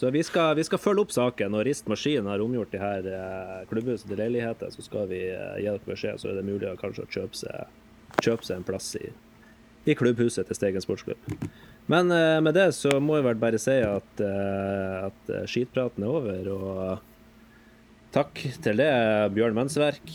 så 0.00 0.10
vi, 0.14 0.22
skal, 0.26 0.54
vi 0.58 0.64
skal 0.66 0.80
følge 0.80 1.04
opp 1.04 1.14
saken. 1.14 1.52
Når 1.54 1.68
Rist 1.68 1.90
Maskin 1.90 2.28
har 2.30 2.42
omgjort 2.44 2.72
de 2.74 2.80
her 2.82 3.08
eh, 3.10 3.60
klubbhuset 3.70 4.08
til 4.10 4.20
leiligheter, 4.20 4.72
så 4.74 4.84
skal 4.86 5.08
vi 5.12 5.20
eh, 5.28 5.58
gi 5.60 5.68
dere 5.68 5.84
beskjed, 5.86 6.22
så 6.22 6.32
er 6.32 6.40
det 6.40 6.46
mulig 6.48 6.70
å 6.70 6.78
kanskje 6.80 7.06
kjøpe 7.18 7.40
seg, 7.44 7.80
kjøpe 8.24 8.48
seg 8.48 8.60
en 8.60 8.68
plass 8.68 8.90
i, 9.00 9.08
i 9.84 9.96
klubbhuset 9.98 10.48
til 10.48 10.58
Steigen 10.58 10.84
sportsklubb. 10.84 11.34
Men 11.92 12.12
eh, 12.14 12.38
med 12.44 12.56
det 12.56 12.70
så 12.78 12.96
må 13.02 13.18
jeg 13.20 13.28
vel 13.28 13.42
bare 13.42 13.60
si 13.60 13.76
at, 13.84 14.24
eh, 14.24 15.10
at 15.10 15.34
skitpraten 15.50 16.06
er 16.06 16.16
over. 16.20 16.54
og 16.54 18.14
Takk 18.14 18.38
til 18.62 18.78
det, 18.78 18.92
Bjørn 19.34 19.56
Mensverk. 19.58 20.10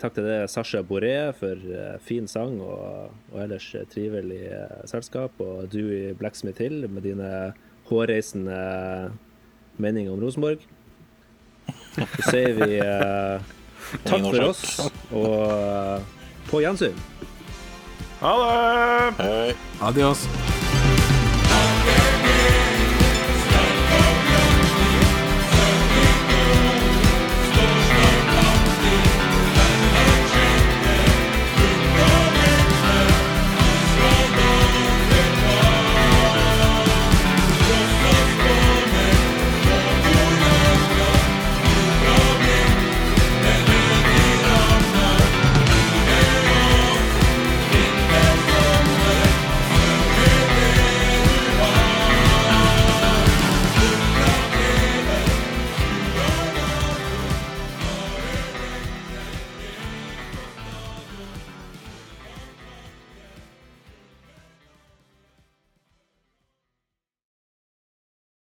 Takk 0.00 0.14
til 0.16 0.24
det, 0.24 0.38
Sasha 0.48 0.80
Boré, 0.80 1.12
for 1.36 1.60
eh, 1.60 1.96
fin 2.00 2.28
sang 2.30 2.54
og, 2.64 3.10
og 3.34 3.40
ellers 3.42 3.66
eh, 3.76 3.84
trivelig 3.92 4.46
eh, 4.48 4.78
selskap. 4.88 5.36
Og 5.44 5.68
du 5.68 5.82
i 5.92 6.14
Blacksmith 6.16 6.62
Hill 6.62 6.86
med 6.88 7.04
dine 7.04 7.52
hårreisende 7.90 8.60
meninger 9.76 10.14
om 10.14 10.22
Rosenborg. 10.24 10.64
Så 11.98 12.30
sier 12.30 12.56
vi 12.56 12.78
eh, 12.80 13.52
takk 14.06 14.24
for 14.30 14.46
oss, 14.48 14.64
og 15.12 16.08
på 16.48 16.64
gjensyn. 16.64 16.96
Ha 18.24 18.34
det! 19.20 19.56
Adios. 19.84 20.24